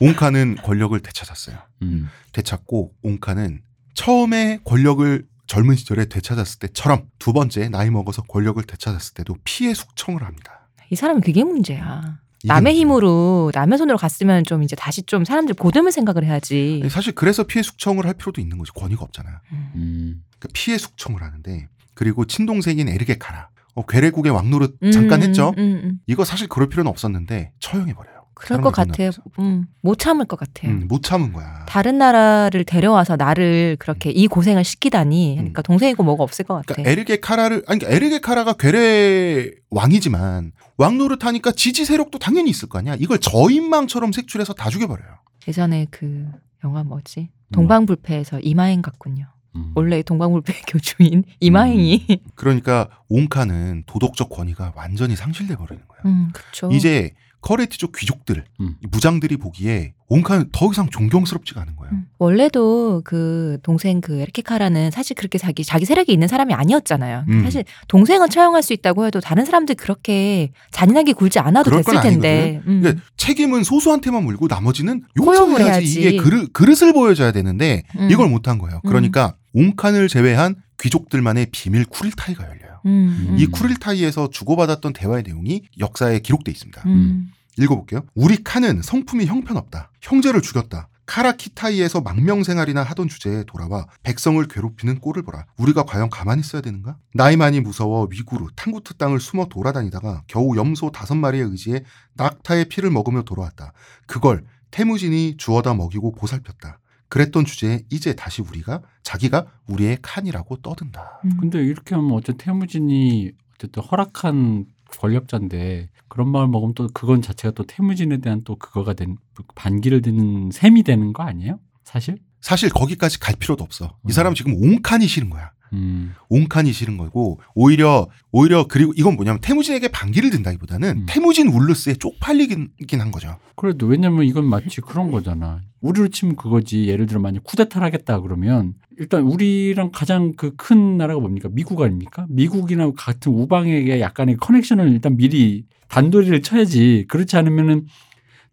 [0.00, 1.58] 옹칸은 권력을 되찾았어요.
[1.82, 2.08] 음.
[2.32, 3.62] 되찾고 옹칸은
[3.92, 10.22] 처음에 권력을 젊은 시절에 되찾았을 때처럼 두 번째 나이 먹어서 권력을 되찾았을 때도 피의 숙청을
[10.22, 10.70] 합니다.
[10.88, 12.20] 이 사람은 그게 문제야.
[12.44, 12.74] 남의.
[12.74, 16.82] 힘으로 남의 손으로 갔으면 좀 이제 다시 좀 사람들 보듬을 생각을 해야지.
[16.88, 19.40] 사실 그래서 피해 숙청을 할 필요도 있는 거지 권위가 없잖아.
[19.52, 19.70] 음.
[19.74, 20.24] 음.
[20.38, 25.54] 그러니까 피해 숙청을 하는데 그리고 친동생인 에르게 카라 어, 괴뢰국의 왕노릇 잠깐 음, 했죠.
[25.58, 25.98] 음, 음.
[26.06, 28.19] 이거 사실 그럴 필요는 없었는데 처형해 버려요.
[28.40, 29.10] 그럴 것 같아요.
[29.38, 30.72] 음, 못 참을 것 같아요.
[30.72, 31.64] 음, 못 참은 거야.
[31.66, 35.34] 다른 나라를 데려와서 나를 그렇게 이 고생을 시키다니.
[35.36, 36.72] 그러니까 동생이고 뭐가 없을 것 같아.
[36.72, 36.82] 음.
[36.82, 42.50] 그러니까 에르게 카라를 아니 그러니까 에르게 카라가 괴뢰 왕이지만 왕 노릇 하니까 지지 세력도 당연히
[42.50, 42.96] 있을 거 아니야.
[42.98, 45.10] 이걸 저인망처럼 색출해서 다 죽여버려요.
[45.46, 46.26] 예전에 그
[46.64, 47.30] 영화 뭐지?
[47.52, 49.26] 동방불패에서 이마행 같군요.
[49.56, 49.72] 음.
[49.74, 52.20] 원래 동방불패 교주인 이마행이.
[52.34, 56.00] 그러니까 옹카는 도덕적 권위가 완전히 상실돼 버리는 거야.
[56.06, 56.70] 음, 그쵸.
[56.72, 58.76] 이제 커레티족 귀족들, 음.
[58.90, 61.92] 무장들이 보기에 옹카는 더 이상 존경스럽지가 않은 거예요.
[61.92, 62.06] 음.
[62.18, 67.24] 원래도 그 동생 그 에르키카라는 사실 그렇게 자기 자기 세력이 있는 사람이 아니었잖아요.
[67.28, 67.42] 음.
[67.44, 72.60] 사실 동생을 처형할 수 있다고 해도 다른 사람들 그렇게 잔인하게 굴지 않아도 됐을 건 텐데.
[72.66, 72.80] 음.
[72.82, 76.00] 그러니까 책임은 소수한테만 물고 나머지는 용서해야지 해야지.
[76.00, 78.10] 이게 그릇, 그릇을 보여줘야 되는데 음.
[78.10, 78.80] 이걸 못한 거예요.
[78.86, 82.69] 그러니까 옹칸을 제외한 귀족들만의 비밀 쿠릴타이가 열려요.
[82.86, 83.36] 음, 음.
[83.38, 86.82] 이 쿠릴타이에서 주고받았던 대화의 내용이 역사에 기록돼 있습니다.
[86.86, 87.30] 음.
[87.58, 88.02] 읽어볼게요.
[88.14, 89.90] 우리 칸은 성품이 형편없다.
[90.00, 90.88] 형제를 죽였다.
[91.10, 95.44] 카라키타이에서 망명 생활이나 하던 주제에 돌아와 백성을 괴롭히는 꼴을 보라.
[95.58, 96.98] 우리가 과연 가만히 있어야 되는가?
[97.14, 101.82] 나이 많이 무서워 위구르, 탕구트 땅을 숨어 돌아다니다가 겨우 염소 다섯 마리에 의지해
[102.14, 103.72] 낙타의 피를 먹으며 돌아왔다.
[104.06, 106.78] 그걸 태무진이 주워다 먹이고 보살폈다.
[107.10, 111.20] 그랬던 주제에 이제 다시 우리가 자기가 우리의 칸이라고 떠든다.
[111.24, 111.36] 음.
[111.38, 114.64] 근데 이렇게 하면 어쨌든 태무진이 어쨌든 허락한
[114.98, 119.16] 권력자인데 그런 마을 먹으면 또 그건 자체가 또 태무진에 대한 또 그거가 된
[119.54, 121.58] 반기를 드는 셈이 되는 거 아니에요?
[121.84, 122.18] 사실?
[122.40, 123.96] 사실 거기까지 갈 필요도 없어.
[124.04, 124.10] 이 음.
[124.10, 125.50] 사람 은 지금 옹칸이 싫은 거야.
[125.72, 126.14] 음.
[126.28, 131.06] 옹칸이 싫은 거고 오히려 오히려 그리고 이건 뭐냐면 태무진에게 반기를 든다기보다는 음.
[131.08, 133.38] 태무진 울루스에 쪽팔리긴 한 거죠.
[133.56, 135.60] 그래도 왜냐면 이건 마치 그런 거잖아.
[135.80, 136.86] 우리로 치면 그거지.
[136.86, 141.48] 예를 들어 만약 쿠데타를 하겠다 그러면 일단 우리랑 가장 그 큰 나라가 뭡니까?
[141.50, 142.26] 미국 아닙니까?
[142.28, 147.06] 미국이나 같은 우방에게 약간의 커넥션을 일단 미리 단도리를 쳐야지.
[147.08, 147.86] 그렇지 않으면은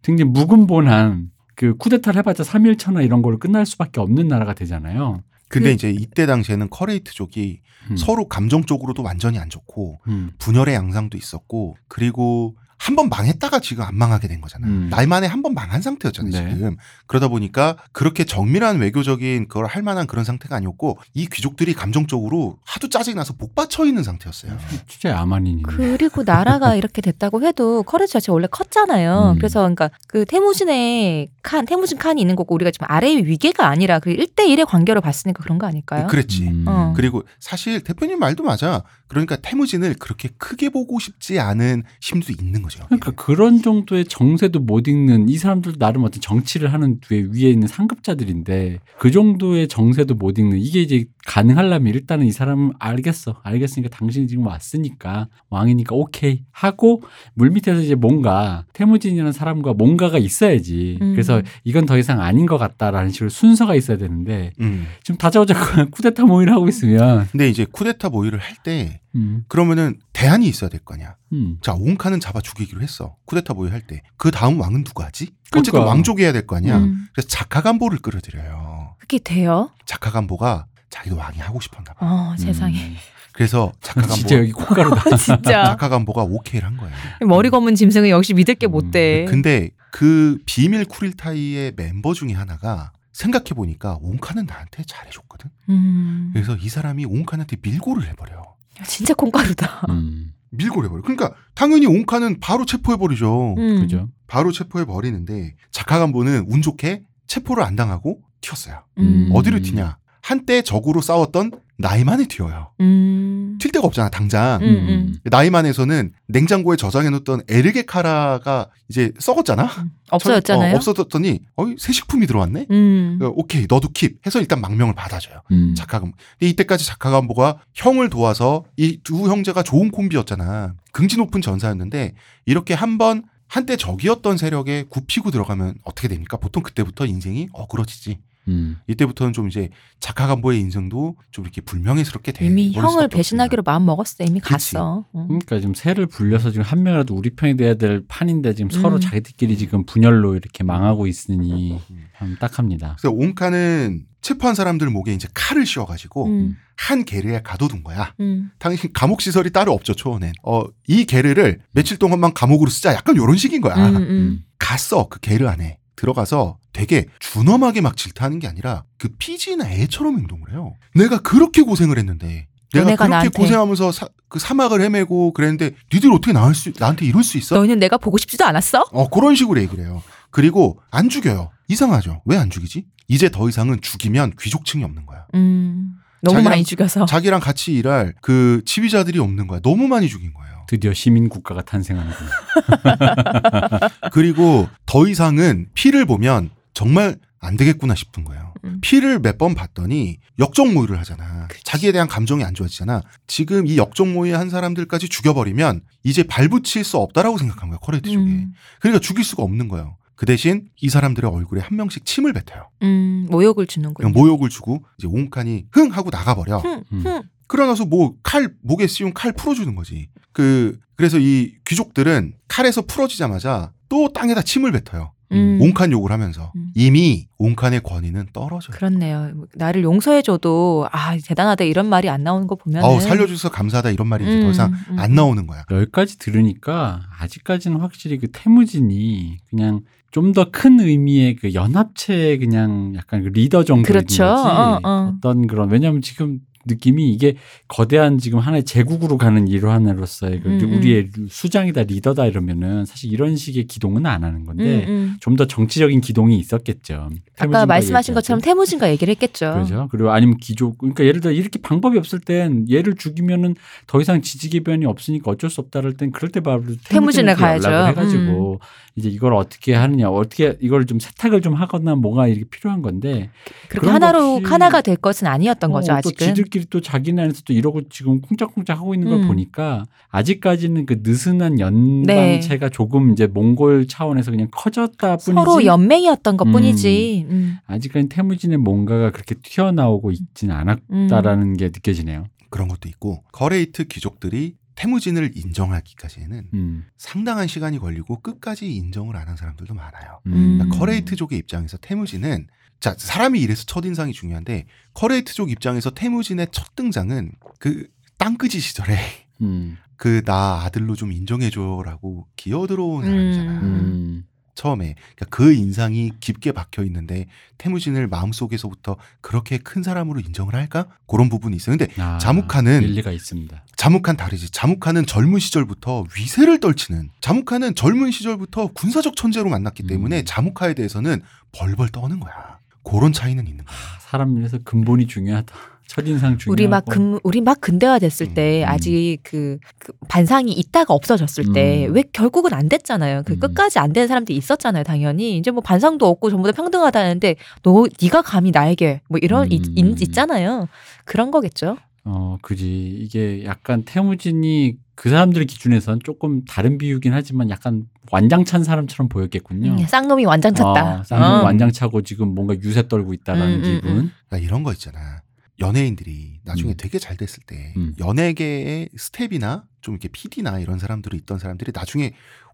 [0.02, 5.22] 굉장히 무근본한 그 쿠데타를 해봤자 3일 천하 이런 걸로 끝날 수밖에 없는 나라가 되잖아요.
[5.48, 7.60] 근데 그- 이제 이때 당시에는 커레이트족이
[7.90, 7.96] 음.
[7.96, 10.30] 서로 감정적으로도 완전히 안 좋고 음.
[10.38, 14.66] 분열의 양상도 있었고 그리고 한 번 망했다가 지금 안 망하게 된 거잖아.
[14.66, 14.88] 음.
[14.90, 16.54] 날 만에 한 번 망한 상태였잖아요, 네.
[16.54, 16.76] 지금.
[17.06, 22.88] 그러다 보니까 그렇게 정밀한 외교적인 그걸 할 만한 그런 상태가 아니었고 이 귀족들이 감정적으로 하도
[22.88, 24.56] 짜증이 나서 복받쳐 있는 상태였어요.
[24.88, 25.62] 진짜 야만인이네.
[25.66, 29.32] 그리고 나라가 이렇게 됐다고 해도 커레지 자체가 원래 컸잖아요.
[29.34, 29.36] 음.
[29.36, 34.10] 그래서 그러니까 그 태무진의 칸, 태무진 칸이 있는 거고 우리가 지금 아래의 위계가 아니라 그
[34.10, 36.06] 1대1의 관계로 봤으니까 그런 거 아닐까요?
[36.08, 36.48] 그랬지.
[36.48, 36.64] 음.
[36.66, 36.92] 어.
[36.96, 38.82] 그리고 사실 대표님 말도 맞아.
[39.08, 42.84] 그러니까 태무진을 그렇게 크게 보고 싶지 않은 심도 있는 거 죠.
[42.86, 47.66] 그러니까 그런 정도의 정세도 못 읽는 이 사람들도 나름 어떤 정치를 하는 뒤에 위에 있는
[47.68, 54.26] 상급자들인데 그 정도의 정세도 못 읽는 이게 이제 가능하려면 일단은 이 사람은 알겠어 알겠으니까 당신이
[54.28, 57.02] 지금 왔으니까 왕이니까 오케이 하고
[57.34, 61.12] 물밑에서 이제 뭔가 태무진이라는 사람과 뭔가가 있어야지 음.
[61.12, 64.86] 그래서 이건 더 이상 아닌 것 같다라는 식으로 순서가 있어야 되는데 음.
[65.02, 65.54] 지금 다짜고짜
[65.90, 70.94] 쿠데타 모의를 하고 있으면 근데 이제 쿠데타 모의를 할 때 음, 그러면은 대안이 있어야 될거
[70.94, 71.16] 아니야.
[71.32, 71.58] 음.
[71.62, 73.16] 자, 옹카는 잡아 죽이기로 했어.
[73.24, 74.02] 쿠데타 모의 할 때.
[74.16, 75.34] 그 다음 왕은 누가 하지?
[75.52, 75.90] 어쨌든 그러니까.
[75.90, 76.78] 왕족이 해야 될 거 아니야.
[76.78, 77.06] 음.
[77.12, 78.96] 그래서 자카간보를 끌어들여요.
[78.98, 79.70] 그게 돼요?
[79.86, 82.06] 자카간보가 자기도 왕이 하고 싶었나 봐.
[82.06, 82.78] 어, 세상에.
[82.88, 82.96] 음.
[83.32, 85.16] 그래서 진짜 자카간보 여기 콧가루다.
[85.16, 85.64] 진짜.
[85.66, 86.94] 자카간보가 오케이를 한 거예요.
[87.26, 88.72] 머리 검은 짐승은 역시 믿을 게 음.
[88.72, 89.24] 못 돼.
[89.26, 95.50] 근데 그 비밀 쿠릴타이의 멤버 중에 하나가 생각해 보니까 옹카는 나한테 잘해줬거든.
[95.70, 96.30] 음.
[96.32, 98.47] 그래서 이 사람이 옹카한테 밀고를 해버려.
[98.86, 99.82] 진짜 콩가루다.
[99.90, 101.02] 음, 밀고를 해버려.
[101.02, 103.54] 그러니까 당연히 옹카는 바로 체포해버리죠.
[103.58, 103.80] 음.
[103.80, 104.08] 그죠.
[104.26, 108.82] 바로 체포해버리는데 자카간보는 운 좋게 체포를 안 당하고 튀었어요.
[108.98, 109.30] 음.
[109.32, 109.98] 어디로 튀냐?
[110.22, 112.72] 한때 적으로 싸웠던 나이만에 튀어요.
[112.80, 113.56] 음.
[113.60, 114.60] 튈 데가 없잖아, 당장.
[114.62, 115.14] 음, 음.
[115.24, 119.64] 나이만에서는 냉장고에 저장해놓던 에르게 카라가 이제 썩었잖아.
[119.64, 119.90] 음.
[120.10, 120.72] 없어졌잖아요.
[120.72, 122.66] 어, 없어졌더니 어이 새 식품이 들어왔네.
[122.70, 123.18] 음.
[123.22, 125.42] 어, 오케이 너도 킵 해서 일단 망명을 받아줘요.
[125.52, 125.74] 음.
[125.78, 130.74] 근데 이때까지 자카간보가 형을 도와서 이 두 형제가 좋은 콤비였잖아.
[130.92, 132.14] 긍지 높은 전사였는데
[132.46, 136.36] 이렇게 한번 한때 적이었던 세력에 굽히고 들어가면 어떻게 됩니까?
[136.36, 138.18] 보통 그때부터 인생이 어그러지지.
[138.48, 138.76] 음.
[138.86, 139.68] 이때부터는 좀 이제
[140.00, 142.46] 작가 간부의 인생도 좀 이렇게 불명예스럽게 돼.
[142.46, 144.24] 이미 형을 배신하기로 마음 먹었어.
[144.24, 144.52] 이미 그치.
[144.52, 145.04] 갔어.
[145.14, 145.26] 응.
[145.28, 149.00] 그러니까 지금 새를 불려서 지금 한 명이라도 우리 편이 돼야 될 판인데 지금 서로 음.
[149.00, 152.06] 자기들끼리 지금 분열로 이렇게 망하고 있으니 음.
[152.18, 152.96] 참 딱합니다.
[152.98, 158.14] 그래서 옹카는 체포한 사람들 목에 이제 칼을 씌워가지고 음, 한 게르에 가둬둔 거야.
[158.20, 158.50] 음.
[158.58, 160.32] 당신 감옥 시설이 따로 없죠 초원엔.
[160.42, 162.94] 어이 게르를 며칠 동안만 감옥으로 쓰자.
[162.94, 163.76] 약간 이런 식인 거야.
[163.76, 164.44] 음, 음.
[164.58, 170.52] 갔어 그 게르 안에 들어가서 되게 준엄하게 막 질타하는 게 아니라 그 피지나 애처럼 행동을
[170.52, 170.74] 해요.
[170.94, 173.28] 내가 그렇게 고생을 했는데 내가 그렇게 나한테.
[173.30, 177.56] 고생하면서 사, 그 사막을 헤매고 그랬는데 니들 어떻게 나을 수 나한테 이럴 수 있어?
[177.56, 178.84] 너희는 내가 보고 싶지도 않았어?
[178.92, 180.02] 어 그런 식으로 얘기를 해요.
[180.30, 181.50] 그리고 안 죽여요.
[181.68, 182.22] 이상하죠.
[182.26, 182.84] 왜 안 죽이지?
[183.08, 185.26] 이제 더 이상은 죽이면 귀족층이 없는 거야.
[185.34, 185.94] 음.
[186.20, 187.06] 너무 자기랑- 많이 죽여서.
[187.06, 189.60] 자기랑 같이 일할 그 지휘자들이 없는 거야.
[189.60, 190.47] 너무 많이 죽인 거예요.
[190.68, 192.30] 드디어 시민 국가가 탄생하는군요.
[194.12, 198.52] 그리고 더 이상은 피를 보면 정말 안 되겠구나 싶은 거예요.
[198.64, 198.78] 음.
[198.82, 201.48] 피를 몇 번 봤더니 역적 모의를 하잖아.
[201.64, 203.00] 자기에 대한 감정이 안 좋아지잖아.
[203.26, 207.78] 지금 이 역적 모의 한 사람들까지 죽여버리면 이제 발붙일 수 없다라고 생각한 거야.
[207.78, 208.18] 커레이트족에.
[208.18, 209.96] 음, 그러니까 죽일 수가 없는 거예요.
[210.16, 212.68] 그 대신 이 사람들의 얼굴에 한 명씩 침을 뱉어요.
[212.82, 214.10] 음, 모욕을 주는군요.
[214.10, 216.58] 그냥 모욕을 주고 이제 옹칸이 흥 하고 나가버려.
[216.58, 217.22] 흠, 음.
[217.48, 217.56] 흠.
[217.56, 220.08] 그러고 나서 뭐 칼 목에 씌운 칼 풀어주는 거지.
[220.32, 225.12] 그 그래서 이 귀족들은 칼에서 풀어지자마자 또 땅에다 침을 뱉어요.
[225.30, 225.58] 음.
[225.60, 226.70] 옹칸 욕을 하면서 음.
[226.74, 228.74] 이미 옹칸의 권위는 떨어져요.
[228.74, 229.32] 그렇네요.
[229.54, 234.24] 나를 용서해줘도 아 대단하다 이런 말이 안 나오는 거 보면 어우 살려줘서 감사하다 이런 말이
[234.24, 234.98] 이제 더 이상 음.
[234.98, 235.64] 안 나오는 거야.
[235.70, 243.22] 여기까지 들으니까 아직까지는 확실히 그 태무진이 그냥 좀 더 큰 의미의 그 연합체의 그냥 약간
[243.22, 244.24] 그 리더 정도인 그렇죠.
[244.24, 244.48] 거지.
[244.48, 245.14] 어, 어.
[245.20, 247.36] 떤 그런 왜냐하면 지금 느낌이 이게
[247.66, 250.76] 거대한 지금 하나의 제국으로 가는 일환으로서의 그 음, 음.
[250.76, 255.16] 우리의 수장이다 리더다 이러면은 사실 이런 식의 기동은 안 하는 건데 음, 음.
[255.20, 257.10] 좀더 정치적인 기동이 있었겠죠.
[257.38, 258.14] 아까 말씀하신.
[258.14, 259.52] 것처럼 태무진과 얘기를 했겠죠.
[259.52, 259.88] 그렇죠.
[259.90, 263.54] 그리고 아니면 기족 그러니까 예를 들어 이렇게 방법이 없을 땐 얘를 죽이면은
[263.86, 267.68] 더 이상 지지기변이 없으니까 어쩔 수 없다를 땐 그럴 때 바로 태무진에 가야죠.
[267.70, 268.60] 해가지고
[268.98, 273.30] 이제 이걸 어떻게 하느냐 어떻게 이걸 좀 세탁을 좀 하거나 뭐가 이렇게 필요한 건데
[273.68, 276.26] 그렇게 하나로 하나가 될 것은 아니었던 거죠 어, 또 아직은.
[276.48, 279.28] 지들끼리 또 자기네 안에서 또 이러고 지금 쿵짝쿵짝 하고 있는 걸 음.
[279.28, 286.44] 보니까 아직까지는 그 느슨한 연방체가 조금 이제 몽골 차원에서 그냥 커졌다 뿐이지 서로 연맹이었던 것
[286.44, 287.26] 뿐이지.
[287.30, 287.56] 음.
[287.66, 290.78] 아직까지 태무진의 뭔가가 그렇게 튀어나오고 있지는 음.
[291.00, 292.24] 않았다라는 게 느껴지네요.
[292.50, 296.84] 그런 것도 있고 커레이트 귀족들이 태무진을 인정하기까지는 음.
[296.96, 300.20] 상당한 시간이 걸리고 끝까지 인정을 안 한 사람들도 많아요.
[300.26, 300.56] 음.
[300.58, 302.46] 그러니까 커레이트족의 입장에서 태무진은
[302.80, 308.98] 자 사람이 이래서 첫 인상이 중요한데 커레이트족 입장에서 태무진의 첫 등장은 그 땅거지 시절에
[309.42, 309.76] 음.
[309.96, 313.10] 그나 아들로 좀 인정해줘라고 기어 들어온 음.
[313.10, 313.60] 사람이잖아.
[313.60, 314.24] 음.
[314.58, 317.26] 처음에 그러니까 그 인상이 깊게 박혀 있는데
[317.58, 320.88] 태무진을 마음속에서부터 그렇게 큰 사람으로 인정을 할까?
[321.06, 321.76] 그런 부분이 있어요.
[321.76, 323.64] 근데 아, 자묵하는 일리가 있습니다.
[323.76, 324.50] 자묵한 다르지.
[324.50, 330.24] 자묵한은 젊은 시절부터 위세를 떨치는 자묵한은 젊은 시절부터 군사적 천재로 만났기 때문에 음.
[330.26, 331.22] 자묵하에 대해서는
[331.52, 332.58] 벌벌 떠는 거야.
[332.90, 333.76] 그런 차이는 있는 거야.
[334.00, 335.54] 사람 일에서 근본이 중요하다.
[335.88, 336.52] 첫인상 중요하고.
[336.52, 338.68] 우리 막 근, 우리 막 근대화 됐을 때 음.
[338.68, 341.94] 아직 그, 그 반상이 있다가 없어졌을 때 음.
[341.94, 343.22] 왜 결국은 안 됐잖아요.
[343.24, 343.40] 그 음.
[343.40, 344.84] 끝까지 안된 사람들이 있었잖아요.
[344.84, 349.66] 당연히 이제 뭐 반상도 없고 전부 다 평등하다는데 너 네가 감히 나에게 뭐 이런 있,
[349.66, 349.88] 음.
[349.92, 350.68] 있, 있잖아요.
[351.06, 351.78] 그런 거겠죠.
[352.04, 352.98] 어, 그지.
[353.00, 359.72] 이게 약간 태무진이 그 사람들 기준에선 조금 다른 비유긴 하지만 약간 완장찬 사람처럼 보였겠군요.
[359.72, 361.00] 음, 쌍놈이 완장 찼다.
[361.00, 361.42] 어, 쌍놈 어.
[361.44, 364.12] 완장 차고 지금 뭔가 유세 떨고 있다라는 음, 음, 기분.
[364.28, 365.22] 그러니까 이런 거 있잖아.
[365.60, 366.74] 연예인들이 나중에 음.
[366.76, 367.92] 되게 잘 됐을 때 음.
[367.98, 372.12] 연예계의 스텝이나 좀 이렇게 PD나 이런 사람들이 있던 사람들이 나중에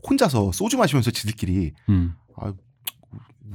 [0.09, 2.15] 혼자서 소주 마시면서 지들끼리 음.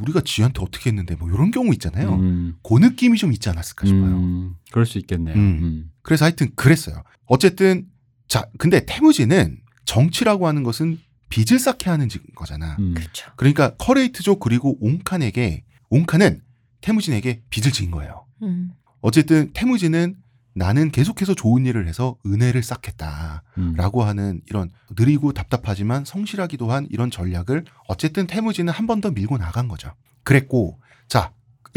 [0.02, 2.16] 우리가 지한테 어떻게 했는데 뭐 이런 경우 있잖아요.
[2.16, 2.56] 음.
[2.64, 4.18] 그 느낌이 좀 있지 않았을까 싶어요.
[4.18, 4.56] 음.
[4.72, 5.36] 그럴 수 있겠네요.
[5.36, 5.60] 음.
[5.62, 5.92] 음.
[6.04, 7.04] 그래서 하여튼 그랬어요.
[7.26, 7.88] 어쨌든
[8.28, 12.76] 자 근데 태무진은 정치라고 하는 것은 빚을 쌓게 하는 지- 거잖아.
[12.80, 12.94] 음.
[12.96, 13.32] 그렇죠.
[13.36, 16.42] 그러니까 커레이트족 그리고 옹칸에게 옹칸은
[16.82, 18.26] 태무진에게 빚을 지은 거예요.
[18.44, 18.72] 음.
[19.02, 20.16] 어쨌든 태무진은
[20.56, 24.08] 나는 계속해서 좋은 일을 해서 은혜를 쌓겠다라고 음.
[24.08, 29.68] 하는 이런 느리고 답답하지만 성실하기도 한 이런 전략을 어쨌든 태무진은 한 번 더 밀고 나간
[29.68, 29.94] 거죠.
[30.24, 31.32] 그랬고 자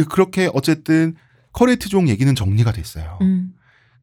[0.09, 1.15] 그렇게 어쨌든
[1.53, 3.19] 커레이트족 얘기는 정리가 됐어요.
[3.21, 3.53] 음.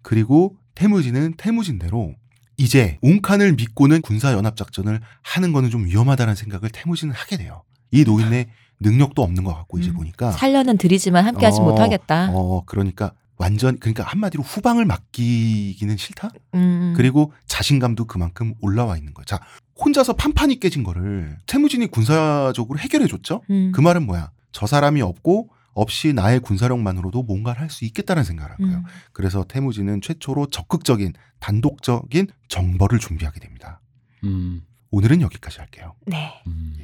[0.01, 2.15] 그리고 태무진은 태무진대로
[2.59, 7.63] 이제 옹칸을 믿고는 군사 연합 작전을 하는 거는 좀 위험하다는 생각을 태무진은 하게 돼요.
[7.89, 8.47] 이 노인의
[8.81, 9.95] 능력도 없는 것 같고 이제 음.
[9.95, 12.31] 보니까 살려는 드리지만 함께하지 어, 못하겠다.
[12.33, 16.31] 어 그러니까 완전 그러니까 한마디로 후방을 맡기기는 싫다.
[16.55, 16.93] 음.
[16.97, 19.23] 그리고 자신감도 그만큼 올라와 있는 거야.
[19.23, 19.39] 자
[19.79, 23.41] 혼자서 판판이 깨진 거를 태무진이 군사적으로 해결해 줬죠.
[23.49, 23.71] 음.
[23.73, 24.31] 그 말은 뭐야?
[24.51, 25.49] 저 사람이 없고
[25.79, 28.77] 없이 나의 군사력만으로도 뭔가를 할 수 있겠다는 생각을 한 거예요.
[28.79, 28.83] 음.
[29.13, 33.79] 그래서 태무진은 최초로 적극적인 단독적인 정벌을 준비하게 됩니다.
[34.23, 34.61] 음.
[34.91, 35.95] 오늘은 여기까지 할게요.
[36.07, 36.41] 네.
[36.47, 36.75] 음.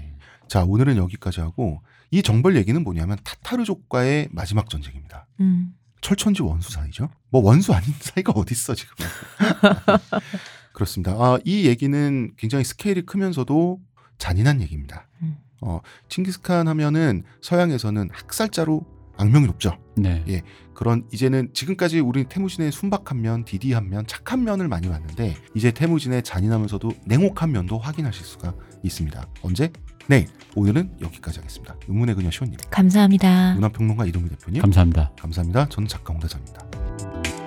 [0.48, 1.82] 자, 오늘은 여기까지 하고
[2.12, 5.28] 이 정벌 얘기는 뭐냐면 타타르족과의 마지막 전쟁입니다.
[5.40, 5.74] 음.
[6.02, 7.10] 철천지 원수 사이죠.
[7.32, 8.96] 뭐 원수 아닌 사이가 어딨어 지금.
[10.74, 11.14] 그렇습니다.
[11.14, 13.80] 아, 이 얘기는 굉장히 스케일이 크면서도
[14.20, 15.08] 잔인한 얘기입니다.
[15.22, 15.38] 음.
[15.62, 15.80] 어,
[16.10, 18.86] 칭기스칸 하면은 서양에서는 학살자로
[19.18, 19.78] 악명이 높죠.
[19.96, 20.24] 네.
[20.28, 20.42] 예.
[20.74, 26.24] 그런 이제는 지금까지 우리 태무진의 순박한 면, 디디한 면, 착한 면을 많이 봤는데 이제 태무진의
[26.24, 28.54] 잔인하면서도 냉혹한 면도 확인하실 수가
[28.84, 29.26] 있습니다.
[29.42, 29.72] 언제?
[30.08, 30.28] 네.
[30.56, 31.76] 오늘은 여기까지 하겠습니다.
[31.88, 33.56] 의문의 그녀 시원님, 감사합니다.
[33.56, 35.12] 문화평론가 이동미 대표님, 감사합니다.
[35.20, 35.70] 감사합니다.
[35.70, 37.45] 저는 작가 홍대장입니다.